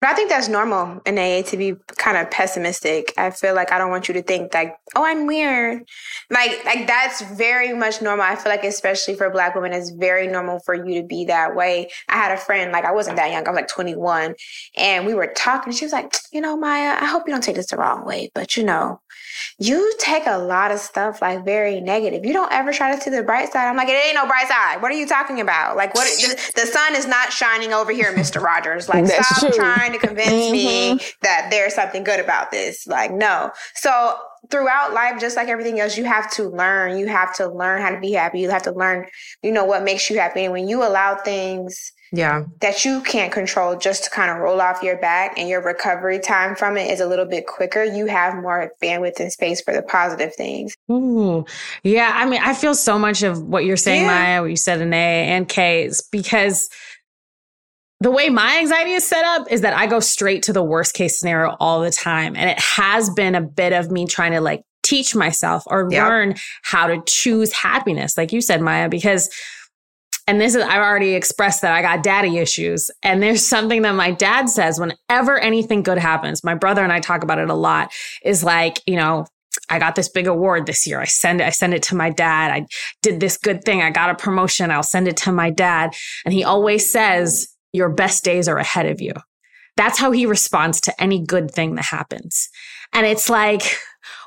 But 0.00 0.10
I 0.10 0.14
think 0.14 0.30
that's 0.30 0.48
normal 0.48 1.00
in 1.04 1.18
AA 1.18 1.42
to 1.50 1.56
be 1.58 1.74
kind 1.98 2.16
of 2.16 2.30
pessimistic. 2.30 3.12
I 3.18 3.30
feel 3.30 3.54
like 3.54 3.70
I 3.70 3.76
don't 3.76 3.90
want 3.90 4.08
you 4.08 4.14
to 4.14 4.22
think 4.22 4.54
like, 4.54 4.74
oh, 4.96 5.04
I'm 5.04 5.26
weird. 5.26 5.82
Like, 6.30 6.64
like 6.64 6.86
that's 6.86 7.20
very 7.20 7.74
much 7.74 8.00
normal. 8.00 8.24
I 8.24 8.34
feel 8.34 8.50
like 8.50 8.64
especially 8.64 9.14
for 9.14 9.28
black 9.28 9.54
women, 9.54 9.74
it's 9.74 9.90
very 9.90 10.26
normal 10.26 10.60
for 10.64 10.74
you 10.74 11.00
to 11.00 11.06
be 11.06 11.26
that 11.26 11.54
way. 11.54 11.90
I 12.08 12.16
had 12.16 12.32
a 12.32 12.38
friend, 12.38 12.72
like 12.72 12.86
I 12.86 12.92
wasn't 12.92 13.16
that 13.16 13.30
young, 13.30 13.46
I 13.46 13.50
was 13.50 13.56
like 13.56 13.68
21, 13.68 14.34
and 14.76 15.04
we 15.04 15.12
were 15.12 15.32
talking. 15.36 15.72
She 15.72 15.84
was 15.84 15.92
like, 15.92 16.14
you 16.32 16.40
know, 16.40 16.56
Maya, 16.56 16.96
I 16.98 17.04
hope 17.04 17.24
you 17.26 17.34
don't 17.34 17.44
take 17.44 17.56
this 17.56 17.70
the 17.70 17.76
wrong 17.76 18.06
way, 18.06 18.30
but 18.34 18.56
you 18.56 18.64
know, 18.64 19.00
you 19.58 19.92
take 19.98 20.24
a 20.26 20.38
lot 20.38 20.70
of 20.70 20.78
stuff 20.78 21.22
like 21.22 21.44
very 21.44 21.80
negative. 21.80 22.24
You 22.24 22.32
don't 22.32 22.52
ever 22.52 22.72
try 22.72 22.94
to 22.94 23.00
see 23.00 23.10
the 23.10 23.22
bright 23.22 23.52
side. 23.52 23.68
I'm 23.68 23.76
like, 23.76 23.88
it 23.88 24.06
ain't 24.06 24.14
no 24.14 24.26
bright 24.26 24.48
side. 24.48 24.82
What 24.82 24.90
are 24.92 24.96
you 24.96 25.06
talking 25.06 25.40
about? 25.40 25.76
Like, 25.76 25.94
what? 25.94 26.06
the, 26.18 26.52
the 26.60 26.66
sun 26.66 26.94
is 26.94 27.06
not 27.06 27.32
shining 27.32 27.72
over 27.72 27.92
here, 27.92 28.14
Mister 28.16 28.40
Rogers. 28.50 28.88
Like, 28.88 29.06
That's 29.06 29.36
stop 29.36 29.52
true. 29.52 29.58
trying 29.58 29.92
to 29.92 29.98
convince 29.98 30.50
me 30.50 30.92
mm-hmm. 30.92 31.06
that 31.22 31.48
there's 31.50 31.74
something 31.74 32.04
good 32.04 32.20
about 32.20 32.50
this. 32.50 32.86
Like, 32.86 33.12
no. 33.12 33.50
So 33.74 34.16
throughout 34.50 34.92
life, 34.94 35.20
just 35.20 35.36
like 35.36 35.48
everything 35.48 35.80
else, 35.80 35.96
you 35.96 36.04
have 36.04 36.30
to 36.32 36.48
learn. 36.48 36.98
You 36.98 37.06
have 37.06 37.34
to 37.36 37.48
learn 37.48 37.82
how 37.82 37.90
to 37.90 38.00
be 38.00 38.12
happy. 38.12 38.40
You 38.40 38.50
have 38.50 38.62
to 38.62 38.72
learn, 38.72 39.06
you 39.42 39.52
know, 39.52 39.64
what 39.64 39.82
makes 39.82 40.08
you 40.10 40.18
happy. 40.18 40.44
And 40.44 40.52
when 40.52 40.68
you 40.68 40.82
allow 40.82 41.16
things 41.16 41.92
Yeah. 42.12 42.44
that 42.60 42.84
you 42.84 43.02
can't 43.02 43.32
control 43.32 43.76
just 43.76 44.04
to 44.04 44.10
kind 44.10 44.30
of 44.30 44.38
roll 44.38 44.60
off 44.60 44.82
your 44.82 44.96
back 44.98 45.38
and 45.38 45.48
your 45.48 45.62
recovery 45.62 46.18
time 46.18 46.56
from 46.56 46.76
it 46.76 46.90
is 46.90 46.98
a 47.00 47.06
little 47.06 47.24
bit 47.24 47.46
quicker, 47.46 47.84
you 47.84 48.06
have 48.06 48.34
more 48.34 48.72
bandwidth 48.82 49.20
and 49.20 49.32
space 49.32 49.60
for 49.60 49.72
the 49.72 49.82
positive 49.82 50.34
things. 50.34 50.74
Ooh. 50.90 51.44
Yeah, 51.84 52.10
I 52.14 52.26
mean, 52.28 52.40
I 52.42 52.54
feel 52.54 52.74
so 52.74 52.98
much 52.98 53.22
of 53.22 53.40
what 53.42 53.64
you're 53.64 53.76
saying, 53.76 54.02
Yeah. 54.02 54.08
Maya, 54.08 54.40
what 54.42 54.50
you 54.50 54.56
said 54.56 54.80
in 54.80 54.92
A 54.92 54.96
and 54.96 55.48
K, 55.48 55.84
is 55.84 56.02
because 56.10 56.68
the 58.00 58.10
way 58.10 58.28
my 58.30 58.58
anxiety 58.58 58.92
is 58.92 59.06
set 59.06 59.24
up 59.24 59.46
is 59.52 59.60
that 59.60 59.74
I 59.74 59.86
go 59.86 60.00
straight 60.00 60.42
to 60.44 60.52
the 60.52 60.62
worst 60.62 60.94
case 60.94 61.18
scenario 61.18 61.54
all 61.60 61.80
the 61.80 61.90
time. 61.90 62.34
And 62.34 62.48
it 62.50 62.58
has 62.58 63.10
been 63.10 63.34
a 63.34 63.42
bit 63.42 63.72
of 63.72 63.90
me 63.90 64.06
trying 64.06 64.32
to 64.32 64.40
like 64.40 64.62
teach 64.82 65.14
myself 65.14 65.62
or 65.66 65.86
Yeah. 65.90 66.08
learn 66.08 66.34
how 66.62 66.86
to 66.86 67.02
choose 67.06 67.52
happiness, 67.52 68.16
like 68.16 68.32
you 68.32 68.40
said, 68.40 68.62
Maya, 68.62 68.88
because 68.88 69.28
and 70.30 70.40
this 70.40 70.54
is 70.54 70.62
I've 70.62 70.80
already 70.80 71.14
expressed 71.14 71.60
that 71.62 71.72
I 71.72 71.82
got 71.82 72.04
daddy 72.04 72.38
issues. 72.38 72.88
And 73.02 73.20
there's 73.20 73.44
something 73.44 73.82
that 73.82 73.96
my 73.96 74.12
dad 74.12 74.48
says 74.48 74.78
whenever 74.78 75.40
anything 75.40 75.82
good 75.82 75.98
happens. 75.98 76.44
My 76.44 76.54
brother 76.54 76.84
and 76.84 76.92
I 76.92 77.00
talk 77.00 77.24
about 77.24 77.40
it 77.40 77.50
a 77.50 77.54
lot. 77.54 77.92
Is 78.24 78.44
like, 78.44 78.80
you 78.86 78.94
know, 78.94 79.26
I 79.68 79.80
got 79.80 79.96
this 79.96 80.08
big 80.08 80.28
award 80.28 80.66
this 80.66 80.86
year. 80.86 81.00
I 81.00 81.06
send 81.06 81.40
it, 81.40 81.48
I 81.48 81.50
send 81.50 81.74
it 81.74 81.82
to 81.84 81.96
my 81.96 82.10
dad. 82.10 82.52
I 82.52 82.66
did 83.02 83.18
this 83.18 83.38
good 83.38 83.64
thing. 83.64 83.82
I 83.82 83.90
got 83.90 84.10
a 84.10 84.14
promotion. 84.14 84.70
I'll 84.70 84.84
send 84.84 85.08
it 85.08 85.16
to 85.18 85.32
my 85.32 85.50
dad. 85.50 85.96
And 86.24 86.32
he 86.32 86.44
always 86.44 86.92
says, 86.92 87.48
your 87.72 87.88
best 87.88 88.22
days 88.22 88.46
are 88.46 88.58
ahead 88.58 88.86
of 88.86 89.00
you. 89.00 89.14
That's 89.76 89.98
how 89.98 90.12
he 90.12 90.26
responds 90.26 90.80
to 90.82 91.02
any 91.02 91.24
good 91.24 91.50
thing 91.50 91.74
that 91.74 91.86
happens. 91.86 92.50
And 92.92 93.04
it's 93.04 93.28
like, 93.28 93.62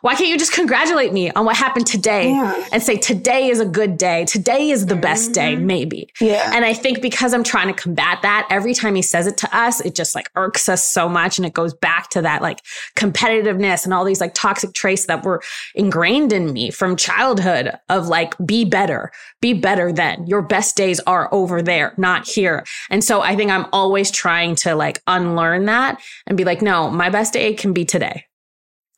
why 0.02 0.16
can't 0.16 0.30
you 0.30 0.38
just 0.38 0.54
congratulate 0.54 1.14
me 1.14 1.32
on 1.32 1.46
what 1.46 1.56
happened 1.56 1.88
today 1.88 2.32
yeah. 2.32 2.68
and 2.72 2.84
say 2.84 2.98
today 2.98 3.48
is 3.48 3.60
a 3.60 3.66
good 3.66 3.98
day? 3.98 4.26
Today 4.26 4.70
is 4.70 4.86
the 4.86 4.96
best 4.96 5.32
mm-hmm. 5.32 5.34
day, 5.34 5.56
maybe. 5.56 6.10
Yeah. 6.20 6.52
And 6.54 6.66
I 6.66 6.74
think 6.74 7.02
because 7.02 7.34
I'm 7.34 7.44
trying 7.44 7.68
to 7.68 7.74
combat 7.74 8.22
that, 8.22 8.48
every 8.50 8.74
time 8.74 8.96
he 8.96 9.02
says 9.02 9.28
it 9.28 9.38
to 9.38 9.58
us, 9.58 9.82
it 9.82 9.96
just 9.96 10.16
like 10.16 10.30
irks 10.36 10.68
us 10.68 10.84
so 10.84 11.08
much. 11.08 11.38
And 11.38 11.46
it 11.46 11.54
goes 11.54 11.74
back 11.74 12.10
to 12.12 12.22
that 12.22 12.42
like 12.42 12.62
competitiveness 12.98 13.86
and 13.86 13.94
all 13.94 14.04
these 14.04 14.22
like 14.22 14.34
toxic 14.34 14.74
traits 14.74 15.06
that 15.06 15.24
were 15.24 15.42
ingrained 15.76 16.34
in 16.34 16.52
me 16.52 16.70
from 16.70 16.96
childhood 16.96 17.72
of 17.90 18.08
like, 18.08 18.36
be 18.46 18.66
better, 18.66 19.12
be 19.42 19.54
better 19.54 19.92
than 19.92 20.28
your 20.28 20.42
best 20.42 20.76
days 20.76 21.00
are 21.02 21.34
over 21.34 21.62
there, 21.62 21.94
not 21.98 22.28
here. 22.28 22.66
And 22.90 23.04
so 23.04 23.22
I 23.22 23.36
think 23.36 23.52
I'm 23.52 23.68
always 23.72 24.12
trying 24.12 24.56
to 24.58 24.76
like 24.76 25.02
unlearn 25.08 25.66
that 25.66 26.02
and 26.28 26.38
be 26.38 26.44
like, 26.44 26.62
no, 26.62 26.90
my 26.90 27.10
best 27.10 27.34
day 27.34 27.54
can 27.54 27.74
be 27.74 27.86
today. 27.86 28.26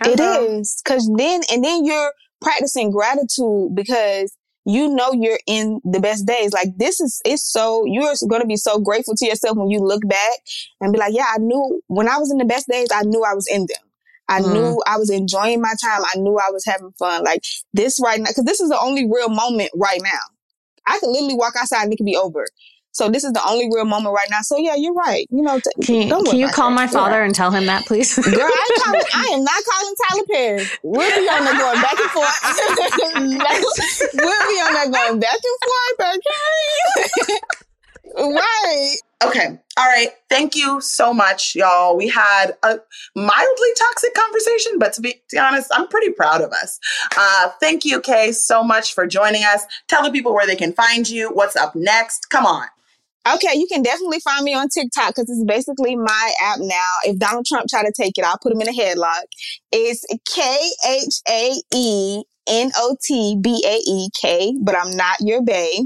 It 0.03 0.19
is 0.19 0.81
because 0.83 1.09
then 1.15 1.41
and 1.51 1.63
then 1.63 1.85
you're 1.85 2.11
practicing 2.41 2.91
gratitude 2.91 3.69
because 3.73 4.35
you 4.65 4.89
know 4.89 5.13
you're 5.13 5.39
in 5.47 5.79
the 5.83 5.99
best 5.99 6.25
days. 6.25 6.51
Like 6.51 6.69
this 6.77 6.99
is 6.99 7.21
it's 7.23 7.49
so 7.49 7.83
you're 7.85 8.13
going 8.27 8.41
to 8.41 8.47
be 8.47 8.57
so 8.57 8.79
grateful 8.79 9.15
to 9.15 9.25
yourself 9.25 9.57
when 9.57 9.69
you 9.69 9.79
look 9.79 10.01
back 10.07 10.39
and 10.81 10.91
be 10.91 10.99
like, 10.99 11.13
yeah, 11.13 11.27
I 11.33 11.37
knew 11.37 11.81
when 11.87 12.09
I 12.09 12.17
was 12.17 12.31
in 12.31 12.37
the 12.37 12.45
best 12.45 12.67
days, 12.67 12.87
I 12.93 13.03
knew 13.03 13.23
I 13.23 13.33
was 13.33 13.47
in 13.49 13.61
them. 13.61 13.85
I 14.27 14.41
mm. 14.41 14.53
knew 14.53 14.81
I 14.87 14.97
was 14.97 15.09
enjoying 15.11 15.61
my 15.61 15.73
time. 15.81 16.01
I 16.03 16.17
knew 16.17 16.37
I 16.37 16.51
was 16.51 16.65
having 16.65 16.91
fun. 16.97 17.23
Like 17.23 17.43
this 17.73 17.99
right 18.03 18.19
now, 18.19 18.25
because 18.29 18.45
this 18.45 18.59
is 18.59 18.69
the 18.69 18.79
only 18.79 19.05
real 19.05 19.29
moment 19.29 19.69
right 19.75 20.01
now. 20.01 20.19
I 20.87 20.99
could 20.99 21.09
literally 21.09 21.35
walk 21.35 21.53
outside 21.55 21.83
and 21.83 21.93
it 21.93 21.97
could 21.97 22.05
be 22.05 22.17
over. 22.17 22.45
So 22.95 23.09
this 23.09 23.25
is 23.25 23.33
the 23.33 23.45
only 23.45 23.67
real 23.69 23.83
moment 23.83 24.15
right 24.15 24.29
now. 24.31 24.39
So 24.41 24.57
yeah, 24.57 24.75
you're 24.75 24.93
right. 24.93 25.27
You 25.29 25.41
know, 25.41 25.59
t- 25.59 25.83
can 25.83 25.95
you, 26.07 26.23
can 26.23 26.39
you 26.39 26.47
call 26.47 26.71
my 26.71 26.87
father 26.87 27.21
and 27.21 27.35
tell 27.35 27.51
him 27.51 27.65
that, 27.65 27.85
please? 27.85 28.15
Girl, 28.15 28.33
I, 28.33 28.69
call, 28.83 28.95
I 29.13 29.25
am 29.33 29.43
not 29.43 29.63
calling 29.69 29.95
Tyler 30.07 30.23
Perry. 30.31 30.65
We'll 30.81 31.19
be 31.19 31.27
on 31.27 31.43
there 31.43 31.57
going 31.57 31.81
back 31.81 31.99
and 31.99 32.09
forth. 32.11 32.39
we'll 34.13 34.47
be 34.47 34.61
on 34.61 34.73
there 34.73 34.89
going 34.89 35.19
back 35.19 35.39
and 35.43 35.59
forth, 35.65 36.19
okay? 37.27 37.39
right. 38.33 38.95
Okay. 39.25 39.59
All 39.77 39.85
right. 39.85 40.11
Thank 40.29 40.55
you 40.55 40.79
so 40.79 41.13
much, 41.13 41.53
y'all. 41.53 41.97
We 41.97 42.07
had 42.07 42.51
a 42.63 42.79
mildly 43.13 43.69
toxic 43.77 44.13
conversation, 44.13 44.79
but 44.79 44.93
to 44.93 45.01
be, 45.01 45.11
to 45.11 45.19
be 45.33 45.37
honest, 45.37 45.69
I'm 45.73 45.89
pretty 45.89 46.11
proud 46.11 46.39
of 46.39 46.51
us. 46.51 46.79
Uh, 47.17 47.49
thank 47.59 47.83
you, 47.83 47.99
Kay, 47.99 48.31
so 48.31 48.63
much 48.63 48.93
for 48.93 49.05
joining 49.05 49.43
us. 49.43 49.65
Tell 49.89 50.01
the 50.01 50.11
people 50.11 50.33
where 50.33 50.47
they 50.47 50.55
can 50.55 50.71
find 50.71 51.09
you. 51.09 51.29
What's 51.29 51.57
up 51.57 51.75
next? 51.75 52.29
Come 52.29 52.45
on. 52.45 52.67
Okay, 53.27 53.57
you 53.57 53.65
can 53.71 53.81
definitely 53.81 54.19
find 54.19 54.45
me 54.45 54.53
on 54.53 54.69
TikTok 54.69 55.15
because 55.15 55.27
it's 55.27 55.43
basically 55.47 55.95
my 55.95 56.33
app 56.43 56.59
now. 56.59 56.91
If 57.05 57.17
Donald 57.17 57.47
Trump 57.47 57.65
try 57.67 57.81
to 57.81 57.91
take 57.91 58.19
it, 58.19 58.23
I'll 58.23 58.37
put 58.37 58.53
him 58.53 58.61
in 58.61 58.69
a 58.69 58.71
headlock. 58.71 59.23
It's 59.71 60.05
K 60.31 60.69
H 60.87 61.21
A 61.27 61.55
E 61.73 62.23
N 62.47 62.69
O 62.75 62.95
T 63.03 63.35
B 63.41 63.63
A 63.65 63.77
E 63.77 64.09
K, 64.21 64.53
but 64.61 64.77
I'm 64.77 64.95
not 64.95 65.17
your 65.21 65.41
bae. 65.41 65.79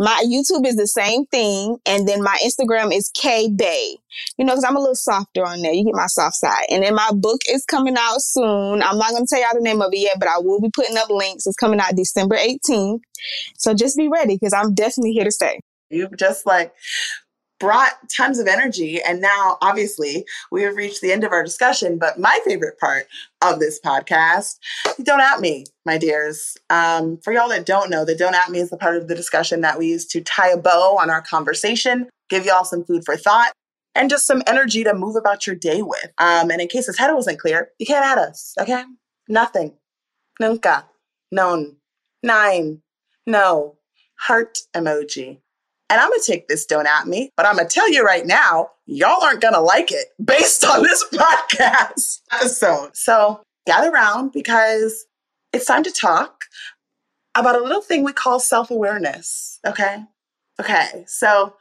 My 0.00 0.20
YouTube 0.26 0.66
is 0.66 0.74
the 0.74 0.88
same 0.88 1.26
thing, 1.26 1.76
and 1.86 2.08
then 2.08 2.24
my 2.24 2.36
Instagram 2.44 2.92
is 2.92 3.08
K 3.14 3.48
Bay. 3.48 3.96
You 4.36 4.44
know, 4.44 4.54
because 4.54 4.64
I'm 4.64 4.74
a 4.74 4.80
little 4.80 4.96
softer 4.96 5.46
on 5.46 5.62
there. 5.62 5.72
You 5.72 5.84
get 5.84 5.94
my 5.94 6.08
soft 6.08 6.34
side. 6.34 6.64
And 6.70 6.82
then 6.82 6.96
my 6.96 7.12
book 7.14 7.40
is 7.48 7.64
coming 7.66 7.94
out 7.96 8.20
soon. 8.20 8.82
I'm 8.82 8.98
not 8.98 9.10
going 9.10 9.24
to 9.24 9.28
tell 9.32 9.40
y'all 9.40 9.54
the 9.54 9.60
name 9.60 9.80
of 9.80 9.92
it 9.92 9.98
yet, 10.00 10.16
but 10.18 10.28
I 10.28 10.38
will 10.38 10.60
be 10.60 10.70
putting 10.74 10.96
up 10.96 11.08
links. 11.08 11.46
It's 11.46 11.56
coming 11.56 11.78
out 11.78 11.94
December 11.94 12.36
18th. 12.36 12.98
So 13.58 13.74
just 13.74 13.96
be 13.96 14.08
ready 14.08 14.34
because 14.34 14.52
I'm 14.52 14.74
definitely 14.74 15.12
here 15.12 15.22
to 15.24 15.30
stay. 15.30 15.60
You've 15.90 16.16
just 16.16 16.46
like 16.46 16.72
brought 17.60 17.92
tons 18.16 18.38
of 18.38 18.48
energy. 18.48 19.00
And 19.02 19.20
now, 19.20 19.58
obviously, 19.60 20.24
we 20.50 20.62
have 20.62 20.74
reached 20.74 21.02
the 21.02 21.12
end 21.12 21.22
of 21.22 21.30
our 21.30 21.44
discussion. 21.44 21.98
But 21.98 22.18
my 22.18 22.40
favorite 22.44 22.78
part 22.80 23.06
of 23.42 23.60
this 23.60 23.78
podcast, 23.84 24.58
don't 25.02 25.20
at 25.20 25.40
me, 25.40 25.66
my 25.84 25.98
dears. 25.98 26.56
Um, 26.70 27.18
for 27.18 27.32
y'all 27.32 27.50
that 27.50 27.66
don't 27.66 27.90
know, 27.90 28.04
the 28.04 28.16
don't 28.16 28.34
at 28.34 28.50
me 28.50 28.58
is 28.58 28.70
the 28.70 28.78
part 28.78 28.96
of 28.96 29.06
the 29.06 29.14
discussion 29.14 29.60
that 29.60 29.78
we 29.78 29.88
use 29.88 30.06
to 30.06 30.22
tie 30.22 30.48
a 30.48 30.56
bow 30.56 30.96
on 30.98 31.10
our 31.10 31.22
conversation, 31.22 32.08
give 32.30 32.46
y'all 32.46 32.64
some 32.64 32.84
food 32.84 33.04
for 33.04 33.16
thought. 33.16 33.52
And 33.96 34.08
just 34.08 34.24
some 34.24 34.42
energy 34.46 34.84
to 34.84 34.94
move 34.94 35.16
about 35.16 35.48
your 35.48 35.56
day 35.56 35.82
with. 35.82 36.12
Um, 36.18 36.50
and 36.50 36.60
in 36.60 36.68
case 36.68 36.86
this 36.86 36.96
head 36.96 37.12
wasn't 37.12 37.40
clear, 37.40 37.70
you 37.80 37.86
can't 37.86 38.06
add 38.06 38.18
us, 38.18 38.54
okay? 38.58 38.84
Nothing. 39.28 39.74
Nunca. 40.38 40.86
None. 41.32 41.76
Nine. 42.22 42.82
No. 43.26 43.78
Heart 44.20 44.58
emoji. 44.76 45.40
And 45.90 46.00
I'm 46.00 46.08
going 46.08 46.20
to 46.20 46.32
take 46.32 46.46
this 46.46 46.64
don't 46.64 46.86
at 46.86 47.08
me, 47.08 47.30
but 47.36 47.46
I'm 47.46 47.56
going 47.56 47.66
to 47.66 47.74
tell 47.74 47.90
you 47.90 48.04
right 48.04 48.24
now, 48.24 48.70
y'all 48.86 49.22
aren't 49.24 49.40
going 49.40 49.54
to 49.54 49.60
like 49.60 49.90
it 49.90 50.06
based 50.24 50.64
on 50.64 50.82
this 50.82 51.04
podcast 51.12 52.20
episode. 52.32 52.96
So 52.96 53.42
gather 53.66 53.90
around 53.90 54.30
because 54.32 55.04
it's 55.52 55.66
time 55.66 55.82
to 55.82 55.90
talk 55.90 56.44
about 57.34 57.56
a 57.56 57.62
little 57.62 57.82
thing 57.82 58.04
we 58.04 58.12
call 58.12 58.38
self 58.38 58.70
awareness. 58.70 59.58
Okay. 59.66 60.04
Okay. 60.60 61.04
So 61.06 61.54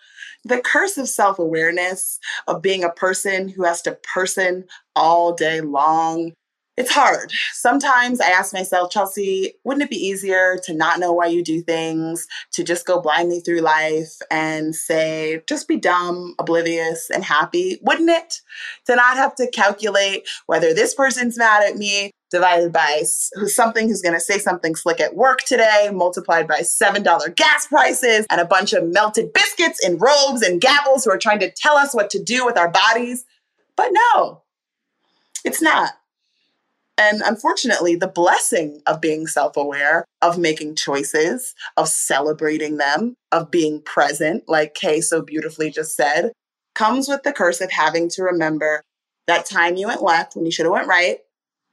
the 0.46 0.62
curse 0.62 0.98
of 0.98 1.10
self 1.10 1.40
awareness, 1.40 2.20
of 2.48 2.62
being 2.62 2.84
a 2.84 2.92
person 2.92 3.50
who 3.50 3.64
has 3.64 3.82
to 3.84 3.98
person 4.14 4.66
all 4.96 5.34
day 5.34 5.62
long, 5.62 6.34
it's 6.80 6.92
hard. 6.92 7.34
Sometimes 7.52 8.22
I 8.22 8.30
ask 8.30 8.54
myself, 8.54 8.90
Chelsea, 8.90 9.54
wouldn't 9.66 9.84
it 9.84 9.90
be 9.90 9.98
easier 9.98 10.58
to 10.64 10.74
not 10.74 10.98
know 10.98 11.12
why 11.12 11.26
you 11.26 11.44
do 11.44 11.62
things, 11.62 12.26
to 12.54 12.64
just 12.64 12.86
go 12.86 13.02
blindly 13.02 13.42
through 13.42 13.60
life 13.60 14.16
and 14.32 14.74
say, 14.74 15.42
just 15.46 15.68
be 15.68 15.76
dumb, 15.76 16.36
oblivious, 16.40 17.10
and 17.10 17.26
happy? 17.26 17.80
Wouldn't 17.82 18.10
it? 18.10 18.40
To 18.86 18.96
not 18.96 19.18
have 19.18 19.36
to 19.36 19.50
calculate 19.52 20.26
whether 20.46 20.74
this 20.74 20.96
person's 20.96 21.38
mad 21.38 21.70
at 21.70 21.76
me 21.76 22.12
divided 22.32 22.72
by 22.72 23.02
something 23.04 23.90
who's 23.90 24.02
going 24.02 24.16
to 24.16 24.22
say 24.22 24.38
something 24.38 24.74
slick 24.74 25.02
at 25.02 25.18
work 25.18 25.40
today, 25.40 25.90
multiplied 25.92 26.48
by 26.48 26.62
$7 26.62 27.36
gas 27.36 27.68
prices 27.68 28.26
and 28.30 28.40
a 28.40 28.46
bunch 28.46 28.72
of 28.72 28.86
melted 28.86 29.34
biscuits 29.34 29.86
in 29.86 29.98
robes 29.98 30.42
and 30.44 30.62
gavels 30.62 31.04
who 31.04 31.12
are 31.12 31.18
trying 31.18 31.40
to 31.40 31.52
tell 31.52 31.76
us 31.76 31.94
what 31.94 32.10
to 32.12 32.24
do 32.24 32.46
with 32.46 32.58
our 32.58 32.70
bodies. 32.70 33.26
But 33.76 33.90
no, 33.92 34.44
it's 35.44 35.62
not. 35.62 35.99
And 37.00 37.22
unfortunately, 37.26 37.96
the 37.96 38.10
blessing 38.10 38.82
of 38.86 39.00
being 39.00 39.26
self 39.26 39.56
aware, 39.56 40.04
of 40.22 40.38
making 40.38 40.76
choices, 40.76 41.56
of 41.78 41.88
celebrating 41.88 42.76
them, 42.76 43.16
of 43.32 43.50
being 43.50 43.82
present, 43.82 44.44
like 44.50 44.74
Kay 44.74 45.00
so 45.00 45.22
beautifully 45.22 45.72
just 45.72 45.96
said, 45.96 46.34
comes 46.76 47.08
with 47.08 47.24
the 47.24 47.32
curse 47.32 47.62
of 47.62 47.72
having 47.72 48.10
to 48.10 48.24
remember 48.24 48.84
that 49.28 49.46
time 49.46 49.78
you 49.78 49.88
went 49.88 50.04
left 50.04 50.36
when 50.36 50.46
you 50.46 50.52
should 50.52 50.66
have 50.66 50.74
went 50.74 50.88
right, 50.88 51.20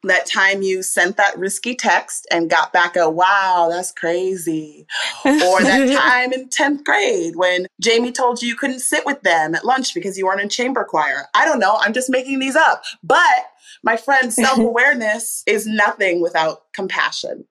that 0.02 0.26
time 0.26 0.62
you 0.62 0.82
sent 0.82 1.16
that 1.16 1.38
risky 1.38 1.74
text 1.74 2.26
and 2.30 2.50
got 2.50 2.72
back 2.72 2.96
a 2.96 3.10
wow, 3.10 3.68
that's 3.70 3.92
crazy. 3.92 4.86
or 5.24 5.62
that 5.62 5.96
time 5.98 6.32
in 6.32 6.48
10th 6.48 6.84
grade 6.84 7.36
when 7.36 7.66
Jamie 7.80 8.12
told 8.12 8.40
you 8.40 8.48
you 8.48 8.56
couldn't 8.56 8.80
sit 8.80 9.04
with 9.04 9.20
them 9.22 9.54
at 9.54 9.64
lunch 9.64 9.94
because 9.94 10.16
you 10.16 10.26
weren't 10.26 10.40
in 10.40 10.48
chamber 10.48 10.84
choir. 10.84 11.26
I 11.34 11.44
don't 11.44 11.58
know, 11.58 11.76
I'm 11.80 11.92
just 11.92 12.10
making 12.10 12.38
these 12.38 12.56
up. 12.56 12.82
But 13.02 13.46
my 13.82 13.96
friend, 13.96 14.32
self 14.32 14.58
awareness 14.58 15.42
is 15.46 15.66
nothing 15.66 16.20
without 16.20 16.72
compassion 16.72 17.44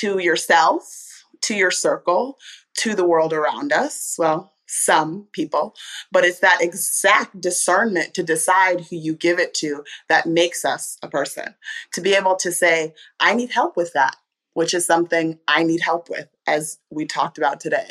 to 0.00 0.18
yourself, 0.18 1.24
to 1.42 1.54
your 1.54 1.70
circle, 1.70 2.36
to 2.78 2.94
the 2.94 3.06
world 3.06 3.32
around 3.32 3.72
us. 3.72 4.16
Well, 4.18 4.52
some 4.76 5.28
people, 5.32 5.74
but 6.12 6.24
it's 6.24 6.40
that 6.40 6.60
exact 6.60 7.40
discernment 7.40 8.14
to 8.14 8.22
decide 8.22 8.82
who 8.82 8.96
you 8.96 9.14
give 9.14 9.38
it 9.38 9.54
to 9.54 9.84
that 10.08 10.26
makes 10.26 10.64
us 10.64 10.98
a 11.02 11.08
person. 11.08 11.54
To 11.94 12.00
be 12.00 12.14
able 12.14 12.36
to 12.36 12.52
say, 12.52 12.94
I 13.18 13.34
need 13.34 13.50
help 13.50 13.76
with 13.76 13.92
that, 13.94 14.16
which 14.54 14.74
is 14.74 14.86
something 14.86 15.38
I 15.48 15.62
need 15.62 15.80
help 15.80 16.08
with, 16.08 16.28
as 16.46 16.78
we 16.90 17.06
talked 17.06 17.38
about 17.38 17.60
today. 17.60 17.90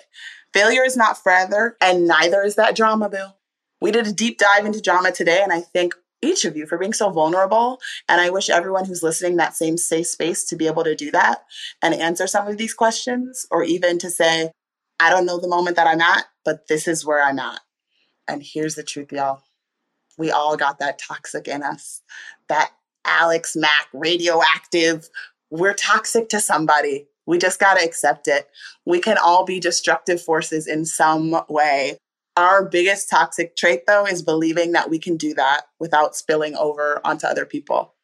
Failure 0.53 0.83
is 0.83 0.95
not 0.95 1.21
forever, 1.21 1.75
and 1.81 2.07
neither 2.07 2.43
is 2.43 2.55
that 2.55 2.75
drama, 2.75 3.09
Boo. 3.09 3.27
We 3.81 3.91
did 3.91 4.07
a 4.07 4.13
deep 4.13 4.37
dive 4.37 4.65
into 4.65 4.81
drama 4.81 5.11
today, 5.11 5.41
and 5.43 5.51
I 5.51 5.61
thank 5.61 5.95
each 6.21 6.45
of 6.45 6.55
you 6.55 6.65
for 6.65 6.77
being 6.77 6.93
so 6.93 7.09
vulnerable. 7.09 7.79
And 8.07 8.19
I 8.21 8.29
wish 8.29 8.49
everyone 8.49 8.85
who's 8.85 9.03
listening 9.03 9.35
that 9.35 9.55
same 9.55 9.77
safe 9.77 10.07
space 10.07 10.45
to 10.45 10.55
be 10.55 10.65
able 10.65 10.83
to 10.83 10.95
do 10.95 11.11
that 11.11 11.43
and 11.81 11.93
answer 11.93 12.25
some 12.25 12.47
of 12.47 12.57
these 12.57 12.73
questions, 12.73 13.45
or 13.51 13.63
even 13.63 13.99
to 13.99 14.09
say, 14.09 14.51
I 14.99 15.09
don't 15.09 15.25
know 15.25 15.39
the 15.39 15.47
moment 15.47 15.75
that 15.75 15.87
I'm 15.87 16.01
at, 16.01 16.25
but 16.45 16.67
this 16.67 16.87
is 16.87 17.05
where 17.05 17.21
I'm 17.21 17.39
at. 17.39 17.59
And 18.27 18.41
here's 18.43 18.75
the 18.75 18.83
truth, 18.83 19.11
y'all. 19.11 19.41
We 20.17 20.31
all 20.31 20.55
got 20.55 20.79
that 20.79 20.99
toxic 20.99 21.47
in 21.47 21.63
us, 21.63 22.01
that 22.47 22.71
Alex 23.03 23.55
Mack 23.55 23.87
radioactive. 23.93 25.09
We're 25.49 25.73
toxic 25.73 26.29
to 26.29 26.39
somebody. 26.39 27.07
We 27.25 27.37
just 27.37 27.59
got 27.59 27.77
to 27.77 27.83
accept 27.83 28.27
it. 28.27 28.47
We 28.85 29.01
can 29.01 29.17
all 29.17 29.43
be 29.43 29.59
destructive 29.59 30.21
forces 30.21 30.67
in 30.67 30.85
some 30.85 31.35
way. 31.49 31.97
Our 32.37 32.65
biggest 32.65 33.09
toxic 33.09 33.55
trait, 33.55 33.87
though, 33.87 34.05
is 34.05 34.21
believing 34.21 34.73
that 34.73 34.89
we 34.89 34.99
can 34.99 35.17
do 35.17 35.33
that 35.33 35.63
without 35.79 36.15
spilling 36.15 36.55
over 36.55 37.01
onto 37.03 37.27
other 37.27 37.45
people 37.45 37.95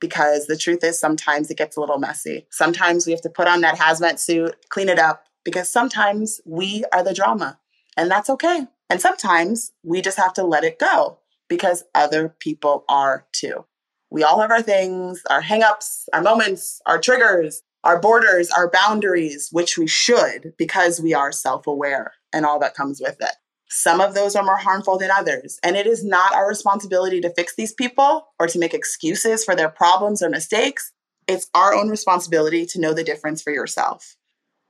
because 0.00 0.46
the 0.46 0.56
truth 0.56 0.84
is 0.84 0.98
sometimes 0.98 1.50
it 1.50 1.56
gets 1.56 1.76
a 1.76 1.80
little 1.80 1.98
messy. 1.98 2.46
Sometimes 2.50 3.06
we 3.06 3.12
have 3.12 3.22
to 3.22 3.30
put 3.30 3.48
on 3.48 3.62
that 3.62 3.78
hazmat 3.78 4.18
suit, 4.18 4.54
clean 4.68 4.88
it 4.88 4.98
up, 4.98 5.24
because 5.44 5.68
sometimes 5.68 6.40
we 6.44 6.84
are 6.92 7.02
the 7.02 7.14
drama, 7.14 7.58
and 7.96 8.10
that's 8.10 8.30
okay. 8.30 8.66
And 8.90 9.00
sometimes 9.00 9.72
we 9.82 10.00
just 10.00 10.18
have 10.18 10.32
to 10.34 10.44
let 10.44 10.64
it 10.64 10.78
go 10.78 11.18
because 11.48 11.84
other 11.94 12.34
people 12.38 12.84
are 12.88 13.26
too. 13.32 13.64
We 14.10 14.22
all 14.22 14.40
have 14.40 14.50
our 14.50 14.62
things, 14.62 15.22
our 15.30 15.42
hangups, 15.42 16.04
our 16.12 16.22
moments, 16.22 16.80
our 16.86 17.00
triggers, 17.00 17.62
our 17.82 18.00
borders, 18.00 18.50
our 18.50 18.70
boundaries, 18.70 19.48
which 19.52 19.76
we 19.76 19.86
should 19.86 20.54
because 20.56 21.00
we 21.00 21.14
are 21.14 21.32
self 21.32 21.66
aware 21.66 22.12
and 22.32 22.46
all 22.46 22.58
that 22.60 22.74
comes 22.74 23.00
with 23.00 23.16
it. 23.20 23.34
Some 23.68 24.00
of 24.00 24.14
those 24.14 24.36
are 24.36 24.44
more 24.44 24.56
harmful 24.56 24.98
than 24.98 25.10
others. 25.10 25.58
And 25.62 25.76
it 25.76 25.86
is 25.86 26.04
not 26.04 26.32
our 26.32 26.46
responsibility 26.46 27.20
to 27.20 27.30
fix 27.30 27.56
these 27.56 27.72
people 27.72 28.28
or 28.38 28.46
to 28.46 28.58
make 28.58 28.72
excuses 28.72 29.44
for 29.44 29.56
their 29.56 29.68
problems 29.68 30.22
or 30.22 30.30
mistakes. 30.30 30.92
It's 31.26 31.50
our 31.54 31.74
own 31.74 31.88
responsibility 31.88 32.66
to 32.66 32.80
know 32.80 32.92
the 32.92 33.02
difference 33.02 33.42
for 33.42 33.52
yourself. 33.52 34.16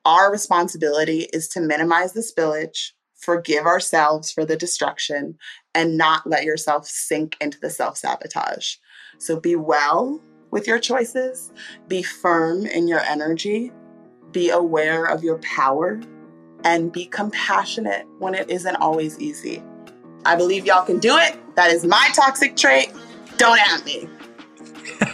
Our 0.06 0.30
responsibility 0.30 1.28
is 1.32 1.48
to 1.48 1.60
minimize 1.60 2.12
the 2.12 2.20
spillage, 2.20 2.92
forgive 3.24 3.66
ourselves 3.66 4.30
for 4.30 4.44
the 4.44 4.56
destruction, 4.56 5.38
and 5.74 5.96
not 5.96 6.26
let 6.26 6.44
yourself 6.44 6.86
sink 6.86 7.36
into 7.40 7.58
the 7.60 7.70
self 7.70 7.96
sabotage. 7.96 8.76
So 9.18 9.40
be 9.40 9.56
well 9.56 10.20
with 10.50 10.66
your 10.66 10.78
choices, 10.78 11.52
be 11.88 12.02
firm 12.02 12.66
in 12.66 12.86
your 12.86 13.00
energy, 13.00 13.72
be 14.30 14.50
aware 14.50 15.06
of 15.06 15.24
your 15.24 15.38
power, 15.38 16.00
and 16.64 16.92
be 16.92 17.06
compassionate 17.06 18.06
when 18.18 18.34
it 18.34 18.48
isn't 18.50 18.76
always 18.76 19.18
easy. 19.18 19.62
I 20.24 20.36
believe 20.36 20.66
y'all 20.66 20.84
can 20.84 20.98
do 20.98 21.16
it. 21.16 21.36
That 21.56 21.70
is 21.70 21.84
my 21.84 22.08
toxic 22.14 22.56
trait. 22.56 22.92
Don't 23.36 23.58
at 23.60 23.84
me. 23.84 24.08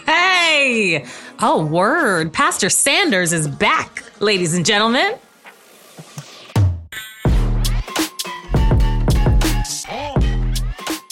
Hey! 0.05 1.05
Oh, 1.39 1.65
word. 1.65 2.31
Pastor 2.33 2.69
Sanders 2.69 3.33
is 3.33 3.47
back, 3.47 4.03
ladies 4.19 4.53
and 4.53 4.65
gentlemen. 4.65 5.15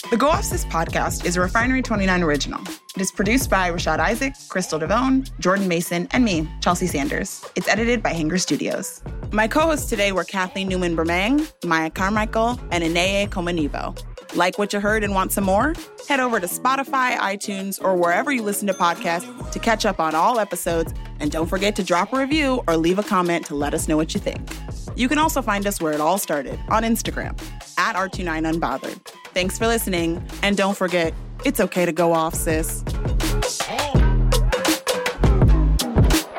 The 0.09 0.17
Go 0.17 0.29
Off 0.29 0.43
Sis 0.43 0.65
podcast 0.65 1.23
is 1.23 1.37
a 1.37 1.41
Refinery 1.41 1.83
29 1.83 2.23
original. 2.23 2.59
It 2.95 3.01
is 3.01 3.11
produced 3.11 3.47
by 3.47 3.69
Rashad 3.69 3.99
Isaac, 3.99 4.33
Crystal 4.47 4.79
Devone, 4.79 5.29
Jordan 5.39 5.67
Mason, 5.67 6.07
and 6.09 6.25
me, 6.25 6.49
Chelsea 6.61 6.87
Sanders. 6.87 7.45
It's 7.55 7.67
edited 7.67 8.01
by 8.01 8.13
Hanger 8.13 8.39
Studios. 8.39 9.03
My 9.31 9.47
co 9.47 9.59
hosts 9.59 9.87
today 9.87 10.11
were 10.11 10.23
Kathleen 10.23 10.67
Newman 10.67 10.97
Bremang, 10.97 11.53
Maya 11.63 11.91
Carmichael, 11.91 12.59
and 12.71 12.83
Ineye 12.83 13.29
Komonibo. 13.29 13.95
Like 14.35 14.57
what 14.57 14.73
you 14.73 14.79
heard 14.79 15.03
and 15.03 15.13
want 15.13 15.31
some 15.31 15.43
more? 15.43 15.73
Head 16.07 16.19
over 16.19 16.39
to 16.39 16.47
Spotify, 16.47 17.17
iTunes, 17.17 17.81
or 17.83 17.95
wherever 17.95 18.31
you 18.31 18.43
listen 18.43 18.67
to 18.67 18.73
podcasts 18.73 19.51
to 19.51 19.59
catch 19.59 19.85
up 19.85 19.99
on 19.99 20.15
all 20.15 20.39
episodes. 20.39 20.93
And 21.19 21.31
don't 21.31 21.47
forget 21.47 21.75
to 21.77 21.83
drop 21.83 22.13
a 22.13 22.19
review 22.19 22.63
or 22.67 22.77
leave 22.77 22.99
a 22.99 23.03
comment 23.03 23.45
to 23.47 23.55
let 23.55 23.73
us 23.73 23.87
know 23.87 23.97
what 23.97 24.13
you 24.13 24.19
think. 24.19 24.49
You 24.95 25.09
can 25.09 25.17
also 25.17 25.41
find 25.41 25.65
us 25.65 25.81
where 25.81 25.93
it 25.93 26.01
all 26.01 26.17
started 26.17 26.59
on 26.69 26.83
Instagram 26.83 27.39
at 27.77 27.95
R29Unbothered. 27.95 28.99
Thanks 29.33 29.57
for 29.57 29.67
listening. 29.67 30.23
And 30.43 30.55
don't 30.55 30.77
forget, 30.77 31.13
it's 31.45 31.59
okay 31.59 31.85
to 31.85 31.91
go 31.91 32.13
off, 32.13 32.35
sis. 32.35 32.83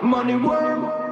Money. 0.03 1.10